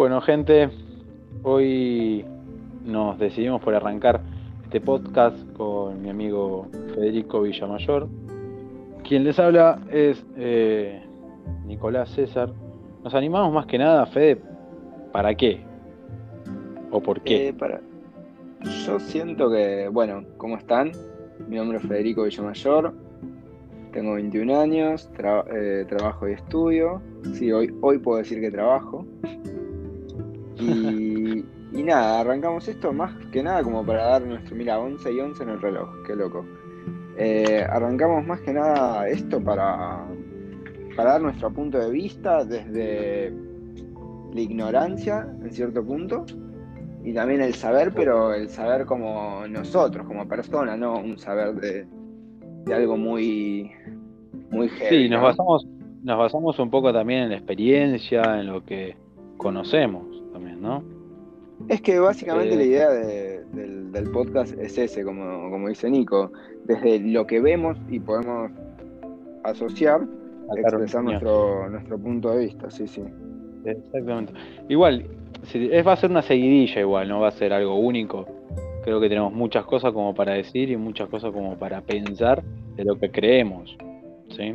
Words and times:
Bueno, 0.00 0.22
gente, 0.22 0.70
hoy 1.42 2.24
nos 2.86 3.18
decidimos 3.18 3.60
por 3.60 3.74
arrancar 3.74 4.22
este 4.64 4.80
podcast 4.80 5.36
con 5.52 6.00
mi 6.00 6.08
amigo 6.08 6.68
Federico 6.94 7.42
Villamayor. 7.42 8.08
Quien 9.06 9.24
les 9.24 9.38
habla 9.38 9.78
es 9.90 10.24
eh, 10.38 11.02
Nicolás 11.66 12.08
César. 12.12 12.50
Nos 13.04 13.14
animamos 13.14 13.52
más 13.52 13.66
que 13.66 13.76
nada, 13.76 14.06
Fede, 14.06 14.40
¿para 15.12 15.34
qué? 15.34 15.60
¿O 16.90 17.02
por 17.02 17.20
qué? 17.20 17.48
Eh, 17.48 17.52
para... 17.52 17.82
Yo 18.86 18.98
siento 19.00 19.50
que, 19.50 19.88
bueno, 19.92 20.24
¿cómo 20.38 20.56
están? 20.56 20.92
Mi 21.46 21.56
nombre 21.56 21.76
es 21.76 21.86
Federico 21.86 22.22
Villamayor, 22.22 22.94
tengo 23.92 24.14
21 24.14 24.60
años, 24.60 25.10
eh, 25.52 25.84
trabajo 25.90 26.26
y 26.26 26.32
estudio. 26.32 27.02
Sí, 27.34 27.52
hoy, 27.52 27.74
hoy 27.82 27.98
puedo 27.98 28.16
decir 28.16 28.40
que 28.40 28.50
trabajo. 28.50 29.04
Y, 30.60 31.44
y 31.72 31.82
nada, 31.82 32.20
arrancamos 32.20 32.66
esto 32.68 32.92
más 32.92 33.14
que 33.26 33.42
nada 33.42 33.62
como 33.62 33.84
para 33.84 34.04
dar 34.04 34.22
nuestro, 34.22 34.56
mira, 34.56 34.78
11 34.80 35.12
y 35.12 35.20
11 35.20 35.42
en 35.42 35.48
el 35.50 35.60
reloj, 35.60 35.88
qué 36.06 36.16
loco. 36.16 36.44
Eh, 37.16 37.64
arrancamos 37.68 38.26
más 38.26 38.40
que 38.40 38.52
nada 38.52 39.08
esto 39.08 39.42
para, 39.42 40.06
para 40.96 41.12
dar 41.12 41.22
nuestro 41.22 41.52
punto 41.52 41.78
de 41.78 41.90
vista 41.90 42.44
desde 42.44 43.32
la 44.32 44.40
ignorancia, 44.40 45.28
en 45.42 45.52
cierto 45.52 45.84
punto, 45.84 46.24
y 47.04 47.12
también 47.14 47.40
el 47.40 47.54
saber, 47.54 47.92
pero 47.94 48.34
el 48.34 48.48
saber 48.48 48.84
como 48.84 49.46
nosotros, 49.48 50.06
como 50.06 50.26
persona, 50.26 50.76
no 50.76 50.98
un 50.98 51.18
saber 51.18 51.54
de, 51.54 51.86
de 52.64 52.74
algo 52.74 52.96
muy, 52.96 53.70
muy 54.50 54.68
heavy. 54.68 55.04
Sí, 55.04 55.08
nos 55.08 55.20
¿no? 55.20 55.26
basamos, 55.26 55.66
nos 56.02 56.18
basamos 56.18 56.58
un 56.58 56.70
poco 56.70 56.92
también 56.92 57.24
en 57.24 57.28
la 57.30 57.36
experiencia, 57.36 58.40
en 58.40 58.48
lo 58.48 58.64
que 58.64 58.96
conocemos 59.36 60.09
también, 60.32 60.60
¿no? 60.60 60.82
Es 61.68 61.80
que 61.82 61.98
básicamente 61.98 62.54
Eh, 62.54 62.56
la 62.56 62.64
idea 62.64 62.90
de- 62.90 63.44
del, 63.52 63.92
del 63.92 64.10
podcast 64.10 64.56
es 64.58 64.78
ese, 64.78 65.04
como, 65.04 65.50
como 65.50 65.68
dice 65.68 65.90
Nico, 65.90 66.32
desde 66.64 67.00
lo 67.00 67.26
que 67.26 67.40
vemos 67.40 67.76
y 67.90 68.00
podemos 68.00 68.50
asociar, 69.44 70.00
Sacar 70.48 70.64
expresar 70.64 71.04
nuestro, 71.04 71.68
nuestro 71.70 71.98
punto 71.98 72.30
de 72.30 72.44
vista, 72.46 72.70
sí, 72.70 72.86
sí. 72.88 73.02
Exactamente. 73.64 74.32
Igual, 74.68 75.04
si- 75.44 75.68
es, 75.70 75.86
va 75.86 75.92
a 75.92 75.96
ser 75.96 76.10
una 76.10 76.22
seguidilla 76.22 76.80
igual, 76.80 77.08
no 77.08 77.20
va 77.20 77.28
a 77.28 77.32
ser 77.32 77.52
algo 77.52 77.78
único. 77.78 78.26
Creo 78.84 78.98
que 79.00 79.08
tenemos 79.08 79.32
muchas 79.32 79.64
cosas 79.66 79.92
como 79.92 80.14
para 80.14 80.32
decir 80.32 80.70
y 80.70 80.76
muchas 80.76 81.08
cosas 81.08 81.32
como 81.32 81.56
para 81.56 81.82
pensar 81.82 82.42
de 82.76 82.84
lo 82.84 82.98
que 82.98 83.10
creemos. 83.10 83.76
¿sí? 84.30 84.54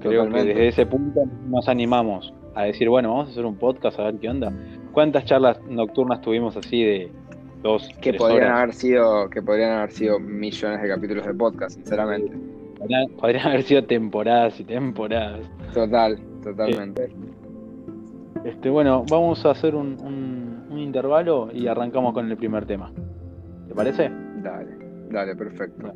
Creo 0.00 0.24
Totalmente. 0.24 0.40
que 0.40 0.44
desde 0.54 0.68
ese 0.68 0.86
punto 0.86 1.22
nos 1.48 1.68
animamos 1.68 2.32
a 2.54 2.64
decir, 2.64 2.88
bueno, 2.88 3.10
vamos 3.10 3.28
a 3.28 3.30
hacer 3.32 3.44
un 3.44 3.56
podcast 3.56 3.98
a 3.98 4.04
ver 4.04 4.14
qué 4.16 4.28
onda. 4.28 4.52
¿Cuántas 4.92 5.24
charlas 5.24 5.60
nocturnas 5.68 6.20
tuvimos 6.20 6.56
así 6.56 6.82
de 6.82 7.12
dos, 7.62 7.88
Que 8.00 8.10
tres 8.10 8.18
podrían 8.18 8.42
horas? 8.48 8.58
haber 8.62 8.74
sido, 8.74 9.30
que 9.30 9.42
podrían 9.42 9.72
haber 9.78 9.90
sido 9.92 10.18
millones 10.18 10.82
de 10.82 10.88
capítulos 10.88 11.26
de 11.26 11.34
podcast, 11.34 11.74
sinceramente. 11.76 12.32
Podrían, 12.78 13.08
podrían 13.10 13.46
haber 13.48 13.62
sido 13.62 13.84
temporadas 13.84 14.58
y 14.58 14.64
temporadas. 14.64 15.40
Total, 15.74 16.18
totalmente. 16.42 17.10
Este, 18.44 18.70
bueno, 18.70 19.04
vamos 19.10 19.44
a 19.44 19.50
hacer 19.50 19.74
un, 19.74 19.98
un- 20.02 20.66
un 20.70 20.78
intervalo 20.78 21.50
y 21.52 21.66
arrancamos 21.66 22.14
con 22.14 22.30
el 22.30 22.36
primer 22.36 22.64
tema. 22.64 22.90
¿Te 23.68 23.74
parece? 23.74 24.10
Dale, 24.42 24.76
dale, 25.10 25.36
perfecto. 25.36 25.92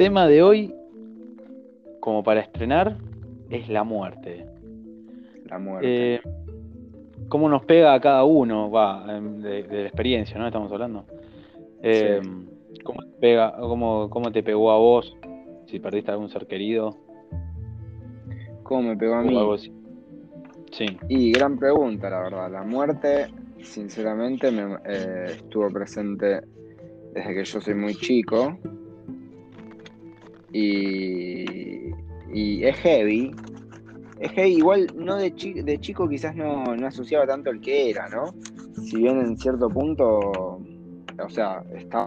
Tema 0.00 0.26
de 0.26 0.42
hoy, 0.42 0.74
como 2.00 2.24
para 2.24 2.40
estrenar, 2.40 2.96
es 3.50 3.68
la 3.68 3.84
muerte. 3.84 4.46
La 5.44 5.58
muerte. 5.58 6.14
Eh, 6.14 6.20
¿Cómo 7.28 7.50
nos 7.50 7.66
pega 7.66 7.92
a 7.92 8.00
cada 8.00 8.24
uno? 8.24 8.70
Va, 8.70 9.04
em, 9.14 9.42
de, 9.42 9.62
de 9.64 9.82
la 9.82 9.88
experiencia, 9.88 10.38
¿no? 10.38 10.46
Estamos 10.46 10.72
hablando. 10.72 11.04
Eh, 11.82 12.18
¿Cómo 12.82 13.02
te 13.02 13.20
pega, 13.20 13.54
cómo, 13.60 14.08
cómo 14.08 14.32
te 14.32 14.42
pegó 14.42 14.70
a 14.70 14.78
vos? 14.78 15.14
Si 15.66 15.78
perdiste 15.78 16.10
algún 16.10 16.30
ser 16.30 16.46
querido 16.46 16.96
¿Cómo 18.62 18.80
me 18.80 18.96
pegó 18.96 19.16
a 19.16 19.22
mí? 19.22 19.38
Sí, 20.72 20.86
Y 21.10 21.30
gran 21.30 21.58
pregunta, 21.58 22.08
la 22.08 22.20
verdad. 22.20 22.50
La 22.50 22.62
muerte, 22.62 23.26
sinceramente, 23.60 24.50
me, 24.50 24.76
eh, 24.86 25.26
estuvo 25.26 25.68
presente 25.68 26.40
desde 27.12 27.34
que 27.34 27.44
yo 27.44 27.60
soy 27.60 27.74
muy 27.74 27.94
chico. 27.96 28.56
Y, 30.52 31.90
y 32.32 32.64
es 32.64 32.76
heavy. 32.78 33.32
Es 34.18 34.32
heavy, 34.32 34.56
igual 34.56 34.86
no 34.96 35.16
de, 35.16 35.34
chi- 35.34 35.62
de 35.62 35.78
chico 35.78 36.08
quizás 36.08 36.34
no, 36.36 36.76
no 36.76 36.86
asociaba 36.86 37.26
tanto 37.26 37.50
el 37.50 37.60
que 37.60 37.90
era, 37.90 38.08
¿no? 38.08 38.34
Si 38.82 38.98
bien 38.98 39.18
en 39.18 39.36
cierto 39.36 39.68
punto, 39.68 40.18
o 40.18 41.28
sea, 41.28 41.62
está... 41.76 42.06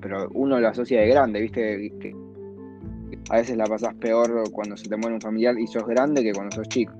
Pero 0.00 0.28
uno 0.34 0.60
lo 0.60 0.68
asocia 0.68 1.00
de 1.00 1.08
grande, 1.08 1.40
¿viste? 1.40 1.90
Que 2.00 2.14
a 3.30 3.36
veces 3.36 3.56
la 3.56 3.64
pasás 3.64 3.94
peor 3.94 4.50
cuando 4.52 4.76
se 4.76 4.86
te 4.88 4.96
muere 4.96 5.14
un 5.14 5.20
familiar 5.20 5.58
y 5.58 5.66
sos 5.66 5.86
grande 5.86 6.22
que 6.22 6.32
cuando 6.32 6.54
sos 6.56 6.68
chico. 6.68 6.92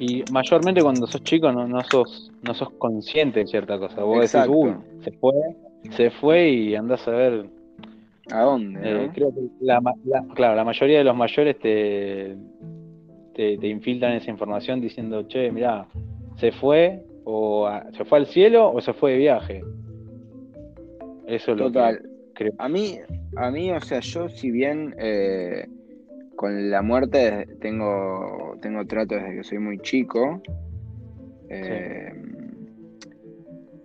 Y 0.00 0.24
mayormente 0.32 0.82
cuando 0.82 1.06
sos 1.06 1.22
chico 1.22 1.52
no, 1.52 1.68
no 1.68 1.80
sos 1.84 2.32
no 2.42 2.54
sos 2.54 2.70
consciente 2.78 3.40
de 3.40 3.46
cierta 3.46 3.78
cosa. 3.78 4.02
Vos 4.02 4.24
Exacto. 4.24 4.50
decís, 4.50 4.76
uy, 4.98 5.04
se 5.04 5.12
fue, 5.18 5.32
se 5.90 6.10
fue 6.10 6.48
y 6.50 6.74
andás 6.74 7.06
a 7.08 7.12
ver. 7.12 7.46
¿A 8.30 8.42
dónde? 8.42 8.80
eh, 8.82 9.06
no? 9.08 9.12
creo 9.12 9.30
que 9.34 9.40
la, 9.60 9.82
claro, 10.34 10.54
la 10.56 10.64
mayoría 10.64 10.98
de 10.98 11.04
los 11.04 11.16
mayores 11.16 11.58
te, 11.58 12.36
te, 13.34 13.58
te 13.58 13.66
infiltran 13.68 14.12
esa 14.14 14.30
información 14.30 14.80
diciendo, 14.80 15.26
che, 15.28 15.50
mirá, 15.50 15.86
se 16.36 16.52
fue, 16.52 17.02
o 17.24 17.66
a- 17.66 17.90
se 17.92 18.04
fue 18.04 18.18
al 18.18 18.26
cielo 18.26 18.70
o 18.72 18.80
se 18.80 18.92
fue 18.94 19.12
de 19.12 19.18
viaje. 19.18 19.62
Eso 21.26 21.52
es 21.52 21.58
lo 21.58 21.70
que 21.72 21.98
creo. 22.34 22.52
A 22.58 22.68
mí, 22.68 22.98
a 23.36 23.50
mí, 23.50 23.70
o 23.72 23.80
sea, 23.80 24.00
yo 24.00 24.28
si 24.28 24.50
bien 24.50 24.94
eh, 24.98 25.66
con 26.36 26.70
la 26.70 26.82
muerte 26.82 27.46
tengo, 27.60 28.56
tengo 28.62 28.84
trato 28.86 29.14
desde 29.14 29.36
que 29.36 29.44
soy 29.44 29.58
muy 29.58 29.78
chico, 29.80 30.40
eh, 31.48 32.12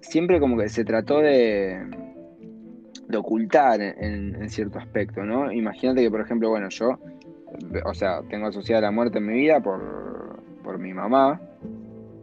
siempre 0.01 0.39
como 0.39 0.57
que 0.57 0.69
se 0.69 0.85
trató 0.85 1.19
de, 1.19 1.79
de 3.07 3.17
ocultar 3.17 3.81
en, 3.81 4.35
en 4.35 4.49
cierto 4.49 4.79
aspecto, 4.79 5.23
¿no? 5.23 5.51
Imagínate 5.51 6.01
que, 6.01 6.11
por 6.11 6.21
ejemplo, 6.21 6.49
bueno, 6.49 6.69
yo, 6.69 6.99
o 7.85 7.93
sea, 7.93 8.21
tengo 8.29 8.47
asociada 8.47 8.81
la 8.81 8.91
muerte 8.91 9.17
en 9.19 9.27
mi 9.27 9.33
vida 9.33 9.61
por, 9.61 10.41
por 10.63 10.79
mi 10.79 10.93
mamá, 10.93 11.41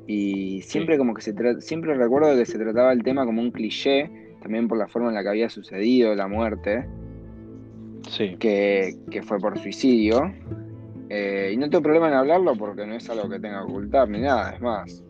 y 0.07 0.61
siempre 0.63 0.99
como 0.99 1.15
que 1.15 1.23
se 1.23 1.35
siempre 1.61 1.95
recuerdo 1.95 2.37
que 2.37 2.45
se 2.45 2.59
trataba 2.59 2.93
el 2.93 3.03
tema 3.03 3.25
como 3.25 3.41
un 3.41 3.51
cliché, 3.51 4.11
también 4.43 4.69
por 4.69 4.77
la 4.77 4.87
forma 4.89 5.09
en 5.09 5.15
la 5.15 5.23
que 5.23 5.31
había 5.31 5.49
sucedido 5.49 6.15
la 6.15 6.29
muerte, 6.29 6.87
Sí. 8.09 8.37
que, 8.39 8.95
que 9.11 9.23
fue 9.23 9.39
por 9.39 9.59
suicidio. 9.59 10.31
Eh, 11.09 11.53
y 11.55 11.57
no 11.57 11.71
tengo 11.71 11.83
problema 11.83 12.09
en 12.09 12.15
hablarlo 12.15 12.55
porque 12.55 12.87
no 12.87 12.95
es 12.95 13.09
algo 13.09 13.29
que 13.31 13.39
tenga 13.41 13.61
que 13.65 13.73
ocultar 13.73 14.09
ni 14.11 14.21
nada, 14.21 14.51
es 14.55 14.61
más. 14.61 15.03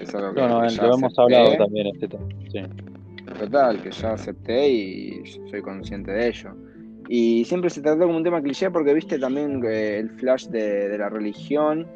Es 0.00 0.14
algo 0.14 0.34
que, 0.34 0.40
No, 0.40 0.48
no, 0.62 0.68
que 0.68 0.76
lo 0.76 0.94
hemos 0.94 1.18
hablado 1.18 1.56
también 1.56 1.86
este 1.88 2.08
tema. 2.08 2.24
Sí. 2.50 2.60
Total, 3.38 3.80
que 3.82 3.90
ya 3.90 4.12
acepté 4.12 4.68
y 4.68 5.22
soy 5.50 5.62
consciente 5.62 6.10
de 6.12 6.28
ello. 6.28 6.50
Y 7.08 7.44
siempre 7.44 7.70
se 7.70 7.80
trató 7.82 8.00
como 8.06 8.16
un 8.16 8.22
tema 8.24 8.40
cliché 8.40 8.70
porque 8.70 8.94
viste 8.94 9.18
también 9.18 9.62
eh, 9.64 9.98
el 9.98 10.10
flash 10.10 10.46
de, 10.46 10.88
de 10.88 10.98
la 10.98 11.08
religión 11.08 11.86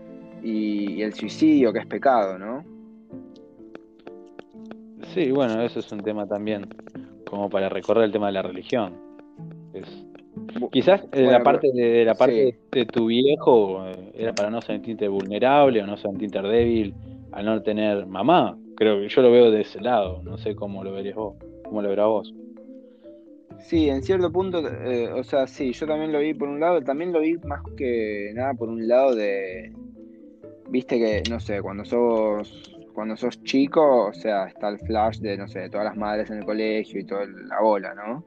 y, 0.43 0.93
y 0.95 1.03
el 1.03 1.13
suicidio, 1.15 1.73
que 1.73 1.79
es 1.81 1.87
pecado, 1.87 2.39
¿no? 2.39 2.65
Sí, 5.15 5.31
bueno, 5.31 5.61
eso 5.63 5.79
es 5.81 5.91
un 5.93 6.01
tema 6.01 6.27
también, 6.27 6.67
como 7.29 7.49
para 7.49 7.69
recorrer 7.69 8.05
el 8.05 8.13
tema 8.13 8.27
de 8.29 8.33
la 8.33 8.43
religión. 8.43 8.95
Es- 9.73 10.05
Quizás 10.73 11.03
eh, 11.05 11.07
Bueno, 11.23 11.31
la 11.33 11.43
parte 11.43 11.71
de, 11.73 12.05
la 12.05 12.15
parte 12.15 12.53
sí. 12.53 12.59
de 12.79 12.87
tu 12.87 13.07
viejo 13.07 13.87
eh, 13.87 14.13
era 14.15 14.33
para 14.33 14.51
no 14.51 14.61
sentirte 14.61 15.07
vulnerable 15.09 15.81
o 15.83 15.87
no 15.87 15.97
sentirte 15.97 16.41
débil 16.43 16.95
al 17.35 17.45
no 17.45 17.63
tener 17.63 18.07
mamá. 18.07 18.57
Creo 18.77 19.01
que 19.01 19.09
yo 19.09 19.23
lo 19.23 19.31
veo 19.31 19.51
de 19.51 19.61
ese 19.63 19.81
lado, 19.81 20.23
no 20.23 20.39
sé 20.39 20.55
cómo 20.55 20.83
lo 20.83 20.93
verías 20.93 21.17
vos, 21.17 21.37
cómo 21.65 21.83
lo 21.83 21.89
verás 21.89 22.07
vos. 22.07 22.35
Sí, 23.61 23.89
en 23.89 24.03
cierto 24.03 24.31
punto, 24.31 24.67
eh, 24.69 25.11
o 25.13 25.23
sea, 25.23 25.47
sí, 25.47 25.73
yo 25.73 25.87
también 25.87 26.13
lo 26.13 26.19
vi 26.19 26.35
por 26.35 26.49
un 26.49 26.61
lado, 26.61 26.83
también 26.83 27.13
lo 27.13 27.21
vi 27.21 27.37
más 27.39 27.61
que 27.77 28.33
nada 28.35 28.53
por 28.55 28.69
un 28.69 28.87
lado 28.89 29.15
de, 29.15 29.73
viste 30.69 30.99
que, 30.99 31.23
no 31.31 31.41
sé, 31.41 31.63
cuando 31.63 31.85
sos, 31.85 32.77
cuando 32.93 33.17
sos 33.17 33.43
chico, 33.45 34.07
o 34.07 34.13
sea, 34.13 34.47
está 34.47 34.69
el 34.69 34.79
flash 34.81 35.19
de, 35.19 35.37
no 35.37 35.49
sé, 35.49 35.61
de 35.61 35.71
todas 35.71 35.87
las 35.87 35.97
madres 35.97 36.31
en 36.31 36.39
el 36.39 36.45
colegio 36.45 37.01
y 37.01 37.05
toda 37.05 37.27
la 37.27 37.61
bola, 37.61 37.95
¿no? 37.95 38.25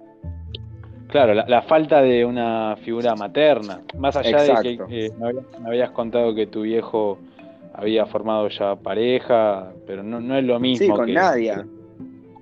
Claro, 1.10 1.34
la, 1.34 1.62
falta 1.62 2.02
de 2.02 2.26
una 2.26 2.76
figura 2.84 3.16
materna. 3.16 3.82
Más 3.98 4.18
allá 4.18 4.44
de 4.62 4.78
que 4.78 5.06
eh, 5.06 5.12
me, 5.18 5.68
habías 5.68 5.92
contado 5.92 6.36
que 6.36 6.48
tu 6.48 6.64
viejo 6.64 7.18
había 7.78 8.06
formado 8.08 8.50
ya 8.50 8.76
pareja, 8.76 9.72
pero 9.86 10.04
no, 10.04 10.20
no 10.20 10.38
es 10.38 10.44
lo 10.44 10.60
mismo. 10.60 10.86
Sí, 10.86 10.92
con 10.92 11.14
Nadia. 11.14 11.66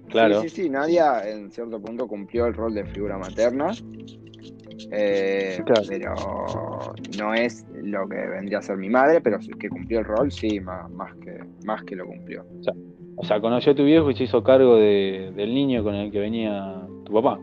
Claro. 0.10 0.42
Sí, 0.42 0.50
sí, 0.50 0.64
sí, 0.64 0.70
Nadia 0.70 1.30
en 1.30 1.52
cierto 1.52 1.80
punto 1.80 2.08
cumplió 2.08 2.46
el 2.46 2.54
rol 2.54 2.74
de 2.74 2.86
figura 2.86 3.18
materna. 3.18 3.72
Eh, 4.92 5.62
pero 5.66 6.16
no 7.18 7.34
es 7.34 7.66
lo 7.74 8.08
que 8.08 8.16
vendría 8.16 8.60
a 8.60 8.62
ser 8.62 8.78
mi 8.78 8.90
madre, 8.90 9.20
pero 9.22 9.40
que 9.60 9.70
cumplió 9.70 10.00
el 10.00 10.06
rol, 10.06 10.32
sí, 10.32 10.60
más, 10.60 10.90
más, 10.92 11.14
que, 11.16 11.40
más 11.66 11.84
que 11.84 11.96
lo 11.96 12.06
cumplió. 12.06 12.46
O 13.18 13.26
sea, 13.26 13.40
conoció 13.40 13.74
a 13.74 13.76
tu 13.76 13.84
viejo 13.84 14.12
y 14.12 14.16
se 14.16 14.26
hizo 14.26 14.44
cargo 14.44 14.78
del 14.78 15.54
niño 15.54 15.84
con 15.84 15.96
el 15.96 16.12
que 16.12 16.20
venía 16.20 16.82
tu 17.06 17.14
papá. 17.14 17.40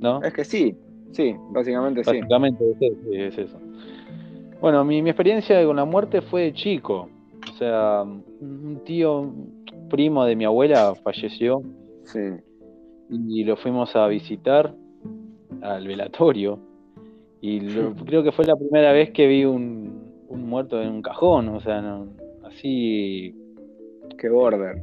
¿No? 0.00 0.22
Es 0.22 0.32
que 0.32 0.44
sí, 0.44 0.76
sí, 1.12 1.34
básicamente, 1.50 2.04
sí. 2.04 2.18
Básicamente 2.18 2.64
es, 3.12 3.38
eso. 3.38 3.58
Bueno, 4.60 4.84
mi, 4.84 5.02
mi 5.02 5.10
experiencia 5.10 5.64
con 5.64 5.76
la 5.76 5.84
muerte 5.84 6.20
fue 6.20 6.42
de 6.42 6.52
chico. 6.52 7.08
O 7.50 7.56
sea, 7.56 8.02
un 8.02 8.82
tío, 8.84 9.32
primo 9.88 10.24
de 10.24 10.36
mi 10.36 10.44
abuela 10.44 10.94
falleció. 11.02 11.62
Sí. 12.04 12.20
Y 13.10 13.44
lo 13.44 13.56
fuimos 13.56 13.94
a 13.96 14.06
visitar 14.06 14.74
al 15.62 15.86
velatorio. 15.86 16.58
Y 17.40 17.60
creo 18.04 18.22
que 18.22 18.32
fue 18.32 18.44
la 18.44 18.56
primera 18.56 18.92
vez 18.92 19.10
que 19.10 19.26
vi 19.26 19.44
un, 19.44 20.12
un 20.28 20.48
muerto 20.48 20.80
en 20.80 20.90
un 20.90 21.02
cajón, 21.02 21.48
o 21.48 21.60
sea, 21.60 21.80
no, 21.80 22.08
así. 22.44 23.34
Que 24.18 24.28
border. 24.28 24.82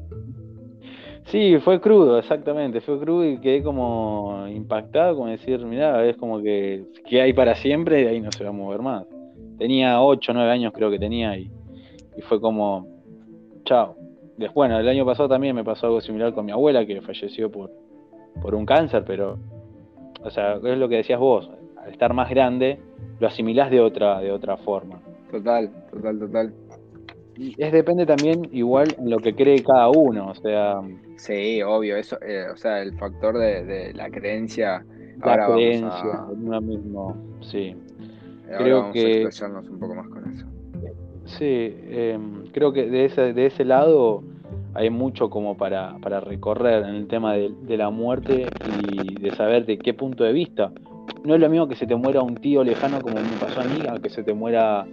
Sí, 1.26 1.58
fue 1.60 1.82
crudo, 1.82 2.18
exactamente, 2.18 2.80
fue 2.80 2.98
crudo 3.00 3.26
y 3.26 3.38
quedé 3.40 3.62
como 3.62 4.48
impactado, 4.48 5.18
como 5.18 5.28
decir, 5.28 5.60
mira 5.66 6.06
es 6.06 6.16
como 6.16 6.42
que, 6.42 6.86
que 7.06 7.22
hay 7.22 7.34
para 7.34 7.54
siempre 7.56 8.04
y 8.04 8.06
ahí 8.06 8.22
no 8.22 8.32
se 8.32 8.46
va 8.46 8.50
a 8.50 8.54
mover 8.54 8.82
más. 8.82 9.06
Tenía 9.58 10.02
8, 10.02 10.34
9 10.34 10.52
años 10.52 10.74
creo 10.74 10.90
que 10.92 11.00
tenía 11.00 11.38
y, 11.38 11.50
y 12.16 12.22
fue 12.22 12.40
como, 12.40 12.88
chao. 13.66 13.96
Bueno, 14.54 14.80
el 14.80 14.88
año 14.88 15.06
pasado 15.06 15.28
también 15.28 15.56
me 15.56 15.64
pasó 15.64 15.88
algo 15.88 16.00
similar 16.00 16.34
con 16.34 16.46
mi 16.46 16.52
abuela 16.52 16.86
que 16.86 17.02
falleció 17.02 17.52
por, 17.52 17.72
por 18.42 18.54
un 18.54 18.66
cáncer, 18.66 19.04
pero 19.06 19.40
o 20.24 20.30
sea, 20.30 20.56
es 20.56 20.78
lo 20.78 20.90
que 20.90 20.98
decías 20.98 21.20
vos, 21.20 21.50
al 21.78 21.92
estar 21.92 22.14
más 22.14 22.30
grande, 22.30 22.80
lo 23.20 23.28
asimilás 23.28 23.72
de 23.72 23.80
otra, 23.80 24.20
de 24.20 24.32
otra 24.32 24.58
forma. 24.58 25.00
Total, 25.32 25.70
total, 25.92 26.20
total. 26.20 26.54
Y 27.38 27.56
es 27.58 27.72
depende 27.72 28.06
también 28.06 28.50
igual 28.52 28.96
en 28.98 29.10
lo 29.10 29.20
que 29.20 29.36
cree 29.36 29.64
cada 29.64 29.90
uno, 29.90 30.30
o 30.30 30.36
sea. 30.36 30.82
Sí, 31.18 31.62
obvio, 31.62 31.96
eso, 31.96 32.18
eh, 32.22 32.46
o 32.52 32.58
sea, 32.58 32.82
el 32.82 32.98
factor 32.98 33.38
de, 33.38 33.94
la 33.94 34.10
creencia. 34.10 34.84
La 35.24 35.48
creencia 35.48 36.26
en 36.32 36.48
uno 36.48 36.62
mismo, 36.62 37.16
sí. 37.42 37.76
Creo 38.58 38.92
que. 38.92 39.28
A 39.42 39.48
un 39.48 39.80
poco 39.80 39.96
más 39.96 40.08
con 40.08 40.34
eso. 40.34 40.46
Sí, 41.26 41.76
em, 41.90 42.48
creo 42.52 42.72
que 42.72 42.90
de 42.90 43.06
ese, 43.06 43.34
de 43.34 43.48
ese 43.48 43.66
lado 43.66 44.24
hay 44.74 44.90
mucho 44.90 45.30
como 45.30 45.58
para, 45.58 45.98
recorrer 46.20 46.86
en 46.86 46.96
el 46.96 47.08
tema 47.08 47.34
de, 47.34 47.78
la 47.78 47.90
muerte 47.90 48.48
y 48.92 49.16
de 49.16 49.32
saber 49.32 49.66
de 49.66 49.78
qué 49.80 49.94
punto 49.94 50.24
de 50.24 50.32
vista. 50.32 50.72
No 51.24 51.34
es 51.34 51.42
lo 51.42 51.50
mismo 51.50 51.68
que 51.68 51.76
se 51.76 51.88
te 51.88 51.96
muera 51.96 52.22
un 52.22 52.36
tío 52.36 52.64
lejano 52.64 53.02
como 53.02 53.16
me 53.16 53.38
pasó 53.40 53.62
a 53.62 53.64
mí, 53.64 53.82
a 53.88 54.00
que 54.00 54.10
se 54.10 54.24
te 54.24 54.34
muera 54.34 54.86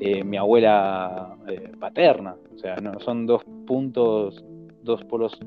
eh, 0.00 0.22
mi 0.22 0.36
abuela 0.36 1.36
eh, 1.48 1.72
paterna. 1.78 2.36
O 2.54 2.58
sea, 2.58 2.76
no, 2.76 3.00
son 3.00 3.26
dos 3.26 3.42
puntos, 3.66 4.44
dos 4.82 5.02
polos 5.04 5.38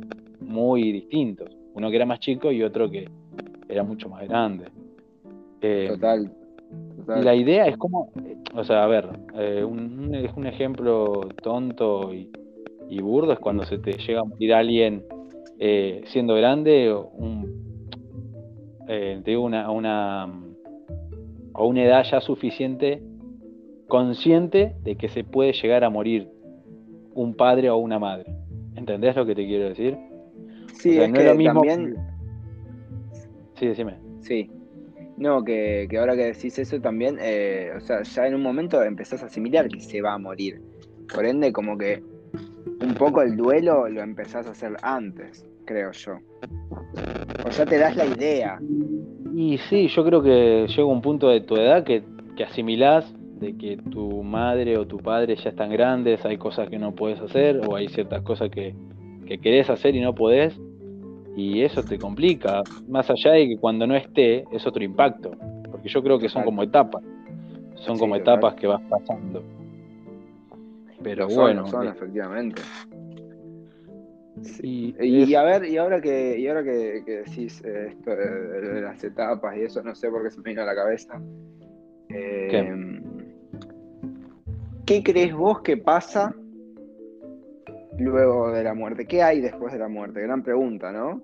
muy 0.42 0.92
distintos. 0.92 1.56
Uno 1.74 1.90
que 1.90 1.96
era 1.96 2.06
más 2.06 2.20
chico 2.20 2.52
y 2.52 2.64
otro 2.64 2.92
que 2.92 3.10
era 3.70 3.84
mucho 3.84 4.10
más 4.10 4.28
grande. 4.28 4.66
Eh, 5.62 5.88
total, 5.90 6.32
Y 7.08 7.24
la 7.24 7.36
idea 7.36 7.68
es 7.68 7.78
como, 7.78 8.12
o 8.56 8.64
sea, 8.64 8.84
a 8.84 8.88
ver, 8.88 9.10
un, 9.66 10.16
es 10.16 10.32
un 10.36 10.48
ejemplo 10.48 11.28
tonto 11.44 12.14
y, 12.14 12.32
y 12.90 13.02
burdo 13.02 13.34
es 13.34 13.40
cuando 13.40 13.64
se 13.64 13.78
te 13.78 13.94
llega 13.94 14.22
a 14.22 14.24
morir 14.24 14.54
alguien 14.54 15.04
eh, 15.60 16.02
siendo 16.08 16.36
grande, 16.36 16.94
un, 16.94 17.78
eh, 18.88 19.22
te 19.24 19.32
digo, 19.32 19.44
una, 19.44 19.70
una, 19.72 20.24
a 20.24 21.64
una 21.64 21.84
edad 21.84 22.04
ya 22.10 22.22
suficiente, 22.22 23.02
consciente 23.88 24.76
de 24.84 24.96
que 24.96 25.08
se 25.10 25.24
puede 25.24 25.54
llegar 25.54 25.84
a 25.84 25.90
morir 25.90 26.30
un 27.14 27.36
padre 27.36 27.70
o 27.70 27.78
una 27.78 28.00
madre. 28.00 28.36
¿Entendés 28.76 29.16
lo 29.16 29.26
que 29.26 29.36
te 29.36 29.46
quiero 29.46 29.70
decir? 29.70 29.98
Sí, 30.74 30.98
es 31.00 31.12
que 31.14 31.24
también... 31.24 31.96
Sí, 33.54 33.68
decime. 33.68 33.96
Sí. 34.20 34.52
No, 35.18 35.44
que, 35.44 35.88
que, 35.90 35.98
ahora 35.98 36.16
que 36.16 36.26
decís 36.26 36.60
eso 36.60 36.80
también, 36.82 37.18
eh, 37.22 37.72
o 37.76 37.80
sea, 37.80 38.04
ya 38.04 38.28
en 38.28 38.36
un 38.36 38.42
momento 38.42 38.84
empezás 38.84 39.24
a 39.24 39.28
asimilar 39.28 39.70
que 39.70 39.80
se 39.80 40.02
va 40.02 40.14
a 40.14 40.18
morir. 40.18 40.62
Por 41.14 41.26
ende, 41.26 41.54
como 41.54 41.78
que 41.78 42.04
un 42.82 42.94
poco 42.96 43.22
el 43.22 43.38
duelo 43.38 43.88
lo 43.88 44.02
empezás 44.02 44.48
a 44.48 44.52
hacer 44.52 44.76
antes, 44.82 45.48
creo 45.66 45.92
yo. 45.92 46.18
O 47.46 47.50
ya 47.50 47.66
te 47.66 47.78
das 47.78 47.96
la 47.96 48.06
idea. 48.06 48.60
Y 49.36 49.58
sí, 49.70 49.88
yo 49.88 50.04
creo 50.04 50.22
que 50.22 50.68
llega 50.68 50.86
un 50.86 51.02
punto 51.02 51.30
de 51.30 51.42
tu 51.42 51.56
edad 51.56 51.84
que, 51.84 52.04
que 52.36 52.44
asimilás 52.44 53.14
de 53.40 53.58
que 53.58 53.78
tu 53.78 54.24
madre 54.24 54.78
o 54.78 54.88
tu 54.88 54.98
padre 54.98 55.36
ya 55.36 55.50
están 55.50 55.70
grandes, 55.70 56.26
hay 56.26 56.38
cosas 56.38 56.70
que 56.70 56.78
no 56.78 56.96
puedes 56.96 57.20
hacer 57.20 57.62
o 57.68 57.76
hay 57.76 57.88
ciertas 57.90 58.22
cosas 58.22 58.50
que, 58.50 58.74
que 59.28 59.38
querés 59.40 59.70
hacer 59.70 59.96
y 59.96 60.02
no 60.02 60.16
podés. 60.16 60.60
Y 61.36 61.64
eso 61.64 61.84
te 61.84 62.00
complica, 62.00 62.64
más 62.88 63.10
allá 63.10 63.32
de 63.34 63.50
que 63.50 63.58
cuando 63.58 63.86
no 63.86 63.96
esté 63.96 64.46
es 64.52 64.66
otro 64.66 64.84
impacto, 64.84 65.32
porque 65.70 65.90
yo 65.90 66.02
creo 66.02 66.18
que 66.18 66.30
son 66.30 66.44
como 66.44 66.64
etapas, 66.64 67.04
son 67.76 68.00
como 68.00 68.16
etapas 68.16 68.56
que 68.56 68.68
vas 68.68 68.82
pasando. 68.90 69.44
Pero 71.04 71.28
bueno. 71.28 71.68
Son, 71.68 71.88
efectivamente. 71.88 72.62
y, 74.64 75.36
a 75.36 75.44
ver, 75.44 75.66
y 75.66 75.78
ahora 75.78 76.00
que, 76.00 76.40
y 76.40 76.48
ahora 76.48 76.64
que, 76.64 77.04
decís 77.06 77.62
eh, 77.66 77.88
esto 77.90 78.16
de, 78.16 78.82
las 78.82 79.04
etapas 79.04 79.58
y 79.58 79.64
eso, 79.64 79.84
no 79.84 79.94
sé 79.94 80.10
por 80.10 80.24
qué 80.24 80.32
se 80.32 80.40
me 80.40 80.52
vino 80.52 80.62
a 80.62 80.66
la 80.66 80.76
cabeza. 80.76 81.22
Eh, 82.10 82.48
¿Qué? 84.86 85.04
crees 85.04 85.34
vos 85.34 85.62
que 85.62 85.76
pasa 85.76 86.34
luego 87.98 88.52
de 88.52 88.64
la 88.64 88.74
muerte? 88.74 89.06
¿Qué 89.06 89.22
hay 89.22 89.42
después 89.42 89.74
de 89.74 89.80
la 89.80 89.88
muerte? 89.88 90.22
Gran 90.22 90.44
pregunta, 90.44 90.92
¿no? 90.92 91.22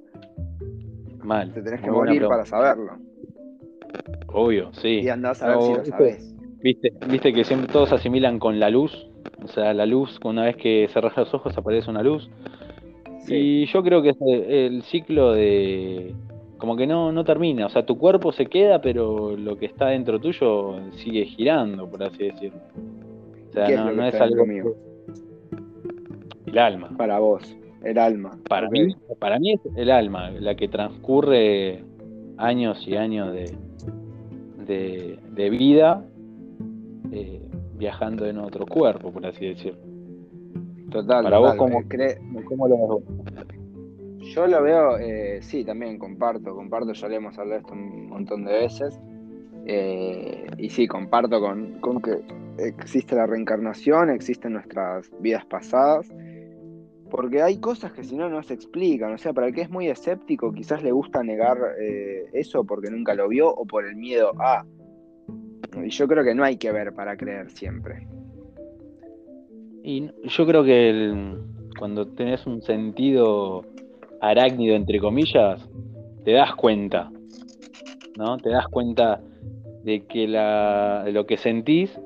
Mal. 1.23 1.53
Te 1.53 1.61
tenés 1.61 1.81
que 1.81 1.91
morir 1.91 2.25
para 2.27 2.45
saberlo. 2.45 2.97
Obvio, 4.27 4.73
sí. 4.73 5.01
Y 5.01 5.09
andás 5.09 5.41
a 5.43 5.49
ver 5.49 5.61
si 5.61 5.73
lo 5.73 5.85
sabés. 5.85 6.35
Viste, 6.61 6.93
viste 7.09 7.33
que 7.33 7.43
siempre 7.43 7.71
todos 7.71 7.91
asimilan 7.91 8.39
con 8.39 8.59
la 8.59 8.69
luz 8.69 9.11
o 9.43 9.47
sea, 9.47 9.73
la 9.73 9.85
luz, 9.85 10.19
una 10.23 10.45
vez 10.45 10.55
que 10.55 10.87
cerras 10.93 11.15
los 11.17 11.33
ojos 11.33 11.57
aparece 11.57 11.89
una 11.89 12.03
luz. 12.03 12.29
Y 13.27 13.65
yo 13.67 13.83
creo 13.83 14.01
que 14.01 14.09
es 14.09 14.17
el 14.21 14.83
ciclo 14.83 15.33
de... 15.33 16.13
Como 16.57 16.77
que 16.77 16.85
no, 16.85 17.11
no 17.11 17.23
termina, 17.23 17.65
o 17.65 17.69
sea, 17.69 17.87
tu 17.87 17.97
cuerpo 17.97 18.31
se 18.31 18.45
queda, 18.45 18.81
pero 18.81 19.35
lo 19.35 19.57
que 19.57 19.65
está 19.65 19.87
dentro 19.87 20.19
tuyo 20.19 20.75
sigue 20.91 21.25
girando, 21.25 21.89
por 21.89 22.03
así 22.03 22.25
decirlo. 22.25 22.59
O 23.49 23.53
sea, 23.53 23.67
no, 23.91 24.05
es, 24.05 24.13
algo 24.21 24.45
mío. 24.45 24.75
El 26.51 26.57
alma. 26.59 26.89
Para 26.97 27.19
vos, 27.19 27.57
el 27.83 27.97
alma. 27.97 28.37
Para 28.47 28.69
mí, 28.69 28.95
para 29.19 29.39
mí 29.39 29.53
es 29.53 29.61
el 29.75 29.89
alma, 29.89 30.31
la 30.31 30.55
que 30.55 30.67
transcurre 30.67 31.83
años 32.37 32.85
y 32.87 32.95
años 32.97 33.31
de, 33.33 33.55
de, 34.67 35.19
de 35.31 35.49
vida 35.49 36.03
eh, 37.11 37.41
viajando 37.75 38.25
en 38.25 38.37
otro 38.37 38.65
cuerpo, 38.65 39.11
por 39.11 39.25
así 39.25 39.47
decirlo. 39.47 39.79
Total. 40.91 41.23
Para 41.23 41.39
vos, 41.39 41.55
¿cómo, 41.55 41.81
lo 41.81 41.87
ves 41.87 42.17
Yo 44.33 44.45
lo 44.45 44.61
veo, 44.61 44.97
eh, 44.99 45.39
sí, 45.41 45.63
también 45.63 45.97
comparto, 45.97 46.53
comparto, 46.53 46.93
ya 46.93 47.07
le 47.07 47.15
hemos 47.15 47.37
hablado 47.37 47.53
de 47.53 47.61
esto 47.61 47.73
un 47.73 48.09
montón 48.09 48.45
de 48.45 48.51
veces. 48.51 48.99
Eh, 49.65 50.47
y 50.57 50.69
sí, 50.69 50.87
comparto 50.87 51.39
con, 51.39 51.79
con, 51.79 52.01
que 52.01 52.17
existe 52.57 53.15
la 53.15 53.25
reencarnación, 53.25 54.09
existen 54.09 54.53
nuestras 54.53 55.09
vidas 55.19 55.45
pasadas, 55.45 56.11
porque 57.11 57.41
hay 57.41 57.59
cosas 57.59 57.91
que 57.91 58.03
si 58.03 58.15
no 58.15 58.29
no 58.29 58.41
se 58.41 58.53
explican. 58.53 59.13
O 59.13 59.17
sea, 59.17 59.33
para 59.33 59.47
el 59.47 59.53
que 59.53 59.61
es 59.61 59.69
muy 59.69 59.87
escéptico, 59.87 60.53
quizás 60.53 60.81
le 60.81 60.91
gusta 60.91 61.21
negar 61.21 61.57
eh, 61.79 62.25
eso 62.33 62.63
porque 62.63 62.89
nunca 62.89 63.13
lo 63.13 63.27
vio 63.27 63.53
o 63.53 63.65
por 63.65 63.85
el 63.85 63.95
miedo 63.97 64.31
a. 64.39 64.65
Y 65.83 65.89
yo 65.89 66.07
creo 66.07 66.23
que 66.23 66.33
no 66.33 66.43
hay 66.43 66.57
que 66.57 66.71
ver 66.71 66.93
para 66.93 67.15
creer 67.17 67.51
siempre. 67.51 68.07
Y 69.83 70.09
yo 70.23 70.45
creo 70.45 70.63
que 70.63 71.35
cuando 71.77 72.07
tenés 72.07 72.45
un 72.45 72.61
sentido 72.61 73.65
arácnido, 74.21 74.75
entre 74.75 74.99
comillas, 74.99 75.67
te 76.23 76.33
das 76.33 76.55
cuenta, 76.55 77.11
¿no? 78.17 78.37
Te 78.37 78.49
das 78.49 78.67
cuenta 78.67 79.21
de 79.83 80.05
que 80.05 80.27
la, 80.27 81.05
lo 81.11 81.25
que 81.25 81.37
sentís, 81.37 81.99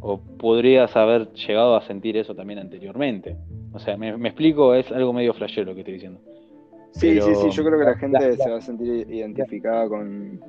o 0.00 0.20
podrías 0.38 0.96
haber 0.96 1.32
llegado 1.32 1.76
a 1.76 1.82
sentir 1.82 2.16
eso 2.16 2.34
también 2.34 2.58
anteriormente. 2.58 3.36
O 3.72 3.78
sea, 3.78 3.96
me, 3.96 4.10
explico, 4.10 4.74
es 4.74 4.90
algo 4.90 5.12
medio 5.12 5.34
flashero 5.34 5.66
lo 5.66 5.74
que 5.74 5.80
estoy 5.80 5.94
diciendo. 5.94 6.20
Sí, 6.92 7.08
Pero 7.14 7.26
sí, 7.26 7.34
sí, 7.36 7.56
yo 7.56 7.64
creo 7.64 7.78
que 7.78 7.84
la 7.84 7.94
gente 7.96 8.36
la- 8.36 8.44
se 8.44 8.50
va 8.50 8.56
a 8.58 8.60
sentir 8.60 9.06
identificada 9.10 9.88
con 9.88 10.40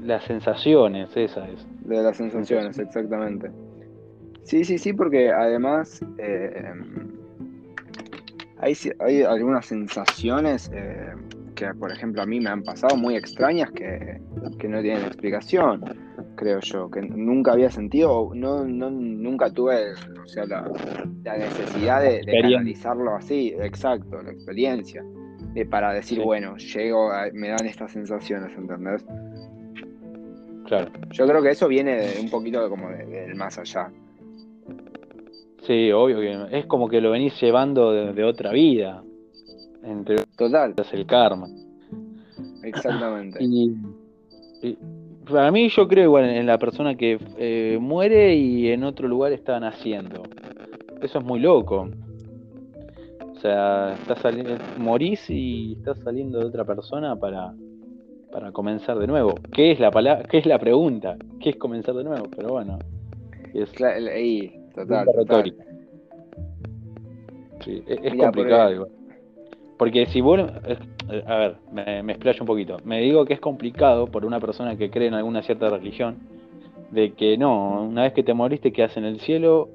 las 0.00 0.22
sensaciones, 0.24 1.16
esa 1.16 1.48
es. 1.48 1.66
de 1.80 2.02
las 2.02 2.16
sensaciones, 2.16 2.78
exactamente. 2.78 3.50
Sí, 4.44 4.64
sí, 4.64 4.78
sí, 4.78 4.92
porque 4.92 5.30
además 5.30 6.00
eh, 6.18 6.72
hay, 8.58 8.74
hay 9.00 9.22
algunas 9.22 9.66
sensaciones 9.66 10.70
eh, 10.72 11.12
que, 11.54 11.66
por 11.74 11.92
ejemplo, 11.92 12.22
a 12.22 12.26
mí 12.26 12.40
me 12.40 12.50
han 12.50 12.62
pasado 12.62 12.96
muy 12.96 13.16
extrañas 13.16 13.70
que, 13.72 14.20
que 14.58 14.68
no 14.68 14.80
tienen 14.80 15.04
explicación, 15.04 15.82
creo 16.38 16.60
yo, 16.60 16.88
que 16.90 17.02
nunca 17.02 17.52
había 17.52 17.68
sentido, 17.70 18.30
no, 18.34 18.64
no, 18.64 18.90
nunca 18.90 19.50
tuve 19.50 19.92
o 19.92 20.26
sea, 20.26 20.46
la, 20.46 20.70
la 21.24 21.36
necesidad 21.36 22.00
de, 22.00 22.22
de 22.24 22.40
canalizarlo 22.40 23.14
así, 23.16 23.54
exacto, 23.60 24.22
la 24.22 24.30
experiencia, 24.30 25.04
de, 25.54 25.66
para 25.66 25.92
decir, 25.92 26.18
Sí. 26.18 26.24
bueno, 26.24 26.56
llego, 26.56 27.10
a- 27.10 27.28
me 27.32 27.48
dan 27.48 27.66
estas 27.66 27.90
sensaciones, 27.92 28.56
¿entendés? 28.56 29.04
Claro. 30.66 30.90
Yo 31.10 31.26
creo 31.26 31.42
que 31.42 31.50
eso 31.50 31.66
viene 31.66 31.96
de 31.96 32.20
un 32.20 32.30
poquito 32.30 32.68
como 32.70 32.88
de- 32.90 33.04
del 33.06 33.34
más 33.34 33.58
allá. 33.58 33.90
Sí, 35.66 35.90
obvio 35.92 36.20
que 36.20 36.58
es 36.58 36.66
como 36.66 36.88
que 36.88 37.00
lo 37.00 37.10
venís 37.10 37.38
llevando 37.40 37.92
de, 37.92 38.24
otra 38.24 38.52
vida. 38.52 39.02
Entre 39.82 40.16
Total, 40.36 40.70
otras 40.72 40.92
el 40.94 41.04
karma. 41.06 41.48
exactamente. 42.62 43.38
Y, 43.42 43.74
y 44.62 44.76
para 45.30 45.50
mí 45.50 45.68
yo 45.68 45.88
creo 45.88 46.04
igual 46.04 46.24
en 46.24 46.46
la 46.46 46.58
persona 46.58 46.94
que 46.94 47.18
eh, 47.38 47.78
muere 47.80 48.34
y 48.34 48.70
en 48.70 48.84
otro 48.84 49.08
lugar 49.08 49.32
está 49.32 49.58
naciendo. 49.60 50.22
Eso 51.02 51.18
es 51.18 51.24
muy 51.24 51.40
loco. 51.40 51.88
O 53.20 53.40
sea, 53.40 53.94
estás 53.94 54.18
saliendo, 54.18 54.56
morís 54.78 55.30
y 55.30 55.74
estás 55.74 55.98
saliendo 56.00 56.40
de 56.40 56.46
otra 56.46 56.64
persona 56.64 57.14
para, 57.14 57.54
para 58.32 58.50
comenzar 58.52 58.98
de 58.98 59.06
nuevo. 59.06 59.34
¿Qué 59.52 59.70
es 59.72 59.80
la 59.80 59.90
palabra? 59.90 60.24
¿Qué 60.24 60.38
es 60.38 60.46
la 60.46 60.58
pregunta? 60.58 61.16
¿Qué 61.40 61.50
es 61.50 61.56
comenzar 61.56 61.94
de 61.94 62.04
nuevo? 62.04 62.26
Pero 62.34 62.48
bueno, 62.48 62.78
es 63.54 63.70
ahí, 63.80 64.52
total. 64.74 65.06
Sí, 67.64 67.82
es, 67.86 68.12
Mirá, 68.12 68.24
complicado 68.24 68.72
igual. 68.72 68.97
Porque 69.78 70.06
si 70.06 70.20
vos, 70.20 70.40
a 70.40 71.36
ver, 71.36 71.56
me, 71.72 72.02
me 72.02 72.12
explayo 72.12 72.40
un 72.42 72.46
poquito. 72.46 72.78
Me 72.84 73.00
digo 73.00 73.24
que 73.24 73.34
es 73.34 73.40
complicado 73.40 74.06
por 74.08 74.24
una 74.24 74.40
persona 74.40 74.76
que 74.76 74.90
cree 74.90 75.06
en 75.08 75.14
alguna 75.14 75.42
cierta 75.42 75.70
religión, 75.70 76.16
de 76.90 77.12
que 77.12 77.38
no, 77.38 77.82
una 77.84 78.02
vez 78.02 78.12
que 78.12 78.22
te 78.24 78.34
moriste 78.34 78.72
quedas 78.72 78.96
en 78.96 79.04
el 79.04 79.20
cielo 79.20 79.68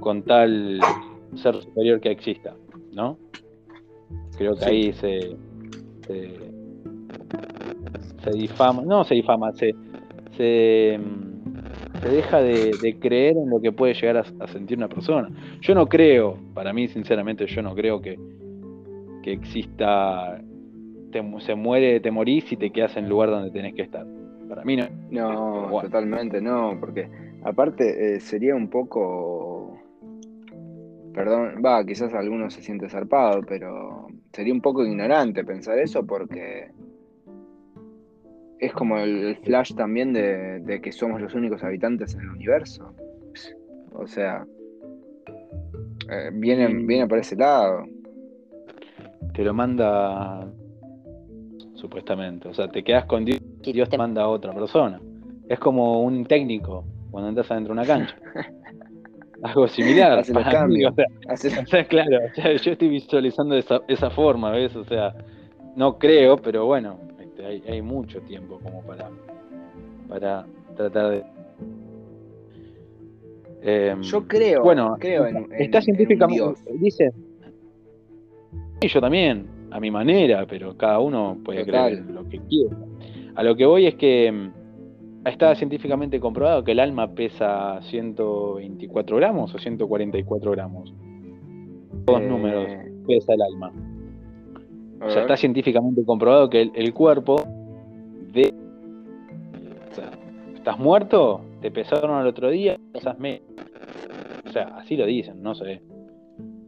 con 0.00 0.22
tal 0.22 0.80
ser 1.36 1.60
superior 1.62 2.00
que 2.00 2.10
exista, 2.10 2.54
¿no? 2.92 3.18
Creo 4.36 4.54
que 4.54 4.60
Sí. 4.64 4.70
ahí 4.70 4.92
se, 4.94 5.36
se, 6.06 6.30
se 8.24 8.30
difama, 8.32 8.82
no 8.82 9.04
se 9.04 9.14
difama, 9.14 9.52
se, 9.52 9.74
se, 10.36 10.98
mm, 10.98 12.00
se 12.00 12.08
deja 12.08 12.40
de, 12.40 12.78
de 12.80 12.98
creer 12.98 13.36
en 13.36 13.50
lo 13.50 13.60
que 13.60 13.72
puede 13.72 13.94
llegar 13.94 14.16
a, 14.18 14.24
a 14.44 14.46
sentir 14.48 14.78
una 14.78 14.88
persona. 14.88 15.28
Yo 15.60 15.74
no 15.74 15.86
creo, 15.86 16.38
para 16.54 16.72
mí 16.72 16.88
sinceramente 16.88 17.46
yo 17.46 17.62
no 17.62 17.74
creo 17.74 18.00
que, 18.00 18.18
que 19.22 19.32
exista, 19.32 20.40
te 21.12 21.22
se 21.40 21.54
muere, 21.54 22.00
te 22.00 22.10
morís 22.10 22.50
y 22.52 22.56
te 22.56 22.70
quedas 22.70 22.96
en 22.96 23.04
el 23.04 23.10
lugar 23.10 23.30
donde 23.30 23.50
tenés 23.50 23.74
que 23.74 23.82
estar. 23.82 24.06
Para 24.48 24.64
mí 24.64 24.76
no. 24.76 24.88
No, 25.10 25.68
Bueno. 25.68 25.88
totalmente 25.88 26.40
no, 26.40 26.76
porque 26.80 27.08
aparte 27.44 28.16
eh, 28.16 28.20
sería 28.20 28.54
un 28.54 28.68
poco, 28.68 29.78
perdón, 31.12 31.62
va, 31.64 31.84
quizás 31.84 32.14
alguno 32.14 32.50
se 32.50 32.62
siente 32.62 32.88
zarpado, 32.88 33.42
pero 33.42 34.08
sería 34.32 34.52
un 34.52 34.60
poco 34.60 34.84
ignorante 34.84 35.44
pensar 35.44 35.78
eso 35.78 36.06
porque 36.06 36.70
es 38.58 38.72
como 38.72 38.98
el, 38.98 39.36
flash 39.44 39.74
también 39.74 40.12
de, 40.12 40.60
de 40.60 40.80
que 40.80 40.92
somos 40.92 41.20
los 41.20 41.34
únicos 41.34 41.62
habitantes 41.62 42.14
en 42.14 42.22
el 42.22 42.30
universo. 42.30 42.94
O 43.92 44.06
sea, 44.06 44.46
eh, 46.10 46.30
viene, 46.32 46.68
viene 46.68 47.06
por 47.06 47.18
ese 47.18 47.36
lado. 47.36 47.84
Te 49.34 49.44
lo 49.44 49.54
manda 49.54 50.46
supuestamente. 51.74 52.48
O 52.48 52.54
sea, 52.54 52.68
te 52.68 52.82
quedas 52.82 53.04
con 53.06 53.24
Dios 53.24 53.40
y 53.62 53.72
Dios 53.72 53.88
te 53.88 53.98
manda 53.98 54.22
a 54.22 54.28
otra 54.28 54.52
persona. 54.52 55.00
Es 55.48 55.58
como 55.58 56.02
un 56.02 56.24
técnico 56.26 56.84
cuando 57.10 57.28
entras 57.28 57.50
adentro 57.50 57.74
de 57.74 57.80
una 57.80 57.86
cancha. 57.88 58.16
Algo 59.42 59.68
similar. 59.68 60.18
Hace 60.18 60.32
los 60.34 60.42
para 60.42 60.66
mí, 60.66 60.82
cambios. 60.82 60.92
o 60.92 60.94
sea, 60.96 61.06
Hace- 61.28 61.60
O 61.62 61.66
sea, 61.66 61.84
claro, 61.86 62.18
o 62.30 62.34
sea, 62.34 62.52
yo 62.56 62.72
estoy 62.72 62.88
visualizando 62.88 63.54
esa, 63.56 63.80
esa 63.86 64.10
forma, 64.10 64.50
¿ves? 64.50 64.74
O 64.74 64.84
sea, 64.84 65.14
no 65.76 65.96
creo, 65.98 66.36
pero 66.36 66.66
bueno, 66.66 66.98
este, 67.20 67.44
hay, 67.46 67.62
hay 67.68 67.80
mucho 67.82 68.20
tiempo 68.22 68.58
como 68.60 68.82
para, 68.82 69.10
para 70.08 70.44
tratar 70.76 71.10
de... 71.10 71.24
Em, 73.62 74.02
Yo 74.02 74.26
creo, 74.26 74.62
bueno, 74.62 74.96
creo 74.98 75.26
en, 75.26 75.36
en- 75.36 75.52
está 75.52 75.78
en 75.78 75.82
un 75.82 75.82
científicamente, 75.82 76.42
Dios. 76.42 76.64
dice, 76.80 77.12
y 78.80 78.88
yo 78.88 79.00
también, 79.00 79.46
a 79.70 79.80
mi 79.80 79.90
manera, 79.90 80.46
pero 80.46 80.76
cada 80.76 80.98
uno 81.00 81.38
puede 81.44 81.64
Total. 81.64 81.92
creer 81.92 82.10
lo 82.10 82.28
que 82.28 82.38
quiera. 82.40 82.76
A 83.34 83.42
lo 83.42 83.56
que 83.56 83.66
voy 83.66 83.86
es 83.86 83.94
que 83.96 84.30
mm, 84.32 85.28
está 85.28 85.54
científicamente 85.54 86.20
comprobado 86.20 86.64
que 86.64 86.72
el 86.72 86.80
alma 86.80 87.08
pesa 87.14 87.80
124 87.82 89.16
gramos 89.16 89.54
o 89.54 89.58
144 89.58 90.50
gramos. 90.52 90.92
Dos 92.06 92.20
Eh, 92.20 92.26
números 92.26 92.66
pesa 93.06 93.34
el 93.34 93.42
alma. 93.42 93.72
O 95.00 95.10
sea, 95.10 95.22
está 95.22 95.36
científicamente 95.36 96.04
comprobado 96.04 96.50
que 96.50 96.62
el, 96.62 96.72
el 96.74 96.92
cuerpo 96.92 97.36
de... 98.32 98.52
O 99.90 99.94
sea, 99.94 100.10
estás 100.54 100.78
muerto, 100.78 101.40
te 101.60 101.70
pesaron 101.70 102.10
al 102.16 102.26
otro 102.26 102.50
día, 102.50 102.76
pesas 102.92 103.16
menos. 103.18 103.42
O 104.46 104.50
sea, 104.50 104.64
así 104.78 104.96
lo 104.96 105.06
dicen, 105.06 105.40
no 105.42 105.54
sé. 105.54 105.80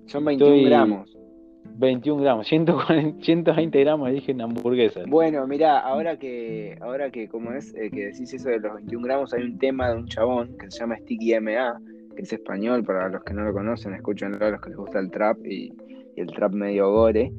Son 0.06 0.24
21 0.24 0.54
estoy- 0.54 0.64
gramos. 0.68 1.16
21 1.64 2.22
gramos, 2.22 2.46
140, 2.46 3.22
120 3.24 3.80
gramos 3.80 4.10
dije 4.12 4.32
en 4.32 4.42
hamburguesa. 4.42 5.00
Bueno, 5.06 5.46
mirá, 5.46 5.78
ahora 5.80 6.16
que, 6.18 6.76
ahora 6.80 7.10
que 7.10 7.28
como 7.28 7.52
es, 7.52 7.74
eh, 7.74 7.90
que 7.90 8.06
decís 8.06 8.32
eso 8.34 8.48
de 8.48 8.58
los 8.60 8.74
21 8.74 9.04
gramos, 9.04 9.32
hay 9.34 9.42
un 9.44 9.58
tema 9.58 9.90
de 9.90 9.96
un 9.96 10.06
chabón 10.06 10.56
que 10.58 10.70
se 10.70 10.80
llama 10.80 10.96
Sticky 10.98 11.34
MA, 11.40 11.80
que 12.16 12.22
es 12.22 12.32
español, 12.32 12.84
para 12.84 13.08
los 13.08 13.22
que 13.24 13.32
no 13.34 13.44
lo 13.44 13.52
conocen, 13.52 13.94
escúchenlo 13.94 14.44
a 14.44 14.50
los 14.50 14.60
que 14.60 14.70
les 14.70 14.78
gusta 14.78 14.98
el 14.98 15.10
trap 15.10 15.38
y, 15.46 15.72
y 16.16 16.20
el 16.20 16.26
trap 16.28 16.52
medio 16.52 16.90
gore. 16.92 17.32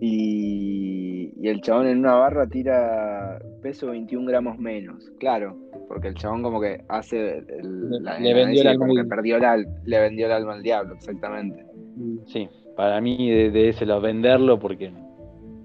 Y, 0.00 1.32
y 1.40 1.48
el 1.48 1.60
chabón 1.60 1.86
en 1.86 1.98
una 1.98 2.14
barra 2.14 2.46
tira 2.46 3.38
peso 3.62 3.88
21 3.88 4.26
gramos 4.26 4.58
menos, 4.58 5.10
claro, 5.18 5.56
porque 5.88 6.08
el 6.08 6.14
chabón 6.14 6.42
como 6.42 6.60
que 6.60 6.82
hace 6.88 7.38
el- 7.38 7.90
Le- 7.90 8.00
la 8.00 8.18
le 8.18 8.34
vendió 8.34 8.62
el 8.62 8.68
alma 8.68 8.86
perdió 9.08 9.38
le 9.84 10.00
vendió 10.00 10.26
el 10.26 10.32
alma 10.32 10.54
al 10.54 10.62
diablo, 10.62 10.94
exactamente. 10.94 11.64
Sí, 12.26 12.48
para 12.76 13.00
mí 13.00 13.30
de, 13.30 13.50
de 13.50 13.68
ese 13.70 13.86
lado 13.86 14.00
venderlo 14.00 14.58
porque 14.58 14.92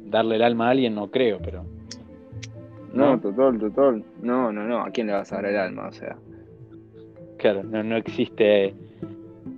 darle 0.05 0.35
el 0.35 0.43
alma 0.43 0.67
a 0.67 0.71
alguien 0.71 0.95
no 0.95 1.09
creo, 1.11 1.39
pero 1.43 1.63
No, 2.93 3.15
¿No? 3.15 3.19
total, 3.19 3.59
total. 3.59 4.03
No, 4.21 4.51
no, 4.51 4.63
no, 4.63 4.79
¿a 4.81 4.89
quién 4.91 5.07
le 5.07 5.13
vas 5.13 5.31
a 5.31 5.35
dar 5.37 5.45
el 5.47 5.57
alma? 5.57 5.87
O 5.87 5.91
sea. 5.91 6.17
claro, 7.37 7.63
no, 7.63 7.83
no 7.83 7.95
existe, 7.97 8.73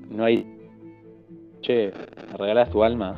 no 0.09 0.23
hay... 0.25 0.45
Che, 1.61 1.91
¿me 2.31 2.37
regalás 2.37 2.69
tu 2.69 2.83
alma? 2.83 3.15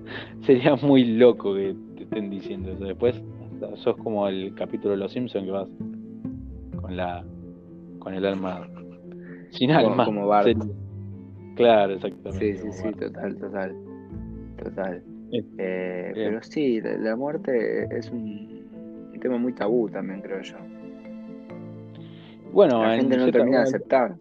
Sería 0.42 0.76
muy 0.76 1.04
loco 1.04 1.54
que 1.54 1.74
te 1.96 2.02
estén 2.04 2.30
diciendo 2.30 2.70
eso. 2.72 2.84
Después 2.84 3.20
sos 3.76 3.96
como 3.96 4.26
el 4.28 4.54
capítulo 4.54 4.92
de 4.92 4.98
Los 4.98 5.12
Simpsons 5.12 5.44
que 5.44 5.50
vas 5.50 5.68
con 6.80 6.96
la 6.96 7.24
con 7.98 8.14
el 8.14 8.24
alma 8.26 8.66
sin 9.50 9.68
Como- 9.72 9.78
alma. 9.90 10.04
como 10.04 10.26
Bart. 10.26 10.46
sería. 10.46 10.62
Claro, 11.54 11.94
exactamente. 11.94 12.56
Sí, 12.56 12.70
sí, 12.70 12.72
sí, 12.72 12.92
total, 12.92 13.36
total. 13.36 13.76
Total. 14.62 15.02
Bien. 15.30 15.46
Eh, 15.58 16.12
Bien. 16.14 16.28
pero 16.28 16.42
sí, 16.42 16.80
la, 16.80 17.16
muerte 17.16 17.88
es 17.96 18.10
un, 18.10 18.68
un 19.12 19.20
tema 19.20 19.38
muy 19.38 19.52
tabú 19.54 19.88
también, 19.88 20.20
creo 20.20 20.40
yo. 20.42 20.56
Bueno, 22.52 22.82
la 22.82 22.94
en 22.94 23.00
gente 23.02 23.16
no 23.16 23.30
termina 23.30 23.58
de 23.58 23.62
aceptar. 23.64 24.14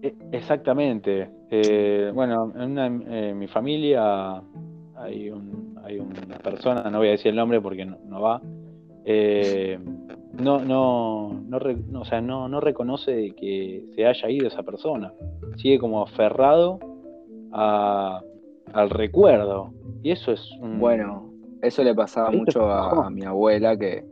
E- 0.00 0.14
Exactamente. 0.32 1.28
Eh, 1.50 2.10
bueno, 2.14 2.52
en, 2.56 2.70
una- 2.72 2.86
en 2.86 3.38
mi 3.38 3.46
familia 3.48 4.42
hay, 4.96 5.30
un, 5.30 5.76
hay 5.84 5.98
una 5.98 6.38
persona, 6.38 6.88
no 6.90 6.98
voy 6.98 7.08
a 7.08 7.12
decir 7.12 7.30
el 7.30 7.36
nombre 7.36 7.60
porque 7.60 7.84
no, 7.84 7.98
no 8.08 8.20
va, 8.20 8.40
eh, 9.04 9.78
no, 10.32 10.64
no, 10.64 11.30
no, 11.48 12.00
o 12.00 12.04
sea, 12.04 12.20
no, 12.20 12.48
no 12.48 12.60
reconoce 12.60 13.32
que 13.34 13.84
se 13.94 14.06
haya 14.06 14.30
ido 14.30 14.48
esa 14.48 14.62
persona. 14.62 15.12
Sigue 15.56 15.78
como 15.78 16.02
aferrado 16.02 16.78
a- 17.52 18.20
al 18.72 18.90
recuerdo. 18.90 19.72
Y 20.02 20.10
eso 20.10 20.32
es 20.32 20.50
un... 20.60 20.78
Bueno, 20.80 21.30
eso 21.60 21.82
le 21.84 21.94
pasaba 21.94 22.30
mucho 22.30 22.70
a, 22.70 23.10
mi 23.10 23.24
abuela, 23.24 23.76
que, 23.76 24.04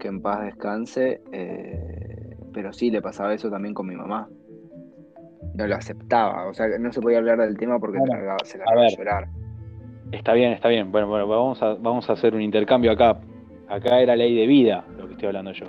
que 0.00 0.08
en 0.08 0.22
paz 0.22 0.42
descanse, 0.44 1.20
eh, 1.32 2.36
pero 2.52 2.72
sí 2.72 2.90
le 2.90 3.02
pasaba 3.02 3.34
eso 3.34 3.50
también 3.50 3.74
con 3.74 3.86
mi 3.86 3.94
mamá. 3.94 4.28
No 5.54 5.66
lo 5.66 5.74
aceptaba, 5.74 6.48
o 6.48 6.54
sea, 6.54 6.66
no 6.78 6.92
se 6.92 7.00
podía 7.00 7.18
hablar 7.18 7.38
del 7.38 7.56
tema 7.56 7.78
porque 7.78 7.98
Bueno, 7.98 8.14
largaba- 8.14 8.44
se 8.44 8.56
a 8.58 8.64
largaba 8.64 8.86
a 8.86 8.90
llorar. 8.90 9.28
Está 10.12 10.32
bien, 10.34 10.52
está 10.52 10.68
bien. 10.68 10.90
Bueno, 10.92 11.08
bueno, 11.08 11.26
vamos 11.26 11.62
a, 11.62 11.74
vamos 11.74 12.08
a 12.10 12.12
hacer 12.14 12.34
un 12.34 12.42
intercambio 12.42 12.92
acá. 12.92 13.18
Acá 13.68 14.00
era 14.00 14.14
ley 14.14 14.34
de 14.36 14.46
vida 14.46 14.84
estoy 15.16 15.28
hablando 15.28 15.52
yo. 15.52 15.66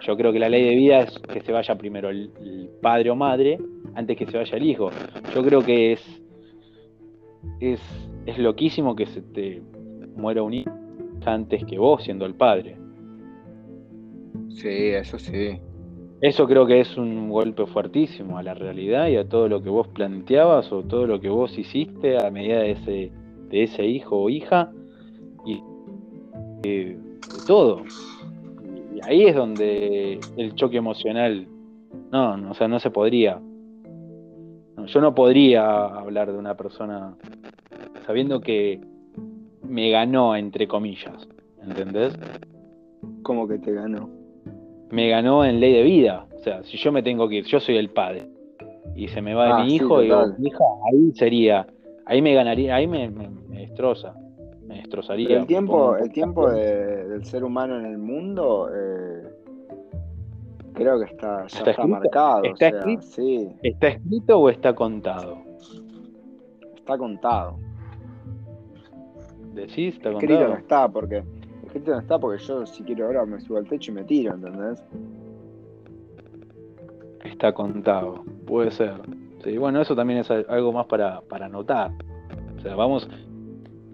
Yo 0.00 0.16
creo 0.16 0.32
que 0.32 0.38
la 0.38 0.48
ley 0.48 0.64
de 0.64 0.74
vida 0.74 1.00
es 1.00 1.18
que 1.18 1.40
se 1.40 1.52
vaya 1.52 1.76
primero 1.76 2.10
el, 2.10 2.30
el 2.40 2.70
padre 2.80 3.10
o 3.10 3.16
madre 3.16 3.58
antes 3.94 4.16
que 4.16 4.26
se 4.26 4.36
vaya 4.36 4.56
el 4.56 4.64
hijo. 4.64 4.90
Yo 5.34 5.42
creo 5.42 5.64
que 5.64 5.92
es, 5.92 6.22
es, 7.60 7.80
es 8.26 8.38
loquísimo 8.38 8.94
que 8.96 9.06
se 9.06 9.22
te 9.22 9.62
muera 10.16 10.42
un 10.42 10.54
hijo 10.54 10.70
antes 11.26 11.64
que 11.64 11.78
vos 11.78 12.04
siendo 12.04 12.26
el 12.26 12.34
padre. 12.34 12.76
Sí, 14.50 14.68
eso 14.68 15.18
sí. 15.18 15.58
Eso 16.20 16.46
creo 16.46 16.66
que 16.66 16.80
es 16.80 16.96
un 16.96 17.28
golpe 17.28 17.66
fuertísimo 17.66 18.38
a 18.38 18.42
la 18.42 18.54
realidad 18.54 19.08
y 19.08 19.16
a 19.16 19.28
todo 19.28 19.48
lo 19.48 19.62
que 19.62 19.68
vos 19.68 19.88
planteabas 19.88 20.72
o 20.72 20.82
todo 20.82 21.06
lo 21.06 21.20
que 21.20 21.28
vos 21.28 21.58
hiciste 21.58 22.16
a 22.24 22.30
medida 22.30 22.60
de 22.60 22.70
ese, 22.72 23.12
de 23.50 23.62
ese 23.64 23.84
hijo 23.84 24.22
o 24.22 24.30
hija 24.30 24.70
y 25.44 25.62
eh, 26.62 26.96
de 26.96 27.46
todo. 27.46 27.82
Ahí 29.04 29.24
es 29.26 29.34
donde 29.34 30.18
el 30.36 30.54
choque 30.54 30.76
emocional, 30.78 31.46
no, 32.10 32.36
no, 32.36 32.50
o 32.50 32.54
sea, 32.54 32.68
no 32.68 32.78
se 32.80 32.90
podría. 32.90 33.38
No, 34.76 34.86
yo 34.86 35.00
no 35.00 35.14
podría 35.14 35.84
hablar 35.86 36.32
de 36.32 36.38
una 36.38 36.56
persona 36.56 37.14
sabiendo 38.06 38.40
que 38.40 38.80
me 39.62 39.90
ganó, 39.90 40.34
entre 40.36 40.66
comillas, 40.66 41.28
¿entendés? 41.62 42.18
Como 43.22 43.46
que 43.48 43.58
te 43.58 43.72
ganó. 43.72 44.08
me 44.90 45.08
ganó 45.08 45.44
en 45.44 45.60
ley 45.60 45.72
de 45.72 45.82
vida. 45.82 46.26
O 46.36 46.38
sea, 46.44 46.62
si 46.64 46.76
yo 46.76 46.92
me 46.92 47.02
tengo 47.02 47.28
que 47.28 47.36
ir, 47.36 47.44
yo 47.46 47.58
soy 47.60 47.76
el 47.76 47.88
padre, 47.90 48.26
y 48.94 49.08
se 49.08 49.20
me 49.22 49.34
va 49.34 49.54
Ah, 49.54 49.64
mi 49.64 49.70
sí, 49.70 49.76
hijo, 49.76 50.02
y 50.02 50.04
digo, 50.06 50.26
mi 50.38 50.48
hija, 50.48 50.64
ahí 50.90 51.12
sería, 51.14 51.66
ahí 52.06 52.20
me 52.22 52.34
ganaría, 52.34 52.74
ahí 52.76 52.86
me, 52.86 53.08
me- 53.10 53.28
me 53.48 53.60
destroza, 53.60 54.14
me 54.66 54.76
destrozaría. 54.76 55.28
Pero 55.28 55.40
el 55.40 55.46
tiempo, 55.46 55.96
el 55.96 56.12
tiempo 56.12 56.50
de- 56.50 57.04
del 57.08 57.24
ser 57.24 57.44
humano 57.44 57.78
en 57.78 57.86
el 57.86 57.98
mundo 57.98 58.68
eh, 58.74 59.28
creo 60.74 60.98
que 60.98 61.04
está, 61.06 61.40
ya 61.40 61.44
¿Está 61.46 61.58
está, 61.58 61.70
escrito? 61.70 61.88
marcado. 61.88 62.42
o 62.42 62.46
¿Está 62.46 62.70
sea, 62.70 62.78
escrito? 62.78 63.02
sí, 63.02 63.52
¿Está 63.62 63.88
escrito 63.88 64.38
o 64.40 64.48
está 64.50 64.74
contado? 64.74 65.38
está 66.76 66.98
contado. 66.98 67.58
¿Decís? 69.54 69.94
¿Está 69.96 70.10
Escrito 70.10 70.34
no 70.34 70.38
contado? 70.40 70.54
está 70.58 70.88
porque 70.88 71.22
escrito 71.64 71.92
no 71.92 72.00
está 72.00 72.18
porque 72.18 72.42
yo 72.44 72.66
si 72.66 72.82
quiero 72.82 73.06
ahora 73.06 73.24
me 73.24 73.40
subo 73.40 73.58
al 73.58 73.66
techo 73.68 73.90
y 73.92 73.94
me 73.94 74.04
tiro, 74.04 74.34
¿entendés? 74.34 74.82
Está 77.24 77.52
contado, 77.52 78.22
puede 78.46 78.70
ser. 78.70 78.94
Sí, 79.42 79.56
bueno, 79.58 79.80
eso 79.80 79.94
también 79.96 80.20
es 80.20 80.30
al- 80.30 80.46
algo 80.48 80.72
más 80.72 80.86
para, 80.86 81.20
para 81.22 81.46
anotar. 81.46 81.90
O 82.58 82.60
sea, 82.60 82.74
vamos, 82.74 83.08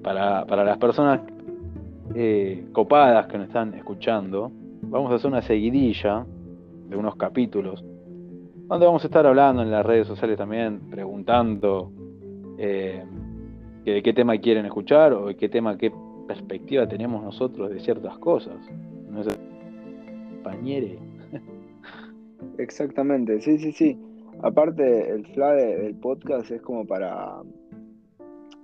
para, 0.02 0.44
para 0.46 0.64
las 0.64 0.78
personas 0.78 1.20
eh, 2.14 2.66
copadas 2.72 3.26
que 3.26 3.38
nos 3.38 3.46
están 3.48 3.74
escuchando, 3.74 4.50
vamos 4.82 5.12
a 5.12 5.16
hacer 5.16 5.30
una 5.30 5.42
seguidilla 5.42 6.24
de 6.88 6.96
unos 6.96 7.16
capítulos, 7.16 7.84
donde 8.66 8.86
vamos 8.86 9.02
a 9.04 9.06
estar 9.06 9.26
hablando 9.26 9.62
en 9.62 9.70
las 9.70 9.84
redes 9.84 10.06
sociales 10.06 10.36
también, 10.38 10.80
preguntando 10.90 11.92
eh, 12.58 13.04
de 13.84 14.02
qué 14.02 14.12
tema 14.12 14.36
quieren 14.38 14.66
escuchar 14.66 15.12
o 15.12 15.26
qué 15.36 15.48
tema, 15.48 15.76
qué 15.76 15.92
perspectiva 16.26 16.86
tenemos 16.88 17.22
nosotros 17.22 17.70
de 17.70 17.80
ciertas 17.80 18.16
cosas. 18.18 18.54
¿No 19.10 19.20
es 19.20 19.26
así, 19.26 19.38
compañere? 20.34 20.98
Exactamente, 22.58 23.40
sí, 23.40 23.58
sí, 23.58 23.72
sí. 23.72 23.98
Aparte, 24.42 25.10
el 25.10 25.26
fla 25.28 25.52
de- 25.52 25.76
del 25.82 25.94
podcast 25.96 26.50
es 26.50 26.62
como 26.62 26.86
para, 26.86 27.36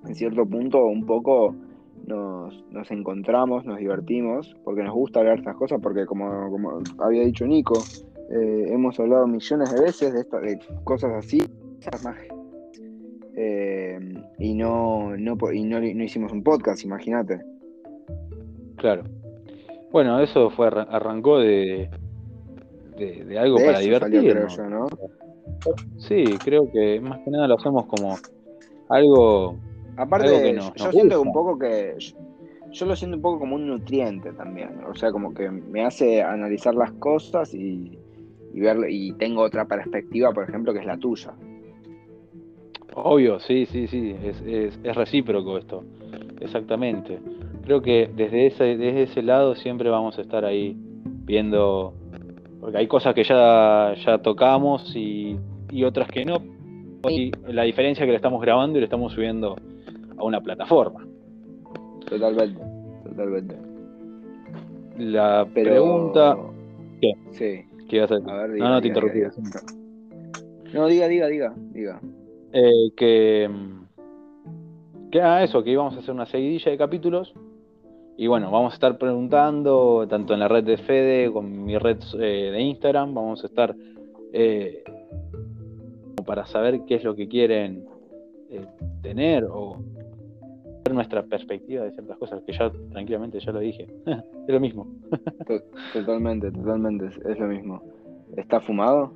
en 0.08 0.14
cierto 0.14 0.46
punto, 0.46 0.84
un 0.86 1.04
poco 1.06 1.54
nos, 2.06 2.64
nos 2.70 2.90
encontramos, 2.90 3.64
nos 3.64 3.78
divertimos, 3.78 4.56
porque 4.64 4.82
nos 4.82 4.94
gusta 4.94 5.20
hablar 5.20 5.38
estas 5.38 5.56
cosas, 5.56 5.80
porque 5.82 6.06
como, 6.06 6.50
como 6.50 6.78
había 6.98 7.22
dicho 7.24 7.46
Nico, 7.46 7.74
eh, 8.30 8.66
hemos 8.68 8.98
hablado 9.00 9.26
millones 9.26 9.72
de 9.72 9.80
veces 9.80 10.12
de, 10.12 10.20
esta- 10.20 10.40
de 10.40 10.58
cosas 10.84 11.12
así, 11.12 11.42
eh, 13.36 13.98
y 14.38 14.54
no, 14.54 15.16
no, 15.16 15.36
y 15.52 15.64
no, 15.64 15.80
no 15.80 16.04
hicimos 16.04 16.32
un 16.32 16.42
podcast, 16.42 16.84
imagínate. 16.84 17.40
Claro. 18.76 19.04
Bueno, 19.92 20.20
eso 20.20 20.50
fue 20.50 20.68
arran- 20.68 20.88
arrancó 20.90 21.38
de, 21.38 21.88
de, 22.96 23.24
de 23.24 23.38
algo 23.38 23.58
De 23.58 23.64
para 23.66 23.80
eso 23.80 23.98
salió, 23.98 24.20
creo 24.20 24.20
divertirnos. 24.22 24.56
yo, 24.56 24.64
¿no? 24.68 24.86
Sí, 25.98 26.24
creo 26.44 26.70
que 26.70 27.00
más 27.00 27.18
que 27.20 27.30
nada 27.30 27.46
lo 27.48 27.54
hacemos 27.56 27.86
como 27.86 28.16
algo. 28.88 29.56
Aparte, 29.96 30.42
que 30.42 30.52
nos- 30.52 30.74
yo 30.74 30.92
siento 30.92 31.20
un 31.22 31.32
poco 31.32 31.58
que. 31.58 31.94
Yo, 32.72 32.84
lo 32.86 32.96
siento 32.96 33.16
un 33.16 33.22
poco 33.22 33.38
como 33.38 33.54
un 33.54 33.66
nutriente 33.66 34.32
también. 34.32 34.70
O 34.88 34.94
sea, 34.94 35.10
como 35.12 35.32
que 35.32 35.50
me 35.50 35.84
hace 35.84 36.22
analizar 36.22 36.74
las 36.74 36.92
cosas 36.92 37.54
y, 37.54 37.98
y 38.52 38.60
ver. 38.60 38.78
Y 38.90 39.12
tengo 39.12 39.42
otra 39.42 39.64
perspectiva, 39.66 40.32
por 40.32 40.48
ejemplo, 40.48 40.72
que 40.74 40.80
es 40.80 40.86
la 40.86 40.98
tuya. 40.98 41.32
Obvio, 42.94 43.38
sí, 43.40 43.66
sí, 43.66 43.86
sí, 43.88 44.14
es, 44.22 44.40
es, 44.42 44.78
es 44.82 44.96
recíproco 44.96 45.58
esto. 45.58 45.84
Exactamente. 46.40 47.18
Creo 47.64 47.82
que 47.82 48.10
desde 48.14 48.46
ese, 48.46 48.64
desde 48.76 49.02
ese 49.02 49.22
lado 49.22 49.54
siempre 49.54 49.90
vamos 49.90 50.18
a 50.18 50.22
estar 50.22 50.44
ahí 50.44 50.76
viendo. 51.24 51.92
Porque 52.60 52.78
hay 52.78 52.86
cosas 52.86 53.14
que 53.14 53.22
ya, 53.24 53.94
ya 54.04 54.18
tocamos 54.18 54.94
y, 54.96 55.36
y 55.70 55.84
otras 55.84 56.08
que 56.08 56.24
no. 56.24 56.38
Y 57.08 57.30
la 57.46 57.62
diferencia 57.62 58.02
es 58.02 58.06
que 58.06 58.12
la 58.12 58.16
estamos 58.16 58.40
grabando 58.40 58.78
y 58.78 58.80
la 58.80 58.86
estamos 58.86 59.12
subiendo 59.12 59.56
a 60.18 60.24
una 60.24 60.40
plataforma. 60.40 61.06
Totalmente. 62.08 62.60
Totalmente. 63.04 63.56
La 64.98 65.46
Pero. 65.52 65.70
pregunta. 65.70 66.36
¿Qué? 67.00 67.12
Sí. 67.32 67.64
¿Qué 67.88 67.96
ibas 67.96 68.10
a 68.10 68.14
decir? 68.16 68.30
A 68.30 68.36
ver, 68.36 68.52
diga. 68.52 68.64
No, 68.64 68.74
no, 68.74 68.80
te 68.80 68.88
diga, 68.88 69.00
interrumpí. 69.00 69.18
diga. 69.18 69.60
No, 70.74 70.86
diga, 70.86 71.08
diga, 71.08 71.26
diga. 71.26 71.54
diga. 71.72 72.00
Eh, 72.52 72.90
que, 72.96 73.50
que 75.10 75.20
ah, 75.20 75.42
eso, 75.42 75.62
que 75.62 75.70
íbamos 75.70 75.94
a 75.94 75.98
hacer 75.98 76.14
una 76.14 76.26
seguidilla 76.26 76.70
de 76.70 76.78
capítulos. 76.78 77.34
Y 78.18 78.28
bueno, 78.28 78.50
vamos 78.50 78.72
a 78.72 78.76
estar 78.76 78.96
preguntando, 78.96 80.06
tanto 80.08 80.32
en 80.32 80.40
la 80.40 80.48
red 80.48 80.64
de 80.64 80.78
Fede, 80.78 81.30
con 81.30 81.64
mi 81.64 81.76
red 81.76 81.98
eh, 82.18 82.50
de 82.50 82.60
Instagram, 82.62 83.12
vamos 83.12 83.44
a 83.44 83.46
estar 83.46 83.76
eh, 84.32 84.82
para 86.24 86.46
saber 86.46 86.80
qué 86.86 86.94
es 86.94 87.04
lo 87.04 87.14
que 87.14 87.28
quieren 87.28 87.84
eh, 88.50 88.64
tener 89.02 89.44
o 89.44 89.76
nuestra 90.92 91.22
perspectiva 91.24 91.84
de 91.84 91.92
ciertas 91.92 92.18
cosas, 92.18 92.42
que 92.44 92.52
ya 92.52 92.70
tranquilamente 92.90 93.40
ya 93.40 93.52
lo 93.52 93.60
dije. 93.60 93.86
es 94.06 94.48
lo 94.48 94.60
mismo. 94.60 94.86
Totalmente, 95.92 96.50
totalmente. 96.50 97.06
Es, 97.06 97.16
es 97.18 97.38
lo 97.38 97.46
mismo. 97.46 97.82
¿Está 98.36 98.60
fumado? 98.60 99.12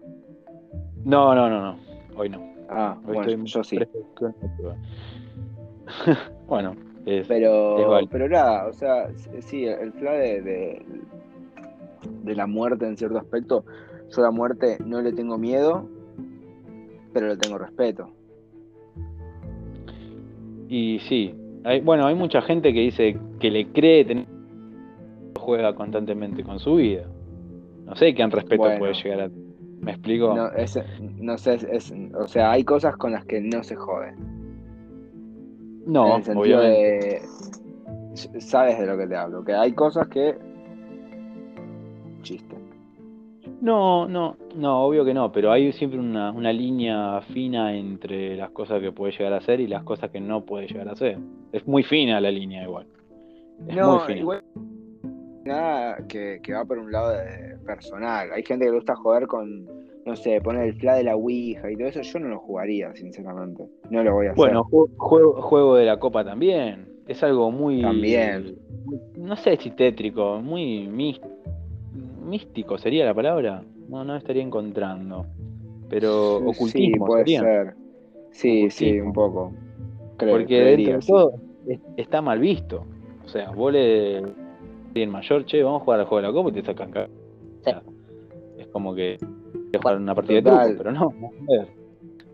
No, 1.04 1.34
no, 1.34 1.48
no, 1.48 1.60
no. 1.60 1.76
Hoy 2.16 2.28
no. 2.28 2.40
Ah, 2.68 2.96
Hoy 3.06 3.14
bueno, 3.14 3.30
estoy 3.30 3.46
yo 3.46 3.64
sí. 3.64 3.78
bueno, 6.46 6.76
es, 7.06 7.22
es 7.22 7.28
Pero, 7.28 7.88
válido. 7.88 8.10
pero 8.12 8.28
nada, 8.28 8.68
o 8.68 8.72
sea, 8.72 9.08
sí, 9.40 9.64
el 9.64 9.92
fla 9.92 10.12
de, 10.12 10.42
de, 10.42 10.82
de 12.22 12.34
la 12.34 12.46
muerte 12.46 12.86
en 12.86 12.96
cierto 12.96 13.18
aspecto, 13.18 13.64
yo 14.10 14.20
a 14.20 14.26
la 14.26 14.30
muerte 14.30 14.78
no 14.84 15.00
le 15.00 15.12
tengo 15.12 15.38
miedo, 15.38 15.88
pero 17.12 17.28
le 17.28 17.36
tengo 17.36 17.58
respeto. 17.58 18.10
Y 20.68 21.00
sí, 21.00 21.34
hay, 21.64 21.80
bueno, 21.80 22.06
hay 22.06 22.14
mucha 22.14 22.40
gente 22.42 22.72
que 22.72 22.80
dice 22.80 23.16
que 23.38 23.50
le 23.50 23.66
cree 23.68 24.04
tener 24.04 24.26
juega 25.38 25.74
constantemente 25.74 26.42
con 26.44 26.58
su 26.58 26.76
vida. 26.76 27.04
No 27.86 27.96
sé 27.96 28.14
qué 28.14 28.22
en 28.22 28.30
respeto 28.30 28.62
Bueno. 28.62 28.78
puede 28.78 28.94
llegar 28.94 29.20
a. 29.22 29.30
¿Me 29.80 29.92
explico? 29.92 30.34
No, 30.34 30.48
es, 30.52 30.78
no 31.18 31.38
sé, 31.38 31.54
es, 31.54 31.64
es- 31.64 31.94
o 32.14 32.28
sea, 32.28 32.50
hay 32.50 32.62
cosas 32.64 32.96
con 32.98 33.12
las 33.12 33.24
que 33.24 33.40
no 33.40 33.62
se 33.64 33.74
jode. 33.76 34.12
No, 35.86 36.08
en 36.08 36.16
el 36.18 36.22
sentido 36.24 36.58
obviamente. 36.60 37.22
de. 38.14 38.40
Sabes 38.40 38.78
de 38.78 38.86
lo 38.86 38.98
que 38.98 39.06
te 39.06 39.16
hablo, 39.16 39.42
que 39.42 39.54
hay 39.54 39.72
cosas 39.72 40.06
que. 40.08 40.36
Chiste. 42.22 42.56
No, 43.60 44.08
no, 44.08 44.36
no, 44.56 44.84
obvio 44.84 45.04
que 45.04 45.12
no, 45.12 45.30
pero 45.32 45.52
hay 45.52 45.70
siempre 45.72 45.98
una, 45.98 46.30
una 46.32 46.52
línea 46.52 47.20
fina 47.32 47.76
entre 47.76 48.34
las 48.36 48.50
cosas 48.50 48.80
que 48.80 48.90
puede 48.92 49.12
llegar 49.12 49.34
a 49.34 49.36
hacer 49.38 49.60
y 49.60 49.66
las 49.66 49.82
cosas 49.82 50.10
que 50.10 50.20
no 50.20 50.44
puede 50.44 50.66
llegar 50.66 50.88
a 50.88 50.92
hacer. 50.92 51.18
Es 51.52 51.66
muy 51.66 51.82
fina 51.82 52.20
la 52.20 52.30
línea 52.30 52.62
igual. 52.64 52.86
Es 53.60 53.66
muy 53.66 53.74
No, 53.76 54.00
fina. 54.00 54.18
igual. 54.18 54.42
Nada 55.44 55.98
que, 56.08 56.40
que 56.42 56.52
va 56.52 56.64
por 56.64 56.78
un 56.78 56.90
lado 56.92 57.10
de 57.12 57.56
personal. 57.66 58.30
Hay 58.32 58.42
gente 58.42 58.64
que 58.64 58.70
le 58.70 58.76
gusta 58.76 58.94
joder 58.96 59.26
con, 59.26 59.66
no 60.06 60.16
sé, 60.16 60.40
poner 60.40 60.68
el 60.68 60.74
fla 60.74 60.94
de 60.94 61.04
la 61.04 61.16
Ouija 61.16 61.70
y 61.70 61.76
todo 61.76 61.88
eso. 61.88 62.00
Yo 62.02 62.18
no 62.18 62.28
lo 62.28 62.38
jugaría, 62.40 62.94
sinceramente. 62.94 63.64
No 63.90 64.02
lo 64.02 64.14
voy 64.14 64.26
a 64.26 64.30
hacer. 64.30 64.36
Bueno, 64.36 64.64
ju- 64.64 64.90
juego, 64.96 65.40
juego 65.42 65.76
de 65.76 65.84
la 65.86 65.98
copa 65.98 66.24
también. 66.24 66.88
Es 67.06 67.22
algo 67.22 67.50
muy. 67.50 67.82
También. 67.82 68.56
No 69.16 69.36
sé 69.36 69.56
si 69.56 69.70
tétrico, 69.70 70.40
muy 70.42 70.86
mis- 70.88 71.20
místico 72.20 72.78
sería 72.78 73.04
la 73.04 73.14
palabra. 73.14 73.62
No, 73.88 74.04
no 74.04 74.16
estaría 74.16 74.42
encontrando. 74.42 75.26
Pero 75.88 76.38
Sí, 76.38 76.44
ocultismo 76.46 77.06
puede 77.06 77.22
sería. 77.24 77.40
ser. 77.40 77.74
Sí, 78.30 78.70
sí, 78.70 79.00
un 79.00 79.12
poco. 79.12 79.52
Creo, 80.16 80.32
Porque 80.36 80.54
dentro 80.54 80.74
creería, 80.74 80.94
de 80.96 81.02
sí. 81.02 81.08
todo 81.12 81.32
es- 81.66 81.80
está 81.96 82.22
mal 82.22 82.38
visto. 82.38 82.84
O 83.24 83.28
sea, 83.28 83.50
vos 83.50 83.72
le 83.72 84.18
en 84.94 85.10
mayor, 85.10 85.44
che, 85.46 85.62
vamos 85.62 85.82
a 85.82 85.84
jugar 85.84 86.00
al 86.00 86.06
juego 86.06 86.20
de 86.22 86.28
la 86.28 86.32
copa 86.34 86.50
y 86.50 86.52
te 86.52 86.62
sacan 86.64 86.90
cara. 86.90 87.08
O 87.60 87.62
sea, 87.64 87.82
es 88.58 88.66
como 88.68 88.94
que 88.94 89.18
jugar 89.76 89.96
una 89.96 90.14
partida 90.14 90.36
de 90.36 90.42
Total. 90.42 90.66
truco, 90.76 90.82
pero 90.82 90.92
no, 90.92 91.12
nada 91.12 91.30
que 91.46 91.56
ver. 91.58 91.68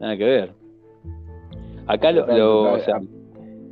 Nada 0.00 0.16
que 0.16 0.24
ver. 0.24 0.52
Acá 1.86 2.12
lo, 2.12 2.20
Total, 2.22 2.38
lo- 2.38 2.62
total. 2.64 2.74
o 2.74 2.84
sea, 2.84 3.00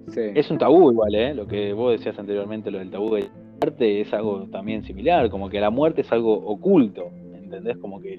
Sí. 0.09 0.21
es 0.39 0.51
un 0.51 0.59
tabú 0.59 0.91
igual, 0.93 1.15
¿eh? 1.15 1.35
Lo 1.35 1.47
que 1.47 1.73
vos 1.73 1.93
decías 1.93 2.19
anteriormente, 2.19 2.71
lo 2.71 2.79
del 2.79 2.91
tabú 2.91 3.15
de 3.15 3.25
muerte, 3.61 4.01
es 4.01 4.13
algo 4.13 4.47
también 4.49 4.83
similar, 4.85 5.31
como 5.31 5.49
que 5.49 5.61
la 5.61 5.71
muerte 5.71 6.03
es 6.03 6.13
algo 6.13 6.35
oculto, 6.35 7.09
¿entendés? 7.35 7.77
Como 7.79 8.01
que, 8.01 8.19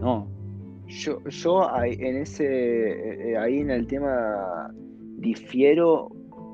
no, 0.00 0.26
Yo, 0.86 1.18
yo 1.28 1.70
ahí, 1.70 1.92
en 1.98 2.16
ese, 2.18 2.44
eh, 2.46 3.30
eh, 3.32 3.36
ahí 3.38 3.58
en 3.58 3.70
el 3.70 3.86
tema 3.86 4.70
difiero, 5.18 6.10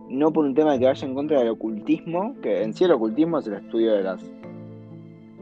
no 0.08 0.32
por 0.32 0.44
un 0.44 0.54
tema 0.54 0.78
que 0.78 0.86
vaya 0.86 1.06
en 1.06 1.14
contra 1.14 1.38
del 1.38 1.48
ocultismo, 1.50 2.34
que 2.42 2.62
en 2.62 2.72
sí 2.72 2.84
el 2.84 2.92
ocultismo 2.92 3.38
es 3.38 3.46
el 3.46 3.54
estudio 3.54 3.92
de 3.94 4.02
las 4.02 4.22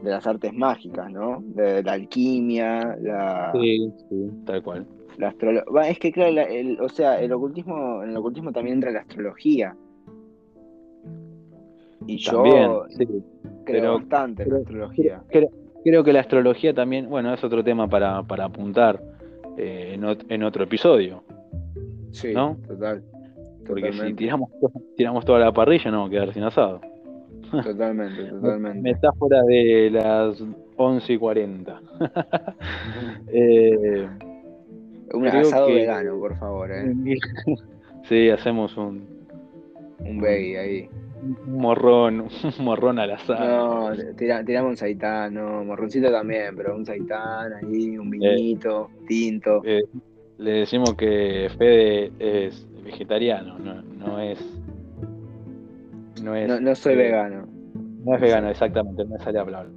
de 0.03 0.09
las 0.09 0.27
artes 0.27 0.51
mágicas, 0.53 1.09
¿no? 1.09 1.41
De 1.55 1.81
la 1.81 1.93
alquimia, 1.93 2.97
la, 3.01 3.51
sí, 3.53 3.89
sí, 4.09 4.29
tal 4.45 4.61
cual. 4.61 4.85
la 5.17 5.29
astrología. 5.29 5.89
Es 5.89 5.97
que 5.97 6.11
claro, 6.11 6.33
la- 6.33 6.43
el, 6.43 6.79
o 6.81 6.89
sea, 6.89 7.21
el 7.21 7.31
ocultismo, 7.31 8.03
en 8.03 8.09
el 8.09 8.17
ocultismo 8.17 8.51
también 8.51 8.75
entra 8.75 8.91
la 8.91 8.99
astrología. 8.99 9.77
Y 12.07 12.17
yo 12.17 12.85
sí. 12.89 13.05
creo 13.05 13.63
pero- 13.65 13.93
bastante 13.95 14.43
en 14.43 14.49
la 14.49 14.57
astrología. 14.57 15.21
Creo, 15.29 15.49
creo 15.83 16.03
que 16.03 16.13
la 16.13 16.19
astrología 16.21 16.73
también, 16.73 17.09
bueno, 17.09 17.33
es 17.33 17.43
otro 17.43 17.63
tema 17.63 17.87
para, 17.87 18.23
para 18.23 18.45
apuntar 18.45 19.01
eh, 19.57 19.91
en, 19.95 20.01
ot- 20.01 20.25
en 20.29 20.43
otro 20.43 20.63
episodio, 20.63 21.23
Sí, 22.11 22.33
¿no? 22.33 22.57
total. 22.67 23.03
porque 23.67 23.91
si 23.93 24.13
tiramos, 24.13 24.49
tiramos 24.97 25.25
toda 25.25 25.39
la 25.39 25.51
parrilla 25.51 25.89
no 25.91 25.97
vamos 25.97 26.09
a 26.09 26.11
quedar 26.11 26.33
sin 26.33 26.43
asado. 26.43 26.81
totalmente, 27.63 28.23
totalmente. 28.29 28.79
Metáfora 28.81 29.41
de 29.43 29.89
las 29.91 30.43
11 30.77 31.13
y 31.13 31.17
40. 31.17 31.81
eh, 33.27 34.07
Un 35.13 35.27
asado 35.27 35.67
que- 35.67 35.73
vegano, 35.75 36.19
por 36.19 36.35
favor, 36.37 36.71
¿eh? 36.71 36.93
sí, 38.09 38.29
hacemos 38.29 38.75
un, 38.77 39.07
Un 39.99 40.19
veggie 40.19 40.57
ahí. 40.59 40.89
Un 41.45 41.57
morrón, 41.61 42.27
un 42.59 42.65
morrón 42.65 42.99
al 42.99 43.11
asado. 43.11 43.89
No, 43.89 44.13
tira- 44.15 44.43
tiramos 44.43 44.71
un 44.71 44.77
saitán, 44.77 45.33
no, 45.33 45.63
morroncito 45.63 46.11
también, 46.11 46.55
pero 46.55 46.75
un 46.75 46.85
saitán 46.85 47.53
ahí, 47.53 47.97
un 47.97 48.09
vinito, 48.09 48.89
tinto. 49.07 49.61
Eh, 49.63 49.83
le 50.37 50.51
decimos 50.51 50.95
que 50.95 51.49
Fede 51.57 52.11
es 52.19 52.67
vegetariano, 52.83 53.57
no, 53.59 53.81
no 53.81 54.19
es. 54.19 54.39
No 56.21 56.35
es, 56.35 56.47
No, 56.47 56.59
no 56.59 56.75
soy 56.75 56.93
eh, 56.93 56.97
vegano. 56.97 57.47
No 58.05 58.15
es 58.15 58.21
vegano, 58.21 58.49
exactamente, 58.49 59.05
no 59.05 59.17
sale 59.19 59.39
a 59.39 59.41
hablar. 59.41 59.67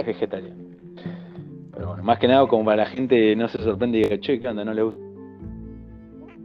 Es 0.00 0.06
vegetariano. 0.06 0.62
Pero 1.74 1.88
bueno, 1.88 2.02
más 2.02 2.18
que 2.18 2.26
nada 2.28 2.46
como 2.48 2.64
para 2.64 2.78
la 2.84 2.86
gente 2.86 3.36
no 3.36 3.48
se 3.48 3.58
sorprende 3.58 3.98
y 3.98 4.02
diga, 4.02 4.18
che, 4.20 4.40
¿qué 4.40 4.48
onda? 4.48 4.64
¿No 4.64 4.74
le 4.74 4.82
gusta? 4.82 5.00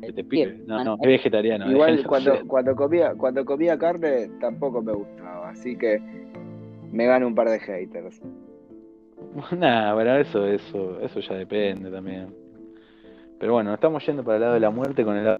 Este 0.09 0.23
pibe. 0.23 0.61
No, 0.65 0.83
no, 0.83 0.93
es 1.01 1.07
vegetariano. 1.07 1.69
Igual 1.69 1.91
déjenlo 1.97 2.09
cuando, 2.09 2.35
ser. 2.35 2.45
cuando 2.47 2.75
comía, 2.75 3.13
cuando 3.15 3.45
comía 3.45 3.77
carne 3.77 4.29
tampoco 4.39 4.81
me 4.81 4.93
gustaba, 4.93 5.49
así 5.49 5.77
que 5.77 5.99
me 6.91 7.05
gano 7.05 7.27
un 7.27 7.35
par 7.35 7.49
de 7.49 7.59
haters. 7.59 8.21
Nah, 9.57 9.93
bueno, 9.93 10.17
eso, 10.17 10.45
eso, 10.45 10.99
eso 10.99 11.19
ya 11.21 11.35
depende 11.35 11.89
también. 11.89 12.27
Pero 13.39 13.53
bueno, 13.53 13.73
estamos 13.73 14.05
yendo 14.05 14.23
para 14.23 14.35
el 14.37 14.41
lado 14.41 14.53
de 14.53 14.59
la 14.59 14.69
muerte 14.69 15.03
con 15.03 15.17
el 15.17 15.25
lado. 15.25 15.39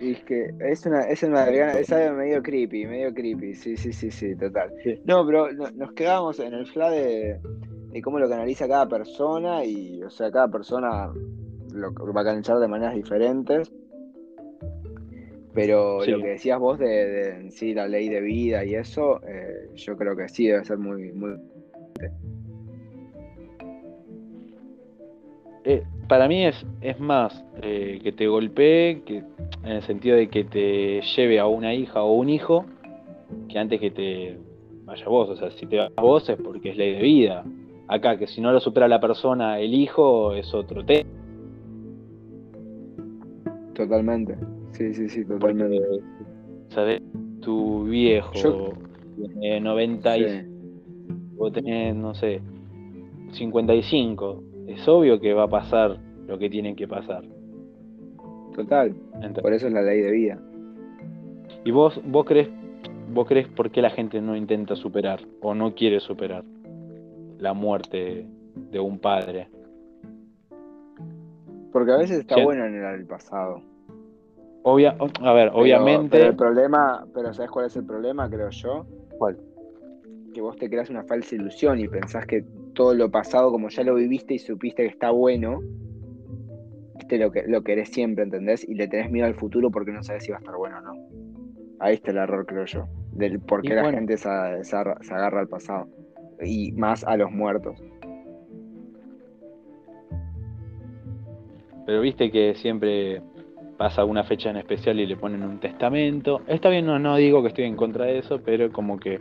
Y 0.00 0.12
es 0.12 0.24
que 0.24 0.50
es 0.60 0.84
una, 0.86 1.02
es 1.02 1.22
una 1.22 1.48
es 1.48 1.90
algo 1.92 2.16
medio 2.16 2.42
creepy, 2.42 2.84
medio 2.86 3.14
creepy, 3.14 3.54
sí, 3.54 3.76
sí, 3.76 3.92
sí, 3.92 4.10
sí, 4.10 4.36
total. 4.36 4.70
Sí. 4.82 5.00
No, 5.04 5.24
pero 5.24 5.50
no- 5.52 5.70
nos 5.70 5.92
quedábamos 5.92 6.38
en 6.40 6.52
el 6.52 6.66
fla 6.66 6.90
de, 6.90 7.40
de 7.92 8.02
cómo 8.02 8.18
lo 8.18 8.28
canaliza 8.28 8.68
cada 8.68 8.88
persona 8.88 9.64
y, 9.64 10.02
o 10.02 10.10
sea, 10.10 10.30
cada 10.30 10.48
persona 10.48 11.10
lo 11.74 11.92
va 12.12 12.20
a 12.20 12.24
canalizar 12.24 12.58
de 12.58 12.68
maneras 12.68 12.94
diferentes. 12.94 13.72
Pero 15.52 16.02
Sí. 16.02 16.12
lo 16.12 16.20
que 16.20 16.28
decías 16.28 16.58
vos 16.60 16.78
de, 16.78 16.86
de 16.86 17.30
en 17.40 17.50
sí 17.50 17.74
la 17.74 17.88
ley 17.88 18.08
de 18.08 18.20
vida 18.20 18.64
y 18.64 18.74
eso, 18.74 19.20
eh, 19.26 19.68
yo 19.74 19.96
creo 19.96 20.16
que 20.16 20.28
sí 20.28 20.46
debe 20.46 20.64
ser 20.64 20.78
muy, 20.78 21.12
muy 21.12 21.32
Eh, 25.64 25.82
para 26.08 26.26
mí 26.26 26.46
es, 26.46 26.64
es 26.80 26.98
más 26.98 27.44
eh, 27.62 28.00
que 28.02 28.12
te 28.12 28.26
golpee, 28.26 29.02
que, 29.04 29.18
en 29.62 29.72
el 29.72 29.82
sentido 29.82 30.16
de 30.16 30.28
que 30.28 30.44
te 30.44 31.02
lleve 31.02 31.38
a 31.38 31.46
una 31.46 31.74
hija 31.74 32.02
o 32.02 32.14
un 32.14 32.30
hijo, 32.30 32.64
que 33.48 33.58
antes 33.58 33.78
que 33.78 33.90
te 33.90 34.38
vaya 34.84 35.04
vos. 35.06 35.28
O 35.28 35.36
sea, 35.36 35.50
si 35.50 35.66
te 35.66 35.76
vas 35.76 35.92
vos 35.96 36.28
es 36.28 36.38
porque 36.38 36.70
es 36.70 36.76
ley 36.76 36.94
de 36.94 37.02
vida. 37.02 37.44
Acá, 37.88 38.16
que 38.16 38.26
si 38.26 38.40
no 38.40 38.52
lo 38.52 38.60
supera 38.60 38.88
la 38.88 39.00
persona, 39.00 39.58
el 39.58 39.74
hijo 39.74 40.32
es 40.34 40.54
otro 40.54 40.84
tema. 40.84 41.09
Totalmente. 43.94 44.36
Sí, 44.72 44.94
sí, 44.94 45.08
sí, 45.08 45.24
Porque, 45.24 45.40
totalmente. 45.40 45.78
¿sabes? 46.68 47.02
Tu 47.40 47.84
viejo 47.84 48.32
Yo- 48.34 48.72
tiene 49.16 49.60
90 49.60 50.16
y 50.16 50.28
Sí. 50.28 50.46
vos 51.36 51.52
tenés, 51.52 51.96
no 51.96 52.14
sé, 52.14 52.40
55. 53.32 54.42
Es 54.68 54.86
obvio 54.86 55.18
que 55.20 55.34
va 55.34 55.44
a 55.44 55.48
pasar 55.48 55.98
lo 56.28 56.38
que 56.38 56.48
tiene 56.48 56.76
que 56.76 56.86
pasar. 56.86 57.24
Total, 58.54 58.94
¿entendés? 59.14 59.42
por 59.42 59.52
eso 59.52 59.66
es 59.66 59.72
la 59.72 59.82
ley 59.82 60.00
de 60.00 60.10
vida. 60.12 60.38
¿Y 61.64 61.72
vos, 61.72 62.00
vos 62.06 62.24
crees, 62.24 62.48
vos 63.12 63.26
crees 63.26 63.48
por 63.48 63.70
qué 63.70 63.82
la 63.82 63.90
gente 63.90 64.20
no 64.20 64.36
intenta 64.36 64.76
superar 64.76 65.20
o 65.40 65.54
no 65.54 65.74
quiere 65.74 65.98
superar 66.00 66.44
la 67.38 67.54
muerte 67.54 68.26
de 68.70 68.78
un 68.80 68.98
padre? 69.00 69.48
Porque 71.72 71.92
a 71.92 71.96
veces 71.96 72.20
está 72.20 72.36
Sí. 72.36 72.42
bueno 72.44 72.64
anhelar 72.64 72.94
el 72.94 73.06
pasado. 73.06 73.62
Obvia, 74.62 74.94
a 75.22 75.32
ver, 75.32 75.48
Pero- 75.48 75.60
obviamente. 75.62 76.18
Pero 76.18 76.30
el 76.30 76.36
problema, 76.36 77.06
pero 77.14 77.32
¿sabes 77.32 77.50
cuál 77.50 77.66
es 77.66 77.76
el 77.76 77.84
problema, 77.86 78.28
creo 78.28 78.50
yo? 78.50 78.86
¿Cuál? 79.18 79.38
Que 80.34 80.40
vos 80.40 80.56
te 80.56 80.68
creas 80.68 80.90
una 80.90 81.02
falsa 81.04 81.34
ilusión 81.34 81.80
y 81.80 81.88
pensás 81.88 82.26
que 82.26 82.44
todo 82.74 82.94
lo 82.94 83.10
pasado, 83.10 83.50
como 83.50 83.68
ya 83.68 83.82
lo 83.84 83.94
viviste 83.94 84.34
y 84.34 84.38
supiste 84.38 84.82
que 84.82 84.88
está 84.88 85.10
bueno, 85.10 85.60
viste 86.98 87.18
lo 87.18 87.32
que 87.32 87.44
lo 87.46 87.62
querés 87.62 87.88
siempre, 87.88 88.24
¿entendés? 88.24 88.68
Y 88.68 88.74
le 88.74 88.86
tenés 88.86 89.10
miedo 89.10 89.26
al 89.26 89.34
futuro 89.34 89.70
porque 89.70 89.92
no 89.92 90.02
sabes 90.02 90.24
si 90.24 90.30
va 90.30 90.36
a 90.36 90.40
estar 90.40 90.56
bueno 90.56 90.78
o 90.78 90.80
no. 90.82 90.92
Ahí 91.80 91.94
está 91.94 92.10
el 92.10 92.18
error, 92.18 92.44
creo 92.46 92.66
yo. 92.66 92.86
Del 93.12 93.40
por 93.40 93.62
qué 93.62 93.74
la 93.74 93.82
bueno. 93.82 93.96
gente 93.98 94.18
se, 94.18 94.28
se 94.62 94.76
agarra 94.76 95.40
al 95.40 95.48
pasado. 95.48 95.88
Y 96.42 96.72
más 96.72 97.02
a 97.04 97.16
los 97.16 97.30
muertos. 97.32 97.82
Pero 101.86 102.00
viste 102.02 102.30
que 102.30 102.54
siempre 102.54 103.20
pasa 103.80 104.04
una 104.04 104.24
fecha 104.24 104.50
en 104.50 104.58
especial 104.58 105.00
y 105.00 105.06
le 105.06 105.16
ponen 105.16 105.42
un 105.42 105.58
testamento. 105.58 106.42
Está 106.46 106.68
bien, 106.68 106.84
no, 106.84 106.98
no 106.98 107.16
digo 107.16 107.40
que 107.40 107.48
estoy 107.48 107.64
en 107.64 107.76
contra 107.76 108.04
de 108.04 108.18
eso, 108.18 108.38
pero 108.44 108.70
como 108.70 108.98
que 108.98 109.20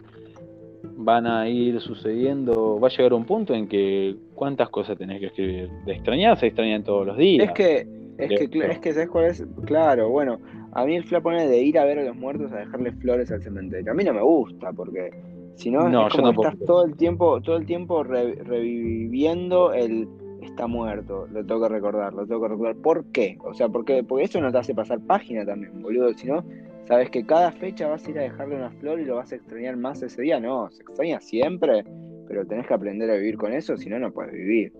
van 0.97 1.27
a 1.27 1.47
ir 1.47 1.79
sucediendo, 1.79 2.77
va 2.77 2.89
a 2.89 2.91
llegar 2.91 3.13
un 3.13 3.23
punto 3.23 3.53
en 3.53 3.69
que 3.69 4.17
cuántas 4.35 4.67
cosas 4.67 4.97
tenés 4.97 5.21
que 5.21 5.27
escribir. 5.27 5.69
De 5.85 5.93
extrañar 5.93 6.37
se 6.37 6.47
extrañan 6.47 6.83
todos 6.83 7.07
los 7.07 7.15
días. 7.15 7.47
Es 7.47 7.53
que, 7.53 7.87
es 8.17 8.37
que, 8.37 8.49
Pero- 8.49 8.73
es 8.73 8.79
que, 8.79 8.91
¿sabes 8.91 9.07
cuál 9.07 9.25
es? 9.27 9.47
Claro, 9.65 10.09
bueno, 10.09 10.39
a 10.73 10.83
mí 10.85 10.93
el 10.97 11.05
fla 11.05 11.21
pone 11.21 11.47
de 11.47 11.61
ir 11.63 11.79
a 11.79 11.85
ver 11.85 11.99
a 11.99 12.03
los 12.03 12.17
muertos 12.17 12.51
a 12.51 12.57
dejarle 12.57 12.91
flores 12.91 13.31
al 13.31 13.41
cementerio. 13.41 13.93
A 13.93 13.95
mí 13.95 14.03
no 14.03 14.13
me 14.13 14.21
gusta, 14.21 14.73
porque 14.73 15.09
si 15.55 15.71
no, 15.71 15.87
No, 15.87 16.07
es 16.07 16.13
yo 16.13 16.21
como 16.21 16.43
estás 16.43 16.59
todo 16.65 16.83
el 16.83 16.97
tiempo, 16.97 17.39
todo 17.39 17.55
el 17.55 17.65
tiempo 17.65 18.03
re- 18.03 18.35
reviviendo 18.43 19.71
el 19.71 20.05
está 20.41 20.67
muerto, 20.67 21.27
lo 21.31 21.45
tengo 21.45 21.61
que 21.61 21.69
recordar, 21.69 22.13
lo 22.13 22.25
tengo 22.25 22.41
que 22.41 22.47
recordar. 22.49 22.75
¿Por 22.77 23.05
qué? 23.11 23.37
O 23.43 23.53
sea, 23.53 23.69
porque, 23.69 24.03
porque 24.03 24.25
eso 24.25 24.41
no 24.41 24.51
te 24.51 24.57
hace 24.57 24.73
pasar 24.73 24.99
página 24.99 25.45
también, 25.45 25.81
boludo. 25.81 26.13
Si 26.13 26.27
no, 26.27 26.43
sabes 26.85 27.09
que 27.09 27.25
cada 27.25 27.51
fecha 27.51 27.87
vas 27.87 28.05
a 28.05 28.11
ir 28.11 28.19
a 28.19 28.23
dejarle 28.23 28.55
una 28.55 28.71
flor 28.71 28.99
y 28.99 29.05
lo 29.05 29.15
vas 29.15 29.31
a 29.31 29.35
extrañar 29.35 29.77
más 29.77 30.01
ese 30.01 30.21
día. 30.21 30.39
No, 30.39 30.69
se 30.71 30.81
extraña 30.81 31.19
siempre, 31.21 31.83
pero 32.27 32.45
tenés 32.45 32.67
que 32.67 32.73
aprender 32.73 33.09
a 33.09 33.15
vivir 33.15 33.37
con 33.37 33.53
eso, 33.53 33.77
si 33.77 33.89
no, 33.89 33.99
no 33.99 34.11
puedes 34.11 34.33
vivir. 34.33 34.73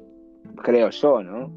Creo 0.63 0.89
yo, 0.89 1.23
¿no? 1.23 1.51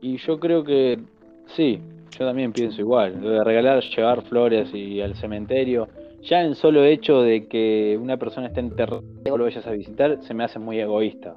Y 0.00 0.16
yo 0.16 0.40
creo 0.40 0.64
que 0.64 0.98
sí, 1.46 1.80
yo 2.18 2.26
también 2.26 2.52
pienso 2.52 2.80
igual. 2.80 3.20
Lo 3.20 3.30
de 3.30 3.44
regalar, 3.44 3.82
llevar 3.82 4.22
flores 4.22 4.74
y 4.74 5.00
al 5.00 5.14
cementerio, 5.14 5.88
ya 6.22 6.42
en 6.42 6.54
solo 6.54 6.84
hecho 6.84 7.22
de 7.22 7.46
que 7.46 7.98
una 8.00 8.16
persona 8.16 8.48
esté 8.48 8.60
enterrada 8.60 9.02
y 9.24 9.28
lo 9.28 9.44
vayas 9.44 9.66
a 9.66 9.72
visitar, 9.72 10.22
se 10.22 10.34
me 10.34 10.44
hace 10.44 10.58
muy 10.58 10.80
egoísta. 10.80 11.36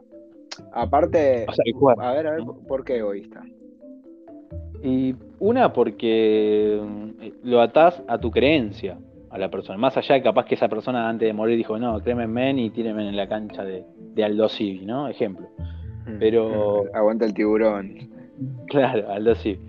Aparte, 0.73 1.45
O 1.47 1.53
sea, 1.53 1.63
igual, 1.65 1.95
a 1.99 2.11
ver, 2.13 2.27
a 2.27 2.31
ver. 2.31 2.43
¿por 2.67 2.83
qué 2.83 2.97
egoísta? 2.97 3.43
Y 4.83 5.15
una 5.39 5.73
porque 5.73 6.79
mm, 6.81 7.47
lo 7.49 7.61
atás 7.61 8.01
a 8.07 8.17
tu 8.19 8.29
creencia 8.31 8.97
a 9.31 9.37
la 9.37 9.49
persona. 9.49 9.77
Más 9.77 9.97
allá 9.97 10.15
de 10.15 10.21
capaz 10.21 10.45
que 10.45 10.55
esa 10.55 10.67
persona 10.69 11.09
antes 11.09 11.27
de 11.27 11.33
morir 11.33 11.57
dijo, 11.57 11.77
no, 11.79 11.99
créeme 12.01 12.23
en 12.23 12.31
men 12.33 12.59
y 12.59 12.69
tírenme 12.69 13.07
en 13.07 13.15
la 13.17 13.27
cancha 13.27 13.63
de, 13.63 13.83
de 14.13 14.23
Aldo 14.23 14.47
Civi, 14.49 14.85
¿no? 14.85 15.07
Ejemplo. 15.07 15.47
Pero- 16.19 16.83
Aguanta 16.93 17.25
el 17.25 17.33
tiburón. 17.33 18.13
Claro, 18.67 19.09
Aldo 19.09 19.33
Civi. 19.35 19.59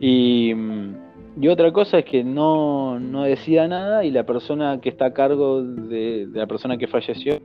Y, 0.00 0.52
mm, 0.54 0.94
y 1.42 1.48
otra 1.48 1.70
cosa 1.70 1.98
es 1.98 2.04
que 2.06 2.24
no, 2.24 2.98
no 2.98 3.24
decida 3.24 3.68
nada 3.68 4.04
y 4.04 4.10
la 4.10 4.24
persona 4.24 4.80
que 4.80 4.88
está 4.88 5.06
a 5.06 5.12
cargo 5.12 5.62
de, 5.62 6.26
de 6.26 6.38
la 6.38 6.46
persona 6.46 6.78
que 6.78 6.86
falleció, 6.86 7.38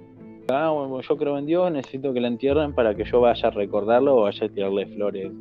ah, 0.51 0.69
bueno, 0.69 1.01
yo 1.01 1.17
creo 1.17 1.37
en 1.37 1.45
Dios, 1.45 1.71
necesito 1.71 2.13
que 2.13 2.21
la 2.21 2.27
entierren 2.27 2.73
para 2.73 2.95
que 2.95 3.03
yo 3.03 3.21
vaya 3.21 3.47
a 3.47 3.51
recordarlo 3.51 4.17
o 4.17 4.21
vaya 4.23 4.45
a 4.45 4.49
tirarle 4.49 4.85
flores, 4.87 5.31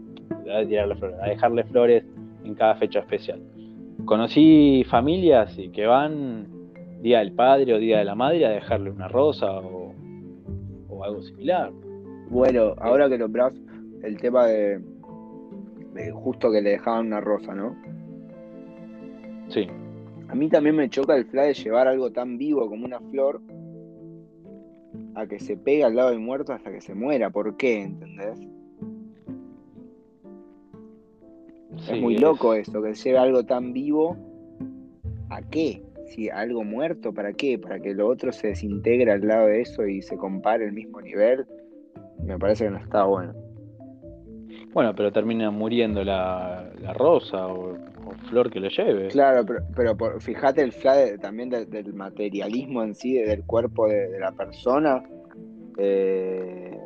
a, 0.52 0.64
tirarle 0.66 0.96
flores, 0.96 1.18
a 1.20 1.26
dejarle 1.26 1.64
flores 1.64 2.04
en 2.44 2.54
cada 2.54 2.74
fecha 2.76 3.00
especial. 3.00 3.40
Conocí 4.04 4.84
familias 4.88 5.58
y 5.58 5.68
que 5.70 5.86
van 5.86 6.46
día 7.02 7.20
del 7.20 7.32
padre 7.32 7.74
o 7.74 7.78
día 7.78 7.98
de 7.98 8.04
la 8.04 8.14
madre 8.14 8.46
a 8.46 8.50
dejarle 8.50 8.90
una 8.90 9.08
rosa 9.08 9.60
o, 9.60 9.94
o 10.88 11.04
algo 11.04 11.22
similar. 11.22 11.70
Bueno, 12.28 12.74
ahora 12.78 13.08
que 13.08 13.18
nombras 13.18 13.52
el 14.02 14.18
tema 14.18 14.46
de, 14.46 14.80
de 15.94 16.12
justo 16.12 16.50
que 16.50 16.60
le 16.60 16.70
dejaban 16.70 17.06
una 17.06 17.20
rosa, 17.20 17.54
¿no? 17.54 17.76
Sí, 19.48 19.66
A 20.28 20.34
mí 20.34 20.48
también 20.48 20.76
me 20.76 20.88
choca 20.88 21.16
el 21.16 21.24
flash 21.24 21.58
de 21.58 21.64
llevar 21.64 21.88
algo 21.88 22.12
tan 22.12 22.38
vivo 22.38 22.68
como 22.68 22.84
una 22.84 23.00
flor 23.00 23.40
a 25.14 25.26
que 25.26 25.38
se 25.38 25.56
pegue 25.56 25.84
al 25.84 25.96
lado 25.96 26.10
del 26.10 26.20
muerto 26.20 26.52
hasta 26.52 26.70
que 26.70 26.80
se 26.80 26.94
muera. 26.94 27.30
¿Por 27.30 27.56
qué? 27.56 27.82
¿Entendés? 27.82 28.38
sí, 31.76 31.92
es 31.92 32.00
muy 32.00 32.18
loco 32.18 32.54
eso, 32.54 32.82
que 32.82 32.94
lleve 32.94 33.18
algo 33.18 33.44
tan 33.44 33.72
vivo. 33.72 34.16
¿A 35.30 35.42
qué? 35.42 35.82
Si 36.06 36.28
algo 36.28 36.64
muerto, 36.64 37.12
¿para 37.12 37.32
qué? 37.32 37.58
¿Para 37.58 37.78
que 37.80 37.94
lo 37.94 38.08
otro 38.08 38.32
se 38.32 38.48
desintegre 38.48 39.12
al 39.12 39.26
lado 39.26 39.46
de 39.46 39.60
eso 39.60 39.86
y 39.86 40.02
se 40.02 40.16
compare 40.16 40.64
el 40.64 40.72
mismo 40.72 41.00
nivel? 41.00 41.46
Me 42.22 42.38
parece 42.38 42.64
que 42.64 42.70
no 42.70 42.78
está 42.78 43.04
bueno. 43.04 43.32
Bueno, 44.72 44.94
pero 44.94 45.12
termina 45.12 45.50
muriendo 45.50 46.04
la, 46.04 46.70
la 46.80 46.92
rosa 46.92 47.46
o, 47.46 47.76
o 48.10 48.28
flor 48.28 48.50
que 48.50 48.60
lo 48.60 48.68
lleve. 48.68 49.08
Claro, 49.08 49.44
pero, 49.46 49.60
pero 49.74 49.96
por- 49.96 50.20
fíjate 50.20 50.62
el 50.62 50.72
flash 50.72 51.18
también 51.20 51.50
del, 51.50 51.68
del 51.70 51.92
materialismo 51.94 52.82
en 52.82 52.94
sí, 52.94 53.14
del 53.14 53.44
cuerpo 53.44 53.86
de, 53.88 54.08
de 54.08 54.18
la 54.20 54.32
persona, 54.32 55.02
eh, 55.78 56.78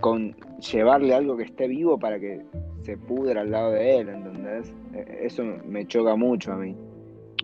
con 0.00 0.34
llevarle 0.72 1.14
algo 1.14 1.36
que 1.36 1.44
esté 1.44 1.66
vivo 1.68 1.98
para 1.98 2.18
que 2.20 2.40
se 2.82 2.96
pudra 2.96 3.40
al 3.42 3.50
lado 3.50 3.72
de 3.72 3.98
él, 3.98 4.08
¿entendés? 4.08 4.72
Eh, 4.94 5.18
Eso 5.22 5.42
me 5.66 5.86
choca 5.86 6.14
mucho 6.16 6.52
a 6.52 6.56
mí. 6.56 6.74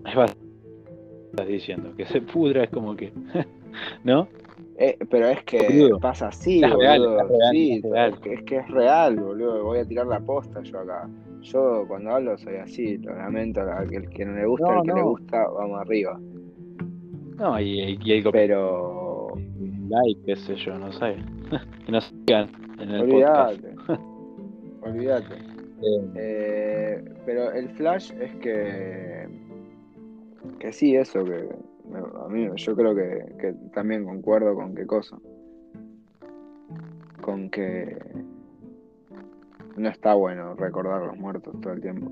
Es 0.07 0.15
bastante 0.15 0.45
estás 1.31 1.49
diciendo, 1.49 1.93
que 1.97 2.07
se 2.07 2.21
pudra 2.21 2.63
es 2.63 2.71
como 2.71 2.95
que, 2.95 3.13
¿no? 4.05 4.29
Eh, 4.79 4.97
pero 5.11 5.29
es 5.29 5.43
que 5.45 5.59
Boludo. 5.69 5.99
pasa 6.01 6.29
así, 6.29 6.63
Es 6.63 6.73
real, 6.73 7.01
boludo. 7.01 7.21
es 7.23 7.29
real, 7.29 7.51
sí, 7.53 7.73
es 7.73 7.83
real. 7.91 8.13
Es, 8.13 8.21
que, 8.21 8.33
es 8.35 8.43
que 8.45 8.57
es 8.59 8.69
real, 8.71 9.17
boludo. 9.17 9.65
Voy 9.65 9.79
a 9.79 9.85
tirar 9.85 10.07
la 10.07 10.21
posta 10.21 10.63
yo 10.63 10.79
acá. 10.79 11.09
Yo 11.45 11.85
cuando 11.87 12.11
hablo 12.11 12.39
soy 12.39 12.57
así, 12.57 12.99
lo 12.99 13.15
lamento. 13.15 13.61
Al 13.61 13.89
que, 13.89 13.97
el 13.97 14.09
que 14.09 14.25
no 14.25 14.35
le 14.35 14.47
gusta, 14.47 14.67
No, 14.67 14.81
al 14.81 14.87
que 14.87 14.93
le 14.95 15.03
gusta, 15.03 15.49
vamos 15.49 15.81
arriba. 15.81 16.21
No, 17.37 17.61
y, 17.61 17.99
y 18.03 18.13
el 18.13 18.25
Pero 18.31 19.33
like, 19.89 20.21
qué 20.25 20.37
sé 20.37 20.57
yo, 20.57 20.79
no 20.79 20.91
sé. 20.93 21.17
que 21.87 21.93
nos 21.93 22.05
sigan 22.05 22.49
en 22.79 22.91
el 22.91 23.09
podcast. 23.09 23.63
olvídate. 24.83 25.35
olvídate. 25.35 25.35
Eh, 25.83 26.11
Eh, 26.17 27.05
pero 27.27 27.53
el 27.53 27.69
flash 27.71 28.13
es 28.21 28.35
que. 28.37 29.29
Que 30.59 30.73
sí, 30.73 30.97
eso, 30.97 31.25
que. 31.25 31.49
A 32.25 32.29
mí, 32.29 32.49
yo 32.57 32.75
creo 32.75 32.95
que, 32.95 33.37
que 33.39 33.55
también 33.75 34.05
concuerdo 34.05 34.55
con 34.55 34.75
qué 34.75 34.87
cosa. 34.87 35.19
Con 37.21 37.51
que. 37.51 37.99
No 39.77 39.89
está 39.89 40.15
bueno 40.15 40.55
recordar 40.55 41.03
los 41.03 41.17
muertos 41.17 41.55
todo 41.61 41.73
el 41.73 41.81
tiempo. 41.81 42.11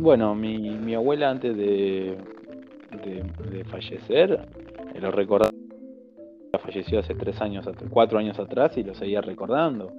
Bueno, 0.00 0.34
mi, 0.34 0.58
mi 0.58 0.94
abuela 0.94 1.30
antes 1.30 1.56
de, 1.56 2.16
de, 3.50 3.64
fallecer, 3.64 4.46
eh, 4.94 5.00
lo 5.00 5.10
recordaba, 5.10 5.52
falleció 6.62 7.00
hace 7.00 7.14
tres 7.14 7.40
años, 7.40 7.66
at- 7.66 7.88
cuatro 7.90 8.18
años 8.18 8.38
atrás 8.38 8.76
y 8.76 8.82
lo 8.82 8.94
seguía 8.94 9.20
recordando. 9.20 9.92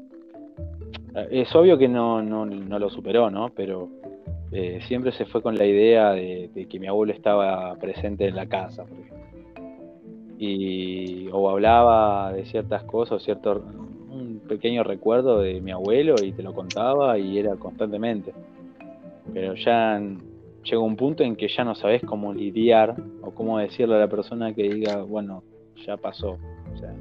Eh, 1.16 1.28
Es 1.32 1.56
obvio 1.56 1.78
que 1.78 1.88
no, 1.88 2.22
no, 2.22 2.46
no 2.46 2.80
lo 2.80 2.90
superó, 2.90 3.30
¿no? 3.30 3.50
Pero 3.50 3.90
eh, 4.52 4.80
siempre 4.88 5.12
se 5.12 5.26
fue 5.26 5.42
con 5.42 5.56
la 5.58 5.66
idea 5.66 6.12
de, 6.12 6.68
que 6.70 6.80
mi 6.80 6.88
abuelo 6.88 7.14
estaba 7.14 7.76
presente 7.76 8.28
en 8.28 8.36
la 8.36 8.48
casa, 8.48 8.84
por 8.84 8.98
ejemplo. 9.00 9.18
Y, 10.40 11.30
o 11.32 11.50
hablaba 11.50 12.32
de 12.34 12.46
ciertas 12.46 12.84
cosas, 12.84 13.24
cierto, 13.24 13.54
un 13.54 13.87
pequeño 14.48 14.84
recuerdo 14.84 15.40
de 15.40 15.62
mi 15.62 15.72
abuelo 15.72 16.16
y 16.24 16.32
te 16.32 16.44
lo 16.44 16.54
contaba 16.54 17.18
y 17.18 17.38
era 17.38 17.56
constantemente 17.56 18.34
pero 19.34 19.56
ya 19.56 20.02
llega 20.64 20.80
un 20.80 20.96
punto 20.96 21.24
en 21.24 21.36
que 21.36 21.48
ya 21.48 21.64
no 21.64 21.76
sabes 21.76 22.02
cómo 22.04 22.34
lidiar 22.34 22.96
o 23.22 23.32
cómo 23.32 23.60
decirle 23.60 23.96
a 23.96 24.00
la 24.00 24.08
persona 24.08 24.54
que 24.54 24.64
diga, 24.64 25.02
bueno, 25.04 25.44
ya 25.86 25.98
pasó. 25.98 26.38
O 26.74 26.78
sea, 26.78 26.94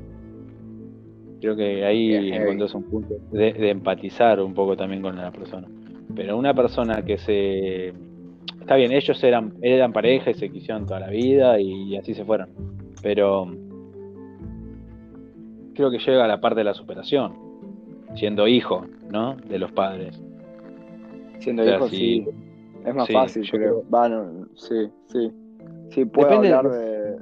creo 1.40 1.56
que 1.56 1.84
ahí 1.84 2.32
encontrás 2.32 2.74
un 2.74 2.84
punto 2.84 3.14
de, 3.32 3.52
de 3.52 3.70
empatizar 3.70 4.40
un 4.40 4.54
poco 4.54 4.76
también 4.76 5.02
con 5.02 5.16
la 5.16 5.30
persona. 5.30 5.68
Pero 6.14 6.36
una 6.36 6.54
persona 6.54 7.02
que 7.02 7.18
se... 7.18 7.92
Está 8.60 8.76
bien, 8.76 8.90
ellos 8.92 9.22
eran, 9.22 9.54
eran 9.62 9.92
pareja 9.92 10.30
y 10.30 10.34
se 10.34 10.50
quisieron 10.50 10.86
toda 10.86 11.00
la 11.00 11.08
vida 11.08 11.60
y, 11.60 11.96
así 11.96 12.14
se 12.14 12.24
fueron. 12.24 12.48
Pero 13.02 13.46
creo 15.76 15.90
que 15.90 15.98
llega 15.98 16.24
a 16.24 16.28
la 16.28 16.40
parte 16.40 16.58
de 16.60 16.64
la 16.64 16.74
superación, 16.74 17.34
siendo 18.14 18.48
hijo, 18.48 18.86
¿no? 19.10 19.36
De 19.36 19.58
los 19.58 19.70
padres. 19.72 20.20
Siendo 21.38 21.62
O 21.62 21.66
sea, 21.66 21.76
hijo, 21.76 21.88
sí. 21.88 22.24
sí. 22.24 22.30
Es 22.84 22.94
más 22.94 23.06
Sí, 23.06 23.12
fácil, 23.12 23.42
yo 23.42 23.58
creo. 23.58 23.84
Va, 23.92 24.08
no, 24.08 24.46
sí, 24.54 24.88
sí. 25.12 25.32
Sí, 25.90 26.04
puedo 26.04 26.28
Depende 26.28 26.52
hablar 26.52 26.72
de- 26.72 27.16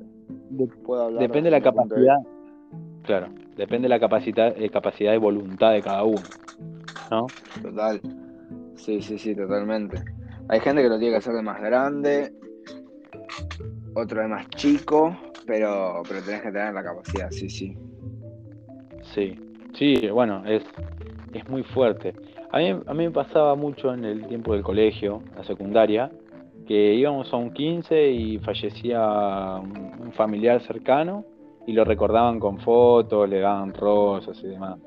Puedo 0.85 1.05
hablar 1.05 1.23
Depende 1.23 1.47
de 1.47 1.51
la 1.51 1.57
de 1.59 1.63
capacidad, 1.63 2.19
claro, 3.03 3.29
depende 3.57 3.87
de 3.87 3.89
la 3.89 4.01
capacidad, 4.01 4.55
eh, 4.57 4.71
capacidad 4.71 5.13
de 5.13 5.19
voluntad 5.19 5.73
de 5.73 5.83
cada 5.83 6.05
uno, 6.05 6.27
¿no? 7.11 7.33
Total. 7.63 8.01
Sí, 8.77 9.01
sí, 9.03 9.19
sí, 9.19 9.35
totalmente. 9.35 9.99
Hay 10.49 10.61
gente 10.61 10.83
que 10.83 10.89
lo 10.89 10.99
tiene 10.99 11.13
que 11.13 11.19
hacer 11.19 11.35
de 11.35 11.43
más 11.43 11.61
grande, 11.61 12.33
otro 13.95 14.21
de 14.23 14.29
más 14.29 14.49
chico, 14.51 15.17
pero, 15.47 16.03
pero 16.07 16.23
tenés 16.23 16.43
que 16.43 16.53
tener 16.53 16.73
la 16.75 16.83
capacidad, 16.83 17.31
sí, 17.31 17.49
sí. 17.49 17.77
Sí, 19.15 19.39
sí, 19.75 20.09
bueno, 20.09 20.43
es, 20.47 20.63
es 21.33 21.49
muy 21.49 21.63
fuerte. 21.63 22.15
A 22.51 22.59
mí, 22.59 22.69
a 22.71 22.95
mí 22.95 23.05
me 23.05 23.11
pasaba 23.11 23.55
mucho 23.55 23.93
en 23.93 24.05
el 24.05 24.27
tiempo 24.27 24.53
del 24.53 24.63
colegio, 24.63 25.23
la 25.37 25.45
secundaria, 25.45 26.11
que 26.67 26.95
íbamos 26.95 27.33
a 27.33 27.37
un 27.37 27.53
15 27.53 28.11
y 28.11 28.39
fallecía 28.39 29.61
un, 29.63 30.07
un 30.07 30.13
familiar 30.13 30.61
cercano 30.63 31.25
y 31.67 31.73
lo 31.73 31.85
recordaban 31.85 32.39
con 32.41 32.59
fotos, 32.59 33.29
le 33.29 33.41
daban 33.41 33.73
rosas 33.75 34.39
y 34.43 34.49
demás. 34.49 34.79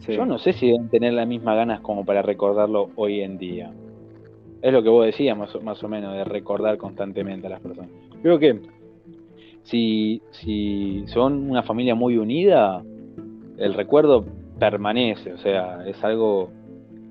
sí. 0.00 0.12
Yo 0.14 0.26
no 0.26 0.38
sé 0.38 0.52
si 0.52 0.66
deben 0.66 0.88
tener 0.88 1.12
las 1.12 1.26
mismas 1.28 1.56
ganas 1.56 1.80
como 1.80 2.04
para 2.04 2.22
recordarlo 2.22 2.90
hoy 2.96 3.20
en 3.20 3.38
día. 3.38 3.72
Es 4.60 4.72
lo 4.72 4.82
que 4.82 4.88
vos 4.88 5.06
decías 5.06 5.36
más, 5.38 5.54
o- 5.54 5.60
más 5.60 5.82
o 5.84 5.88
menos, 5.88 6.14
de 6.14 6.24
recordar 6.24 6.76
constantemente 6.78 7.46
a 7.46 7.50
las 7.50 7.60
personas. 7.60 7.90
Creo 8.22 8.38
que 8.38 8.58
si, 9.62 10.20
si 10.32 11.04
son 11.08 11.48
una 11.50 11.62
familia 11.62 11.94
muy 11.94 12.16
unida, 12.16 12.82
el 13.58 13.74
recuerdo 13.74 14.24
permanece, 14.58 15.32
o 15.32 15.38
sea, 15.38 15.86
es 15.86 16.02
algo, 16.04 16.50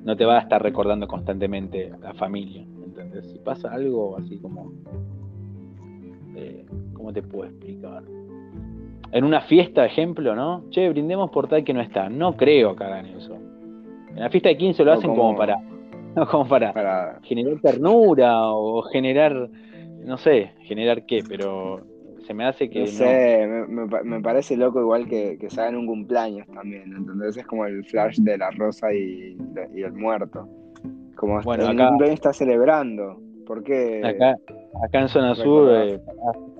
no 0.03 0.15
te 0.17 0.25
va 0.25 0.37
a 0.37 0.41
estar 0.41 0.61
recordando 0.61 1.07
constantemente 1.07 1.91
la 2.01 2.13
familia, 2.13 2.63
¿entendés? 2.85 3.25
Si 3.31 3.37
pasa 3.39 3.71
algo 3.71 4.17
así 4.17 4.37
como, 4.39 4.71
eh, 6.35 6.65
¿cómo 6.93 7.13
te 7.13 7.21
puedo 7.21 7.45
explicar? 7.45 8.03
En 9.11 9.23
una 9.23 9.41
fiesta, 9.41 9.85
ejemplo, 9.85 10.35
¿no? 10.35 10.63
Che, 10.69 10.89
brindemos 10.89 11.29
por 11.31 11.47
tal 11.47 11.63
que 11.63 11.73
no 11.73 11.81
está. 11.81 12.09
No 12.09 12.35
creo 12.35 12.75
que 12.75 12.83
hagan 12.83 13.05
eso. 13.05 13.35
En 14.09 14.19
la 14.19 14.29
fiesta 14.29 14.49
de 14.49 14.57
15 14.57 14.83
lo 14.83 14.91
hacen 14.93 15.09
como- 15.11 15.21
como 15.27 15.37
para, 15.37 15.57
no, 16.15 16.27
como 16.27 16.47
para 16.47 16.73
Para, 16.73 17.19
generar 17.23 17.59
ternura 17.61 18.51
o 18.51 18.81
generar, 18.83 19.49
no 20.03 20.17
sé, 20.17 20.51
generar 20.63 21.05
qué, 21.05 21.23
pero 21.27 21.81
se 22.27 22.33
me 22.33 22.45
hace 22.45 22.69
que 22.69 22.79
no 22.79 22.85
no. 22.85 22.91
sé, 22.91 23.47
me, 23.47 23.67
me 23.67 23.87
pa- 23.89 24.03
me 24.03 24.21
parece 24.21 24.57
loco 24.57 24.81
igual 24.81 25.07
que, 25.07 25.37
que 25.39 25.49
se 25.49 25.61
hagan 25.61 25.77
un 25.77 25.87
cumpleaños 25.87 26.45
también, 26.53 26.93
¿entendés? 26.93 27.37
Es 27.37 27.45
como 27.47 27.65
el 27.65 27.85
flash 27.85 28.17
de 28.19 28.37
la 28.37 28.51
rosa 28.51 28.93
y, 28.93 29.37
y 29.73 29.81
el 29.81 29.93
muerto. 29.93 30.47
Como 31.15 31.41
Bueno, 31.41 31.63
el 31.63 31.69
acá- 31.79 31.87
cumpleaños 31.89 32.15
está 32.15 32.33
celebrando. 32.33 33.19
¿Por 33.45 33.63
qué? 33.63 34.01
Acá, 34.03 34.35
acá 34.85 34.99
en 35.01 35.07
zona 35.07 35.33
sur 35.33 35.71
eh, 35.73 35.99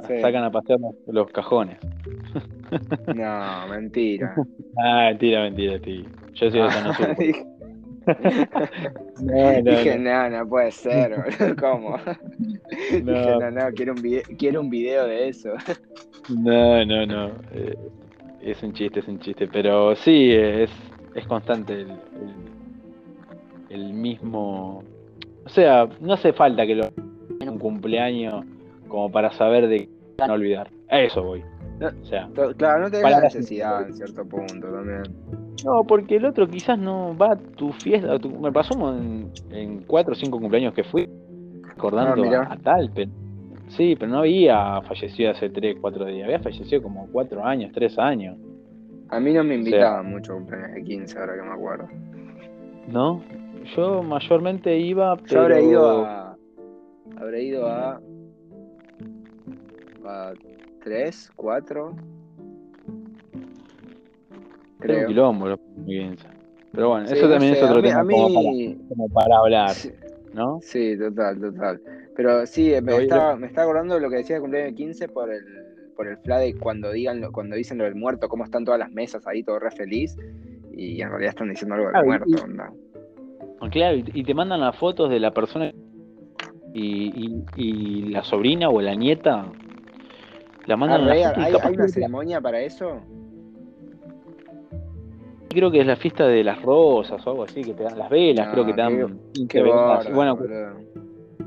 Sí. 0.07 0.21
sacan 0.21 0.45
a 0.45 0.51
pasear 0.51 0.79
los, 0.79 0.95
los 1.07 1.29
cajones. 1.31 1.77
No, 3.13 3.67
mentira. 3.69 4.33
Ah, 4.79 5.07
mentira, 5.09 5.41
mentira, 5.41 5.79
tío. 5.79 6.05
Yo 6.33 6.51
soy 6.51 6.61
de 6.61 6.71
zona 6.71 6.93
sur. 6.93 7.07
dije, 9.19 9.21
No, 9.21 9.51
no, 9.53 9.61
dije, 9.71 9.97
no. 9.99 10.29
no, 10.29 10.37
no 10.39 10.49
puede 10.49 10.71
ser, 10.71 11.11
boludo, 11.15 11.55
¿cómo? 11.59 11.97
Dije, 12.91 13.03
No. 13.39 13.51
no, 13.51 13.67
quiero 13.73 13.93
un, 13.93 14.01
video, 14.01 14.21
quiero 14.37 14.61
un 14.61 14.69
video 14.69 15.05
de 15.05 15.29
eso. 15.29 15.49
No, 16.29 16.85
no, 16.85 17.05
no. 17.05 17.31
eh, 17.53 17.77
es 18.41 18.61
un 18.63 18.73
chiste, 18.73 18.99
es 18.99 19.07
un 19.07 19.19
chiste. 19.19 19.47
Pero 19.47 19.95
sí, 19.95 20.31
es, 20.33 20.69
es 21.15 21.25
constante 21.27 21.73
el, 21.73 21.89
el- 21.89 22.47
el 23.69 23.93
mismo. 23.93 24.83
O 25.45 25.49
sea, 25.49 25.87
no 25.99 26.13
hace 26.13 26.33
falta 26.33 26.65
que 26.65 26.75
lo 26.75 26.85
en 27.39 27.49
un 27.49 27.59
cumpleaños 27.59 28.45
como 28.87 29.11
para 29.11 29.31
saber 29.31 29.67
de 29.67 29.89
no 30.25 30.33
olvidar. 30.33 30.69
A 30.89 31.01
eso 31.01 31.23
voy. 31.23 31.43
O 32.01 32.05
sea, 32.05 32.27
Claro, 32.57 32.79
no 32.79 32.89
la 32.89 33.01
Palabras 33.01 33.35
necesidad 33.35 33.87
en 33.87 33.93
cierto 33.95 34.25
punto 34.27 34.67
también. 34.71 35.03
No, 35.65 35.83
porque 35.83 36.17
el 36.17 36.25
otro 36.25 36.47
quizás 36.47 36.77
no 36.77 37.15
va 37.17 37.33
a 37.33 37.35
tu 37.37 37.71
fiesta. 37.73 38.13
a 38.13 38.19
tu- 38.19 38.29
me 38.39 38.51
pasó 38.51 38.73
en, 38.95 39.31
en 39.51 39.83
cuatro 39.83 40.13
o 40.13 40.15
cinco 40.15 40.39
cumpleaños 40.39 40.73
que 40.73 40.83
fui 40.83 41.09
recordando 41.67 42.23
Ah, 42.23 42.25
mirá. 42.25 42.43
a, 42.43 42.53
a 42.53 42.57
tal, 42.57 42.91
pero 42.93 43.11
sí, 43.69 43.95
pero 43.99 44.11
no 44.11 44.19
había 44.19 44.81
fallecido 44.83 45.31
hace 45.31 45.49
tres, 45.49 45.77
cuatro 45.81 46.05
días. 46.05 46.25
Había 46.25 46.39
fallecido 46.39 46.81
como 46.81 47.07
cuatro 47.11 47.43
años, 47.45 47.71
tres 47.73 47.97
años, 47.99 48.37
A 49.09 49.19
mí 49.19 49.31
no 49.33 49.43
me 49.43 49.55
invitaban 49.55 50.05
mucho 50.09 50.33
a 50.33 50.35
cumpleaños 50.35 50.73
de 50.73 50.83
15, 50.83 51.17
ahora 51.19 51.35
que 51.35 51.41
me 51.41 51.53
acuerdo. 51.53 51.87
¿no? 52.87 53.21
Yo 53.75 54.01
mayormente 54.03 54.77
iba, 54.79 55.15
pero 55.17 55.27
Yo 55.35 55.41
habré 55.41 55.63
ido 55.63 56.05
a. 56.05 56.37
Habré 57.19 57.43
ido 57.43 57.67
a. 57.67 57.99
a 60.05 60.33
3, 60.83 61.31
4. 61.35 61.95
Un 64.87 64.95
Creo. 64.95 65.07
quilombo 65.07 65.47
los 65.49 65.59
15. 65.85 66.27
Pero 66.71 66.89
bueno, 66.89 67.07
Sí, 67.07 67.13
eso 67.15 67.25
no 67.25 67.31
también 67.33 67.53
sé, 67.53 67.59
es 67.59 67.63
otro 67.65 67.81
mí- 67.81 67.87
tema 67.89 68.01
como, 68.05 68.33
para, 68.33 68.49
mí- 68.49 68.77
como 68.89 69.09
para 69.09 69.37
hablar, 69.37 69.69
Sí, 69.71 69.91
¿no? 70.33 70.59
sí, 70.61 70.97
total, 70.97 71.39
total. 71.39 71.81
Pero 72.15 72.45
sí, 72.45 72.73
me 72.81 72.97
estaba, 72.97 73.35
me 73.35 73.47
estaba 73.47 73.65
acordando 73.65 73.95
de 73.95 74.01
lo 74.01 74.09
que 74.09 74.17
decía 74.17 74.35
de 74.35 74.41
cumpleaños 74.41 74.71
de 74.71 74.75
15 74.75 75.07
por 75.07 75.31
el, 75.31 75.43
por 75.95 76.07
el 76.07 76.17
fla 76.17 76.37
de 76.39 76.55
cuando 76.57 76.91
digan 76.91 77.21
lo- 77.21 77.31
cuando 77.31 77.55
dicen 77.55 77.77
lo 77.77 77.83
del 77.85 77.95
muerto, 77.95 78.27
cómo 78.29 78.43
están 78.43 78.65
todas 78.65 78.79
las 78.79 78.91
mesas 78.91 79.25
ahí, 79.27 79.43
todo 79.43 79.59
re 79.59 79.71
feliz. 79.71 80.15
Y 80.73 81.01
en 81.01 81.09
realidad 81.09 81.29
están 81.31 81.49
diciendo 81.49 81.75
algo 81.75 81.87
del 81.87 81.93
Claro, 81.93 82.05
y- 82.25 82.31
muerto, 82.31 82.43
onda. 82.43 82.71
Claro, 83.71 83.97
y, 84.13 84.23
te 84.23 84.33
mandan 84.35 84.59
las 84.61 84.75
fotos 84.77 85.09
de 85.09 85.19
la 85.19 85.31
persona 85.31 85.71
y, 86.73 87.25
y, 87.25 87.43
y 87.55 88.01
la 88.09 88.23
sobrina 88.23 88.69
o 88.69 88.79
la 88.81 88.93
nieta 88.93 89.45
la 90.67 90.73
Ah, 90.73 90.77
mandan 90.77 91.05
la 91.07 91.13
¿hay, 91.13 91.53
una 91.73 91.87
ceremonia 91.87 92.39
para 92.39 92.61
eso? 92.61 93.01
Creo 95.49 95.71
que 95.71 95.79
es 95.81 95.87
la 95.87 95.95
fiesta 95.95 96.27
de 96.27 96.43
las 96.43 96.61
rosas 96.61 97.25
o 97.25 97.29
algo 97.29 97.43
así, 97.43 97.61
que 97.63 97.73
te 97.73 97.83
dan 97.83 97.97
las 97.97 98.09
velas, 98.09 98.47
Ah, 98.47 98.51
creo 98.51 98.65
que 98.65 98.73
te 98.73 98.81
dan 98.81 98.97
qué- 98.97 99.13
15 99.33 99.47
Qué 99.47 99.61
bárbaro, 99.63 100.15
Bueno, 100.15 100.37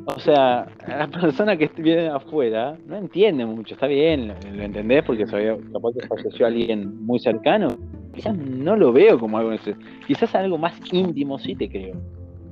o 0.07 0.19
sea, 0.21 0.67
la 0.89 1.09
persona 1.09 1.57
que 1.57 1.71
viene 1.77 2.09
afuera 2.09 2.77
no 2.87 2.97
entiende 2.97 3.45
mucho, 3.47 3.75
está 3.75 3.87
bien, 3.87 4.29
lo, 4.29 4.35
lo 4.55 4.63
entendés 4.63 5.05
porque 5.05 5.27
sabía, 5.27 5.57
capaz 5.73 5.93
que 5.99 6.07
falleció 6.07 6.47
alguien 6.47 7.05
muy 7.05 7.19
cercano, 7.19 7.69
quizás 8.15 8.37
no 8.37 8.77
lo 8.77 8.93
veo 8.93 9.19
como 9.19 9.39
algo 9.39 9.53
quizás 10.07 10.35
algo 10.35 10.59
más 10.59 10.75
íntimo 10.93 11.39
sí 11.39 11.55
te 11.55 11.69
creo, 11.69 11.97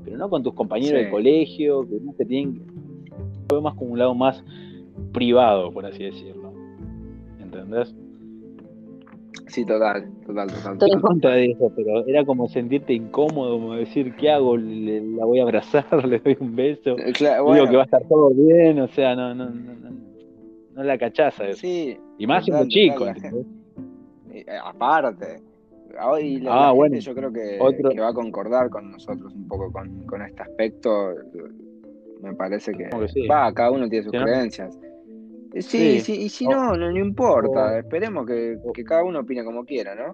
pero 0.04 0.16
no 0.18 0.28
con 0.28 0.42
tus 0.42 0.54
compañeros 0.54 0.98
Sí. 1.00 1.04
de 1.06 1.11
colegio, 1.11 1.88
que 1.88 1.96
no 2.00 2.12
te 2.12 2.24
tienen, 2.24 2.62
lo 3.50 3.56
veo 3.56 3.62
más 3.62 3.74
como 3.74 3.92
un 3.92 3.98
lado 3.98 4.14
más 4.14 4.44
privado, 5.12 5.72
por 5.72 5.87
así 5.87 6.04
decirlo, 6.04 6.52
¿entendés? 7.40 7.94
Sí, 9.48 9.64
total, 9.64 10.08
total, 10.26 10.48
total. 10.52 10.72
Estoy 10.74 10.90
en 10.92 11.00
contra 11.00 11.30
de 11.32 11.46
eso, 11.52 11.72
pero 11.74 12.06
era 12.06 12.24
como 12.24 12.48
sentirte 12.48 12.92
incómodo, 12.92 13.52
como 13.58 13.74
decir, 13.74 14.14
¿qué 14.14 14.30
hago? 14.30 14.56
¿Le- 14.56 15.00
¿La 15.02 15.24
voy 15.24 15.40
a 15.40 15.42
abrazar? 15.42 15.87
¿Le 16.06 16.18
doy 16.18 16.37
un 16.40 16.54
beso? 16.54 16.96
Eh, 16.98 17.12
Digo 17.18 17.68
que 17.68 17.76
va 17.76 17.82
a 17.82 17.84
estar 17.84 18.02
todo 18.08 18.30
bien, 18.30 18.78
o 18.80 18.88
sea, 18.88 19.16
no, 19.16 19.34
no, 19.34 19.46
no, 19.50 19.74
no, 19.74 19.90
no 20.74 20.82
la 20.84 20.96
cachaza 20.98 21.48
eso. 21.48 21.61
sí. 21.61 21.96
y 22.18 22.26
más 22.26 22.44
siendo 22.44 22.66
chico. 22.68 23.06
Eh, 24.30 24.44
aparte, 24.62 25.40
hoy 26.06 26.38
la, 26.40 26.52
Ah, 26.52 26.66
la 26.66 26.72
bueno. 26.72 26.92
gente 26.94 27.06
yo 27.06 27.14
creo 27.14 27.32
que, 27.32 27.58
Otro- 27.61 27.90
que 27.90 28.00
va 28.00 28.08
a 28.11 28.14
concordar 28.14 28.68
con 28.70 28.90
nosotros 28.92 29.34
un 29.34 29.48
poco 29.48 29.72
con, 29.72 30.04
con 30.06 30.22
este 30.22 30.42
aspecto. 30.42 31.14
Me 32.20 32.34
parece 32.34 32.72
que, 32.72 32.88
Como 32.90 33.02
que 33.02 33.08
sí. 33.08 33.26
va, 33.26 33.52
cada 33.52 33.70
uno 33.70 33.88
tiene 33.88 34.04
sus 34.04 34.11
Sí, 34.12 34.18
¿no? 34.18 34.24
creencias. 34.24 34.78
Sí, 35.62 35.99
Sí. 35.99 36.01
sí, 36.01 36.23
y 36.23 36.29
si 36.29 36.47
O- 36.47 36.51
no, 36.51 36.77
no, 36.77 36.90
no 36.90 36.99
importa. 36.99 37.73
o- 37.75 37.79
Esperemos 37.79 38.27
que, 38.27 38.59
que 38.75 38.85
cada 38.85 39.05
uno 39.05 39.21
opine 39.21 39.44
como 39.44 39.64
quiera, 39.64 39.94
¿no? 39.94 40.12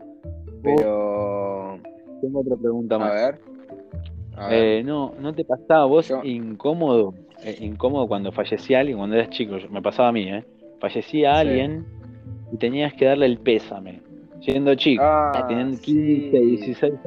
Pero, 0.62 1.78
Tengo 2.20 2.40
otra 2.40 2.56
pregunta 2.56 2.94
a 2.96 2.98
más. 2.98 3.12
ver. 3.12 3.40
A 4.36 4.48
ver. 4.48 4.64
Eh, 4.78 4.82
no, 4.84 5.12
¿no 5.20 5.34
te 5.34 5.44
pasaba 5.44 5.84
vos 5.84 6.08
Yo- 6.08 6.22
incómodo? 6.24 7.14
eh, 7.44 7.56
incómodo 7.60 8.06
cuando 8.08 8.32
fallecía 8.32 8.80
alguien, 8.80 8.96
cuando 8.96 9.16
eras 9.16 9.28
chico, 9.30 9.56
me 9.70 9.82
pasaba 9.82 10.08
a 10.08 10.12
mí, 10.12 10.28
¿eh? 10.30 10.44
Fallecía 10.80 11.34
Sí. 11.34 11.40
alguien 11.48 11.84
y 12.52 12.56
tenías 12.56 12.94
que 12.94 13.04
darle 13.04 13.26
el 13.26 13.38
pésame, 13.38 14.00
siendo 14.40 14.74
chico. 14.76 15.02
Ah, 15.04 15.44
teniendo 15.46 15.76
sí. 15.76 15.82
15, 16.30 16.38
16 16.40 16.82
años. 16.84 17.00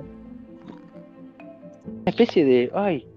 Una 1.88 2.10
especie 2.12 2.46
de, 2.46 2.72
ay, 2.74 3.08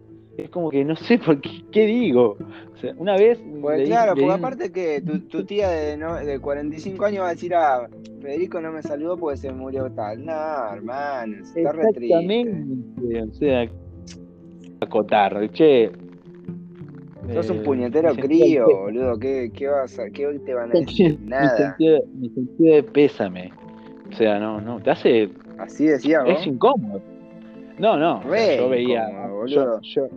es 0.45 0.51
como 0.51 0.71
que 0.71 0.85
no 0.85 0.97
sé 0.97 1.19
por 1.19 1.41
qué, 1.41 1.51
qué 1.71 1.87
digo. 1.87 2.37
O 2.75 2.77
sea, 2.81 2.95
una 2.97 3.17
vez. 3.17 3.39
Pues 3.61 3.87
claro, 3.87 4.15
di 4.15 4.23
porque 4.23 4.35
aparte 4.35 4.73
que 4.73 5.01
tu, 5.01 5.21
tu 5.21 5.45
tía 5.45 5.69
de, 5.69 5.97
no, 5.97 6.15
de 6.15 6.39
45 6.39 7.05
años 7.05 7.23
va 7.23 7.29
a 7.29 7.35
decir, 7.35 7.55
ah, 7.55 7.89
Federico 8.21 8.61
no 8.61 8.73
me 8.73 8.83
saludó 8.83 9.17
porque 9.17 9.37
se 9.37 9.53
murió 9.53 9.91
tal. 9.93 10.25
No, 10.25 10.73
hermano, 10.73 11.37
está 11.43 11.73
re 11.73 11.93
triste. 11.93 12.65
O 13.29 13.35
sea, 13.35 13.69
acotar, 14.81 15.51
che. 15.53 15.91
Sos 17.35 17.51
un 17.51 17.59
eh, 17.59 17.63
puñetero 17.63 18.15
crío, 18.17 18.67
de- 18.67 18.75
boludo. 18.75 19.19
¿Qué, 19.19 19.53
qué, 19.55 19.69
vas 19.69 19.99
a, 19.99 20.11
¿Qué 20.11 20.27
te 20.45 20.55
van 20.55 20.71
a 20.71 20.73
decir? 20.73 21.19
Nada. 21.23 21.53
Mi 21.53 21.87
sentido, 21.87 22.01
mi 22.15 22.29
sentido 22.31 22.75
de 22.75 22.83
pésame. 22.83 23.53
O 24.11 24.17
sea, 24.17 24.39
no, 24.41 24.61
no, 24.61 24.81
te 24.81 24.91
hace. 24.91 25.31
Así 25.59 25.87
decía 25.87 26.23
vos. 26.23 26.41
Es 26.41 26.47
incómodo. 26.47 27.01
No, 27.79 27.97
no. 27.97 28.21
Re 28.23 28.57
yo 28.57 28.69
veía. 28.69 29.09
incómodo, 29.11 29.47
yo, 29.47 29.61
boludo. 29.65 29.81
yo- 29.83 30.09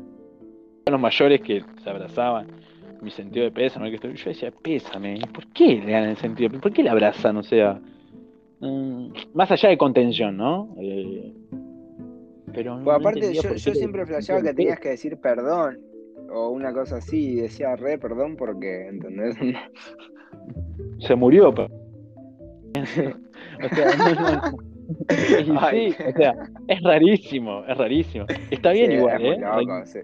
los 0.91 0.99
mayores 0.99 1.41
que 1.41 1.63
se 1.83 1.89
abrazaban. 1.89 2.47
Mi 3.01 3.11
sentido 3.11 3.45
de 3.45 3.51
pésame, 3.51 3.91
que 3.91 4.13
yo 4.15 4.29
decía, 4.29 4.51
pésame. 4.51 5.19
¿Por 5.33 5.45
qué 5.47 5.81
le 5.85 5.91
dan 5.91 6.09
el 6.09 6.17
sentido? 6.17 6.49
¿Por 6.59 6.71
qué 6.71 6.83
le 6.83 6.89
abrazan? 6.89 7.35
O 7.37 7.43
sea, 7.43 7.79
mm, 8.59 9.07
más 9.33 9.51
allá 9.51 9.69
de 9.69 9.77
contención, 9.77 10.37
¿no? 10.37 10.73
Eh, 10.79 11.33
pero 12.53 12.77
no 12.77 12.83
Pues 12.85 12.97
aparte, 12.97 13.33
yo, 13.33 13.41
siempre 13.73 14.05
flasheaba 14.05 14.41
que 14.41 14.53
tenías 14.53 14.79
que 14.79 14.89
decir 14.89 15.17
perdón. 15.17 15.79
O 16.31 16.49
una 16.49 16.73
cosa 16.73 16.97
así, 16.97 17.33
y 17.33 17.35
decía 17.41 17.75
re 17.75 17.97
perdón 17.97 18.37
porque, 18.37 18.87
¿entendés? 18.87 19.35
se 20.99 21.15
murió. 21.15 21.53
pero- 21.53 21.69
o 23.63 23.75
sea, 23.75 23.95
no, 25.47 25.59
Ay. 25.59 25.91
sí, 25.91 26.03
o 26.07 26.17
sea, 26.17 26.33
es 26.67 26.81
rarísimo, 26.81 27.65
es 27.67 27.77
rarísimo. 27.77 28.25
Está 28.49 28.71
bien 28.71 28.91
Sí, 28.91 28.97
igual, 28.97 29.25
es 29.25 29.37
¿eh? 29.37 29.41
loco, 29.41 29.85
sí. 29.85 29.99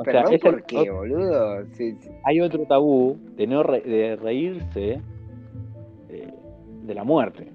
O 0.00 0.04
sea, 0.04 0.12
¿Perdón 0.14 0.34
es 0.34 0.44
el- 0.44 0.50
por 0.52 0.62
qué, 0.64 0.90
boludo? 0.90 1.64
Sí, 1.72 1.92
sí. 2.00 2.08
hay 2.24 2.40
otro 2.40 2.64
tabú 2.66 3.18
de 3.36 3.46
no 3.46 3.62
re- 3.62 3.82
de 3.82 4.16
reírse 4.16 5.00
eh, 6.08 6.34
de 6.84 6.94
la 6.94 7.04
muerte. 7.04 7.48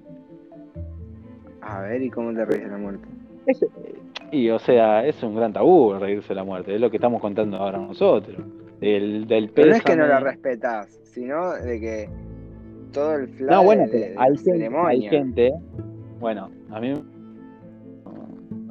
A 1.60 1.80
ver, 1.80 2.02
¿y 2.02 2.10
cómo 2.10 2.32
te 2.32 2.44
ríes 2.44 2.64
de 2.64 2.70
la 2.70 2.78
muerte? 2.78 3.04
Es- 3.46 3.66
y 4.30 4.48
o 4.50 4.58
sea, 4.58 5.04
es 5.06 5.20
un 5.22 5.34
gran 5.36 5.52
tabú 5.52 5.94
reírse 5.94 6.28
de 6.28 6.34
la 6.36 6.44
muerte, 6.44 6.74
es 6.74 6.80
lo 6.80 6.90
que 6.90 6.96
estamos 6.98 7.20
contando 7.20 7.56
ahora 7.56 7.78
nosotros. 7.78 8.36
Del, 8.80 9.26
del 9.26 9.48
Pero 9.50 9.70
no 9.70 9.74
es 9.76 9.82
que 9.82 9.96
no 9.96 10.06
la 10.06 10.20
respetás, 10.20 10.86
sino 11.04 11.54
de 11.54 11.80
que 11.80 12.08
todo 12.92 13.14
el 13.16 13.28
fly 13.28 13.46
No, 13.48 13.64
bueno, 13.64 13.86
de, 13.86 13.98
de 13.98 14.04
hay 14.18 14.36
gente, 14.36 14.50
hay 14.50 14.58
ceremonia. 14.58 15.10
gente, 15.10 15.52
bueno, 16.20 16.50
a 16.70 16.80
mí, 16.80 16.92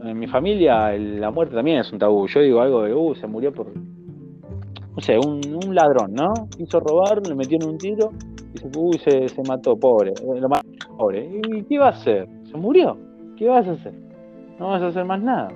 en 0.08 0.20
mi 0.20 0.28
familia 0.28 0.94
el- 0.94 1.20
la 1.20 1.32
muerte 1.32 1.56
también 1.56 1.80
es 1.80 1.92
un 1.92 2.00
tabú. 2.00 2.28
Yo 2.28 2.42
digo 2.42 2.62
algo 2.62 2.84
de, 2.84 2.94
uh, 2.94 3.16
se 3.16 3.28
murió 3.28 3.52
por, 3.54 3.68
no 3.76 5.02
sé, 5.02 5.18
un, 5.18 5.42
un 5.66 5.76
ladrón, 5.76 6.14
¿no? 6.14 6.34
Quiso 6.58 6.80
robar, 6.80 7.26
le 7.28 7.36
metieron 7.36 7.70
un 7.72 7.78
tiro 7.78 8.12
y 8.54 8.58
se, 8.58 8.70
uy, 8.78 8.98
se, 9.00 9.28
se 9.30 9.44
mató, 9.44 9.76
pobre, 9.78 10.12
eh, 10.12 10.40
lo 10.40 10.48
mató, 10.50 10.68
pobre. 10.98 11.30
¿Y 11.54 11.64
qué 11.64 11.78
va 11.78 11.88
a 11.88 11.90
hacer? 11.90 12.28
Se 12.50 12.58
murió, 12.58 12.98
¿qué 13.38 13.48
vas 13.48 13.68
a 13.68 13.72
hacer? 13.72 13.94
No 14.60 14.70
vas 14.70 14.82
a 14.82 14.88
hacer 14.88 15.04
más 15.06 15.22
nada. 15.22 15.50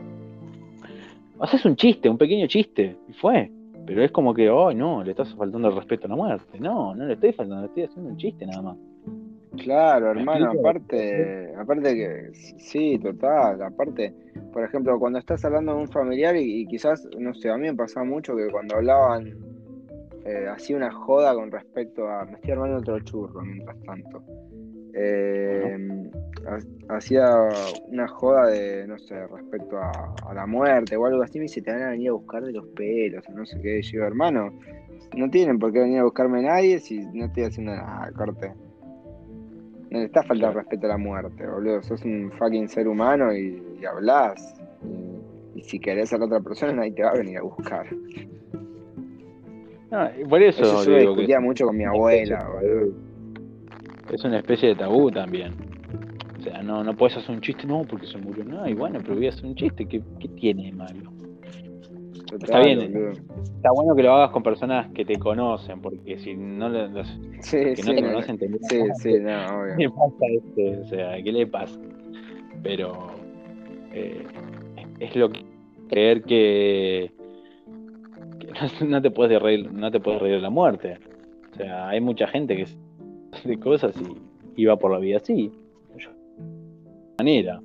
O 1.37 1.47
sea, 1.47 1.57
es 1.57 1.65
un 1.65 1.75
chiste, 1.77 2.09
un 2.09 2.17
pequeño 2.17 2.47
chiste, 2.47 2.97
y 3.07 3.13
fue. 3.13 3.49
Pero 3.85 4.03
es 4.03 4.11
como 4.11 4.33
que, 4.33 4.49
oh, 4.49 4.71
no, 4.73 5.03
le 5.03 5.11
estás 5.11 5.33
faltando 5.35 5.69
el 5.69 5.75
respeto 5.75 6.05
a 6.05 6.09
la 6.09 6.15
muerte. 6.15 6.59
No, 6.59 6.93
no 6.93 7.05
le 7.05 7.13
estoy 7.13 7.31
faltando, 7.31 7.61
le 7.61 7.67
estoy 7.67 7.83
haciendo 7.83 8.11
un 8.11 8.17
chiste 8.17 8.45
nada 8.45 8.61
más. 8.61 8.77
Claro, 9.57 10.13
¿Me 10.13 10.21
hermano, 10.21 10.51
aparte, 10.59 11.53
aparte 11.57 11.95
que 11.95 12.29
sí, 12.59 12.99
total, 12.99 13.61
aparte, 13.61 14.13
por 14.53 14.63
ejemplo, 14.63 14.97
cuando 14.99 15.19
estás 15.19 15.43
hablando 15.43 15.73
de 15.75 15.81
un 15.81 15.87
familiar 15.87 16.35
y, 16.35 16.61
y 16.61 16.65
quizás, 16.67 17.05
no 17.17 17.33
sé, 17.33 17.49
a 17.49 17.57
mí 17.57 17.67
me 17.67 17.73
pasaba 17.75 18.05
mucho 18.05 18.35
que 18.35 18.47
cuando 18.49 18.75
hablaban, 18.75 19.33
eh, 20.25 20.47
hacía 20.47 20.77
una 20.77 20.91
joda 20.91 21.33
con 21.33 21.51
respecto 21.51 22.07
a, 22.07 22.25
me 22.25 22.33
estoy 22.33 22.51
armando 22.51 22.77
otro 22.77 22.99
churro 22.99 23.41
mientras 23.41 23.77
tanto, 23.83 24.23
Eh, 24.93 25.77
ha- 26.47 26.95
hacía 26.95 27.27
una 27.87 28.07
joda 28.07 28.47
de, 28.47 28.85
no 28.87 28.97
sé, 28.99 29.25
respecto 29.27 29.77
a, 29.77 30.13
a 30.27 30.33
la 30.33 30.45
muerte 30.45 30.95
o 30.97 31.05
algo 31.05 31.21
así, 31.23 31.37
me 31.39 31.43
dice, 31.43 31.61
te 31.61 31.71
van 31.71 31.83
a 31.83 31.89
venir 31.89 32.09
a 32.09 32.13
buscar 32.13 32.43
de 32.43 32.51
los 32.53 32.65
pelos, 32.75 33.23
o 33.29 33.31
no 33.33 33.45
sé 33.45 33.59
qué, 33.61 33.81
yo 33.81 34.03
hermano, 34.03 34.51
no 35.15 35.29
tienen 35.29 35.57
por 35.59 35.71
qué 35.73 35.79
venir 35.79 35.99
a 35.99 36.03
buscarme 36.03 36.41
nadie 36.43 36.79
si 36.79 36.99
no 37.13 37.25
estoy 37.25 37.43
haciendo 37.43 37.75
nada, 37.75 38.11
corte. 38.15 38.51
No 39.91 39.99
le 39.99 40.05
está 40.05 40.21
faltando 40.23 40.53
Claro. 40.53 40.59
respeto 40.59 40.85
a 40.85 40.89
la 40.89 40.97
muerte, 40.97 41.47
boludo. 41.47 41.81
Sos 41.81 42.03
un 42.05 42.31
fucking 42.37 42.67
ser 42.69 42.87
humano 42.87 43.33
y, 43.33 43.61
y 43.81 43.85
hablás. 43.85 44.55
Y, 44.83 45.59
Y 45.59 45.63
si 45.63 45.79
querés 45.79 46.13
a 46.13 46.17
la 46.17 46.25
otra 46.25 46.39
persona, 46.39 46.73
nadie 46.73 46.91
te 46.91 47.03
va 47.03 47.09
a 47.09 47.13
venir 47.17 47.37
a 47.39 47.41
buscar. 47.41 47.87
No, 49.91 50.07
y 50.19 50.23
por 50.25 50.41
eso, 50.41 50.61
Eso 50.61 50.83
yo 50.85 50.91
que 50.91 50.99
discutía 51.07 51.39
mucho 51.39 51.65
con 51.65 51.75
mi 51.75 51.83
abuela, 51.83 52.47
boludo. 52.53 52.93
es 54.11 54.23
una 54.23 54.37
especie 54.37 54.69
de 54.69 54.75
tabú 54.75 55.09
también. 55.11 55.53
O 56.37 56.41
sea, 56.43 56.61
no, 56.61 56.83
no 56.83 56.95
puedes 56.95 57.17
hacer 57.17 57.31
un 57.35 57.41
chiste, 57.41 57.65
no, 57.65 57.83
porque 57.89 58.05
se 58.05 58.17
murió. 58.19 58.43
No, 58.45 58.67
y 58.67 58.73
bueno, 58.75 58.99
pero 59.01 59.15
voy 59.15 59.25
a 59.25 59.29
hacer 59.29 59.45
un 59.45 59.55
chiste, 59.55 59.85
¿qué, 59.87 60.01
qué 60.19 60.27
tiene 60.29 60.65
de 60.67 60.71
malo? 60.73 61.11
Total, 62.29 62.63
bien. 62.63 62.79
boludo. 62.93 63.11
Está 63.55 63.71
bueno 63.71 63.95
que 63.95 64.03
lo 64.03 64.13
hagas 64.13 64.31
con 64.31 64.43
personas 64.43 64.89
que 64.93 65.03
te 65.05 65.17
conocen, 65.17 65.81
porque 65.81 66.17
si 66.19 66.35
no 66.35 66.69
lo- 66.69 66.87
los 66.87 67.07
Sí, 67.41 67.57
que 67.57 67.75
sí, 67.77 67.89
no 67.89 67.95
te 67.95 68.01
no, 68.01 68.07
conocen 68.09 68.37
te 68.37 68.47
sí, 68.47 68.79
"Ah, 68.89 68.93
sí, 68.95 69.13
no, 69.19 69.29
¿Qué 69.29 69.55
obvio. 69.55 69.75
le 69.77 69.89
pasa 69.89 70.15
a 70.21 70.27
este? 70.37 70.77
O 70.77 70.85
sea, 70.85 71.23
¿qué 71.23 71.31
le 71.31 71.47
pasa? 71.47 71.79
Pero 72.63 73.07
eh, 73.93 74.23
es 74.99 75.15
lo 75.15 75.29
que 75.29 75.43
creer 75.89 76.21
que, 76.23 77.11
que 78.39 78.47
no, 78.81 78.87
no 78.87 79.01
te 79.01 79.11
puedes 79.11 79.41
reír, 79.41 79.71
no 79.71 79.89
te 79.91 79.99
puedes 79.99 80.21
reír 80.21 80.35
de 80.35 80.41
la 80.41 80.49
muerte. 80.49 80.97
O 81.53 81.55
sea, 81.55 81.89
hay 81.89 81.99
mucha 81.99 82.27
gente 82.27 82.55
que 82.55 82.67
de 83.47 83.59
cosas 83.59 83.95
y, 84.55 84.65
va 84.65 84.77
por 84.77 84.91
la 84.91 84.99
vida 84.99 85.17
así. 85.17 85.51
De 85.95 87.23
manera. 87.23 87.59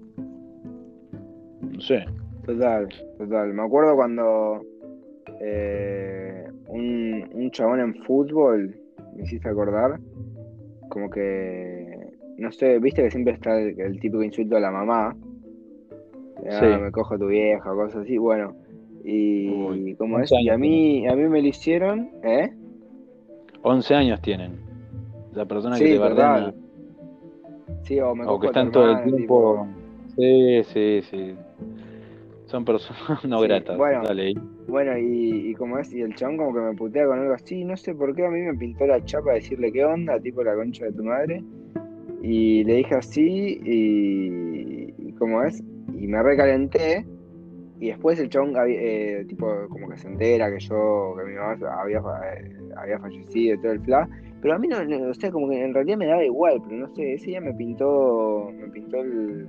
No 1.60 1.80
sé. 1.80 2.04
Total, 2.44 2.88
total. 3.24 3.52
Me 3.54 3.62
acuerdo 3.62 3.94
cuando 3.96 4.62
eh, 5.40 6.46
un, 6.68 7.28
un 7.32 7.50
chabón 7.50 7.80
en 7.80 7.94
fútbol, 8.04 8.76
me 9.16 9.22
hiciste 9.24 9.48
acordar, 9.48 9.98
como 10.88 11.08
que, 11.10 12.08
no 12.38 12.50
sé, 12.52 12.78
viste 12.78 13.02
que 13.02 13.10
siempre 13.10 13.34
está 13.34 13.58
el, 13.60 13.78
el 13.80 14.00
típico 14.00 14.22
insulto 14.22 14.56
a 14.56 14.60
la 14.60 14.70
mamá. 14.70 15.16
Ah, 16.46 16.60
Sí. 16.60 16.66
me 16.82 16.90
cojo 16.90 17.14
a 17.14 17.18
tu 17.18 17.26
vieja, 17.28 17.70
cosas 17.70 18.02
así, 18.02 18.18
bueno. 18.18 18.54
Y 19.04 19.48
Uy, 19.50 19.94
como 19.96 20.18
es, 20.20 20.30
11 20.32 20.42
y 20.44 20.48
a 20.48 20.58
mí, 20.58 21.06
a 21.06 21.14
mí 21.14 21.22
me 21.28 21.40
lo 21.42 21.48
hicieron, 21.48 22.10
¿eh? 22.22 22.50
11 23.62 23.94
años 23.94 24.20
tienen. 24.20 24.52
La 25.34 25.46
persona 25.46 25.76
Sí, 25.76 25.84
que 25.84 25.90
te 25.92 25.98
bardea. 25.98 26.52
Sí, 27.82 28.00
o 28.00 28.14
me 28.14 28.24
o 28.24 28.26
cojo 28.26 28.40
que 28.40 28.46
están 28.48 28.70
todo 28.72 28.90
el 28.92 29.02
tiempo. 29.04 29.16
tipo, 29.16 29.66
Sí, 30.16 30.62
sí, 30.64 31.00
sí. 31.10 31.34
Son 32.54 32.64
personas 32.64 33.24
no 33.24 33.40
Sí, 33.40 33.48
gratas. 33.48 33.76
bueno. 33.76 34.02
Dale. 34.04 34.30
y- 34.30 34.38
Bueno, 34.68 34.96
y, 34.96 35.50
y 35.50 35.54
como 35.54 35.76
es, 35.80 35.92
y 35.92 36.02
el 36.02 36.14
chabón 36.14 36.36
como 36.36 36.54
que 36.54 36.60
me 36.60 36.74
putea 36.74 37.04
con 37.04 37.18
algo 37.18 37.34
así, 37.34 37.64
no 37.64 37.76
sé 37.76 37.96
por 37.96 38.14
qué 38.14 38.24
a 38.24 38.30
mí 38.30 38.42
me 38.42 38.54
pintó 38.54 38.86
la 38.86 39.04
chapa 39.04 39.30
de 39.30 39.40
decirle 39.40 39.72
qué 39.72 39.84
onda, 39.84 40.20
tipo 40.20 40.44
la 40.44 40.54
concha 40.54 40.84
de 40.84 40.92
tu 40.92 41.02
madre. 41.02 41.42
Y 42.22 42.62
le 42.62 42.74
dije 42.76 42.94
así, 42.94 43.58
y, 43.64 44.94
y 45.08 45.12
como 45.14 45.42
es, 45.42 45.64
y 45.98 46.06
me 46.06 46.22
recalenté. 46.22 47.04
Y 47.80 47.88
después 47.88 48.20
el 48.20 48.28
chabón, 48.28 48.54
eh, 48.68 49.24
tipo, 49.28 49.52
como 49.68 49.88
que 49.90 49.96
se 49.96 50.06
entera 50.06 50.48
que 50.48 50.60
yo, 50.60 51.16
que 51.18 51.24
mi 51.24 51.34
mamá 51.34 51.58
había, 51.82 51.98
eh, 51.98 52.52
había 52.76 53.00
fallecido 53.00 53.56
y 53.56 53.58
todo 53.60 53.72
el 53.72 53.80
fla. 53.80 54.08
Pero 54.40 54.54
a 54.54 54.58
mí 54.60 54.68
no, 54.68 54.84
no, 54.84 55.10
o 55.10 55.14
sea, 55.14 55.32
como 55.32 55.48
que 55.50 55.60
en 55.60 55.74
realidad 55.74 55.96
me 55.98 56.06
daba 56.06 56.24
igual, 56.24 56.62
pero 56.64 56.76
no 56.86 56.94
sé, 56.94 57.14
ese 57.14 57.26
día 57.26 57.40
me 57.40 57.52
pintó, 57.52 58.48
me 58.54 58.68
pintó 58.68 58.98
el, 59.00 59.48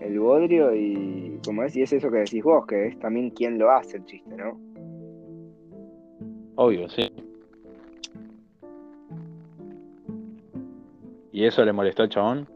el 0.00 0.18
bodrio 0.18 0.74
y 0.74 1.38
como 1.44 1.62
es, 1.64 1.76
y 1.76 1.82
es 1.82 1.92
eso 1.92 2.10
que 2.10 2.18
decís 2.18 2.42
vos, 2.42 2.66
que 2.66 2.88
es 2.88 2.98
también 2.98 3.30
quién 3.30 3.58
lo 3.58 3.70
hace 3.70 3.98
el 3.98 4.04
chiste, 4.04 4.36
¿no? 4.36 4.58
Obvio, 6.56 6.88
sí. 6.88 7.10
¿Y 11.32 11.44
eso 11.44 11.64
le 11.64 11.72
molestó 11.72 12.02
al 12.02 12.08
chabón? 12.08 12.48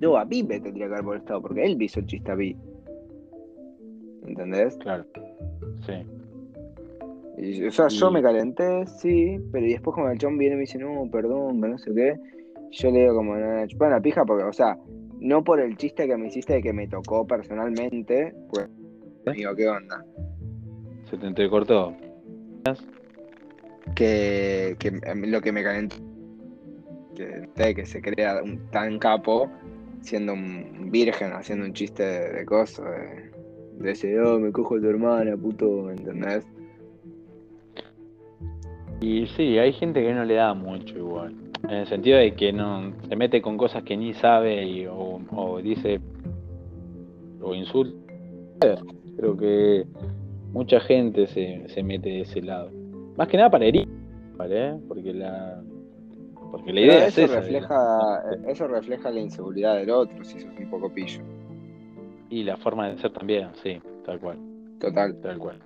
No, 0.00 0.16
a 0.16 0.24
me 0.24 0.42
tendría 0.60 0.86
que 0.86 0.92
haber 0.92 1.02
molestado, 1.02 1.42
porque 1.42 1.64
él 1.64 1.80
hizo 1.80 2.00
el 2.00 2.06
chiste 2.06 2.30
a 2.30 2.36
mí. 2.36 2.56
¿Entendés? 4.26 4.76
Claro. 4.78 5.04
Sí. 5.86 5.92
Y, 7.38 7.66
o 7.66 7.70
sea, 7.70 7.88
yo 7.88 8.10
me 8.10 8.22
calenté, 8.22 8.86
sí, 8.86 9.38
pero 9.50 9.66
y 9.66 9.72
después 9.72 9.94
como 9.94 10.10
el 10.10 10.18
chon 10.18 10.36
viene 10.36 10.54
y 10.54 10.56
me 10.56 10.60
dice, 10.62 10.78
no, 10.78 11.08
perdón, 11.10 11.60
no 11.60 11.78
sé 11.78 11.94
qué, 11.94 12.16
yo 12.70 12.90
le 12.90 13.00
digo 13.00 13.14
como, 13.14 13.34
no, 13.36 13.66
chupa 13.66 13.88
la 13.88 14.00
pija, 14.00 14.24
porque, 14.24 14.44
o 14.44 14.52
sea, 14.52 14.76
no 15.20 15.44
por 15.44 15.60
el 15.60 15.76
chiste 15.76 16.06
que 16.06 16.16
me 16.16 16.28
hiciste 16.28 16.54
de 16.54 16.62
que 16.62 16.72
me 16.72 16.88
tocó 16.88 17.26
personalmente, 17.26 18.34
pues, 18.50 18.68
digo, 19.36 19.54
¿qué 19.54 19.68
onda? 19.68 20.04
Se 21.08 21.16
te 21.16 21.26
entrecortó. 21.26 21.94
Que, 23.94 24.76
que 24.78 25.00
lo 25.26 25.40
que 25.40 25.52
me 25.52 25.62
calentó, 25.62 25.96
que, 27.14 27.74
que 27.74 27.86
se 27.86 28.00
crea 28.00 28.42
un 28.42 28.58
tan 28.70 28.98
capo, 28.98 29.50
siendo 30.00 30.32
un 30.32 30.90
virgen, 30.90 31.32
haciendo 31.32 31.66
un 31.66 31.72
chiste 31.72 32.02
de, 32.02 32.32
de 32.32 32.44
cosas, 32.46 32.86
de, 32.86 33.30
de 33.84 33.90
ese, 33.90 34.20
oh, 34.20 34.38
me 34.38 34.52
cojo 34.52 34.76
a 34.76 34.80
tu 34.80 34.88
hermana, 34.88 35.36
puto, 35.36 35.90
¿entendés? 35.90 36.46
Y 39.00 39.26
sí, 39.28 39.58
hay 39.58 39.72
gente 39.72 40.02
que 40.02 40.12
no 40.14 40.24
le 40.24 40.34
da 40.34 40.54
mucho 40.54 40.96
igual. 40.96 41.34
En 41.64 41.70
el 41.70 41.86
sentido 41.86 42.18
de 42.18 42.34
que 42.34 42.52
no 42.52 42.92
se 43.08 43.16
mete 43.16 43.40
con 43.42 43.56
cosas 43.56 43.82
que 43.84 43.96
ni 43.96 44.12
sabe 44.14 44.64
y, 44.66 44.86
o, 44.86 45.20
o 45.30 45.60
dice 45.60 46.00
o 47.42 47.54
insulta. 47.54 47.96
Creo 49.16 49.36
que 49.36 49.86
mucha 50.52 50.80
gente 50.80 51.26
se, 51.26 51.68
se 51.68 51.82
mete 51.82 52.08
de 52.08 52.20
ese 52.22 52.42
lado. 52.42 52.70
Más 53.16 53.28
que 53.28 53.36
nada 53.36 53.50
para 53.50 53.66
herir, 53.66 53.88
¿vale? 54.36 54.78
Porque 54.88 55.12
la 55.14 55.62
porque 56.50 56.72
la 56.72 56.80
Pero 56.80 56.96
idea 56.96 57.06
es 57.06 57.18
eso 57.18 57.26
esa, 57.26 57.40
refleja, 57.40 58.22
eso 58.48 58.66
refleja 58.68 59.10
la 59.10 59.20
inseguridad 59.20 59.76
del 59.76 59.90
otro, 59.90 60.24
si 60.24 60.40
sos 60.40 60.50
un 60.58 60.68
poco 60.70 60.92
pillo. 60.92 61.22
y 62.28 62.42
la 62.44 62.56
forma 62.56 62.88
de 62.88 62.98
ser 62.98 63.12
también, 63.12 63.48
sí, 63.62 63.80
tal 64.04 64.18
cual, 64.20 64.38
Total. 64.80 65.16
tal 65.20 65.38
cual. 65.38 65.58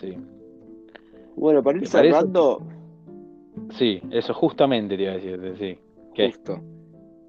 Sí. 0.00 0.16
Bueno, 1.36 1.62
para 1.62 1.78
ir 1.78 1.84
¿Te 1.84 1.90
parece? 1.90 2.28
Sí, 3.70 4.00
eso 4.10 4.34
justamente 4.34 4.96
te 4.96 5.02
iba 5.02 5.12
a 5.12 5.16
decir, 5.16 5.54
sí. 5.58 5.78
¿Qué? 6.14 6.26
justo. 6.26 6.60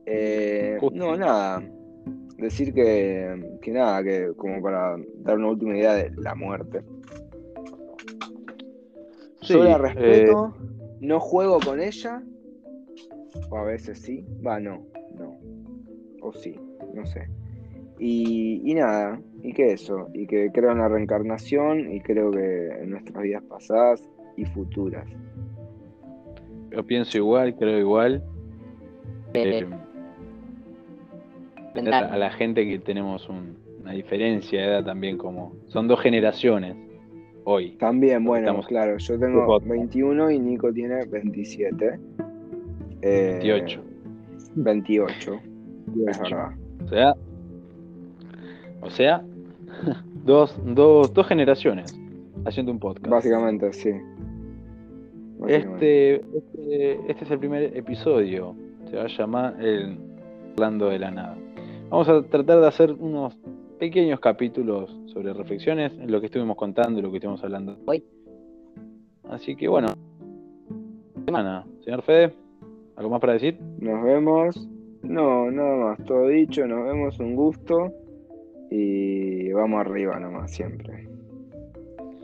Eh, 0.05 0.78
Justo. 0.80 0.97
no, 0.97 1.15
nada. 1.15 1.63
Decir 2.38 2.74
que, 2.74 3.57
que 3.61 3.71
nada, 3.71 4.03
que 4.03 4.32
como 4.36 4.61
para 4.61 4.97
dar 5.19 5.38
una 5.38 5.49
última 5.49 5.78
idea 5.78 5.93
de 5.93 6.11
la 6.17 6.36
muerte. 6.36 6.82
Sí, 9.41 9.53
Yo 9.53 9.63
la 9.63 9.76
eh, 9.76 9.78
respeto, 9.78 10.55
no 10.99 11.19
juego 11.19 11.59
con 11.59 11.80
ella, 11.80 12.21
o 13.49 13.57
a 13.57 13.63
veces 13.63 13.99
sí, 13.99 14.26
va, 14.45 14.59
no, 14.59 14.86
no, 15.17 15.38
o 16.21 16.34
sí, 16.34 16.59
no 16.93 17.05
sé. 17.05 17.30
Y, 17.99 18.61
y 18.69 18.74
nada, 18.74 19.21
y 19.41 19.53
que 19.53 19.74
eso, 19.74 20.07
y 20.13 20.28
que 20.28 20.51
creo 20.51 20.71
en 20.71 20.80
la 20.80 20.89
reencarnación 20.89 21.91
y 21.91 22.01
creo 22.01 22.32
que 22.32 22.67
en 22.69 22.89
nuestras 22.89 23.21
vidas 23.24 23.43
pasadas 23.43 24.01
y 24.36 24.45
futuras. 24.45 25.07
Yo 26.74 26.84
pienso 26.84 27.17
igual, 27.17 27.55
creo 27.55 27.80
igual. 27.80 28.24
Eh, 29.34 29.65
a, 31.91 31.97
a 31.99 32.17
la 32.17 32.30
gente 32.32 32.67
que 32.67 32.80
tenemos 32.80 33.28
un- 33.30 33.57
una 33.82 33.91
diferencia 33.93 34.61
de 34.61 34.67
edad 34.67 34.86
también 34.86 35.17
como 35.17 35.53
son 35.67 35.88
dos 35.88 35.99
generaciones 36.01 36.76
hoy. 37.43 37.71
También, 37.80 38.24
bueno, 38.24 38.45
Estamos- 38.47 38.67
claro, 38.67 38.97
yo 38.97 39.19
tengo 39.19 39.45
podcast. 39.45 39.69
21 39.71 40.32
y 40.32 40.39
Nico 40.39 40.71
tiene 40.71 41.05
27. 41.05 41.99
Eh, 43.01 43.39
28. 43.43 43.82
28, 44.55 45.34
es 46.07 46.19
verdad. 46.19 46.51
O 46.86 46.88
sea, 46.88 47.15
o 48.82 48.89
sea, 48.89 49.24
dos, 50.24 50.57
dos, 50.63 51.13
dos 51.13 51.28
generaciones 51.28 51.99
haciendo 52.45 52.71
un 52.71 52.80
podcast. 52.80 53.07
Básicamente, 53.09 53.74
sí. 53.74 53.91
Este, 55.47 56.15
este, 56.15 57.11
este 57.11 57.23
es 57.25 57.31
el 57.31 57.39
primer 57.39 57.75
episodio. 57.75 58.55
Se 58.89 58.97
va 58.97 59.03
a 59.03 59.07
llamar 59.07 59.61
el 59.61 59.97
Hablando 60.53 60.89
de 60.89 60.99
la 60.99 61.11
Nada. 61.11 61.37
Vamos 61.89 62.07
a 62.09 62.23
tratar 62.23 62.61
de 62.61 62.67
hacer 62.67 62.91
unos 62.93 63.37
pequeños 63.79 64.19
capítulos 64.19 64.95
sobre 65.07 65.33
reflexiones 65.33 65.91
en 65.93 66.11
lo 66.11 66.19
que 66.19 66.27
estuvimos 66.27 66.55
contando, 66.55 67.01
lo 67.01 67.11
que 67.11 67.17
estuvimos 67.17 67.43
hablando 67.43 67.77
hoy. 67.85 68.03
Así 69.29 69.55
que 69.55 69.67
bueno, 69.67 69.89
semana. 71.25 71.65
Señor 71.83 72.01
Fede, 72.03 72.33
¿algo 72.95 73.09
más 73.09 73.19
para 73.19 73.33
decir? 73.33 73.59
Nos 73.79 74.03
vemos. 74.03 74.67
No, 75.01 75.51
nada 75.51 75.75
más, 75.75 76.05
todo 76.05 76.27
dicho, 76.27 76.65
nos 76.65 76.85
vemos, 76.85 77.19
un 77.19 77.35
gusto. 77.35 77.91
Y 78.71 79.51
vamos 79.51 79.81
arriba 79.81 80.19
nomás, 80.19 80.51
siempre. 80.51 81.09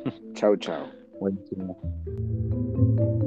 chau, 0.34 0.55
chau. 0.55 0.86
Buenísimo. 1.20 1.78
Thank 2.80 3.00
you. 3.00 3.18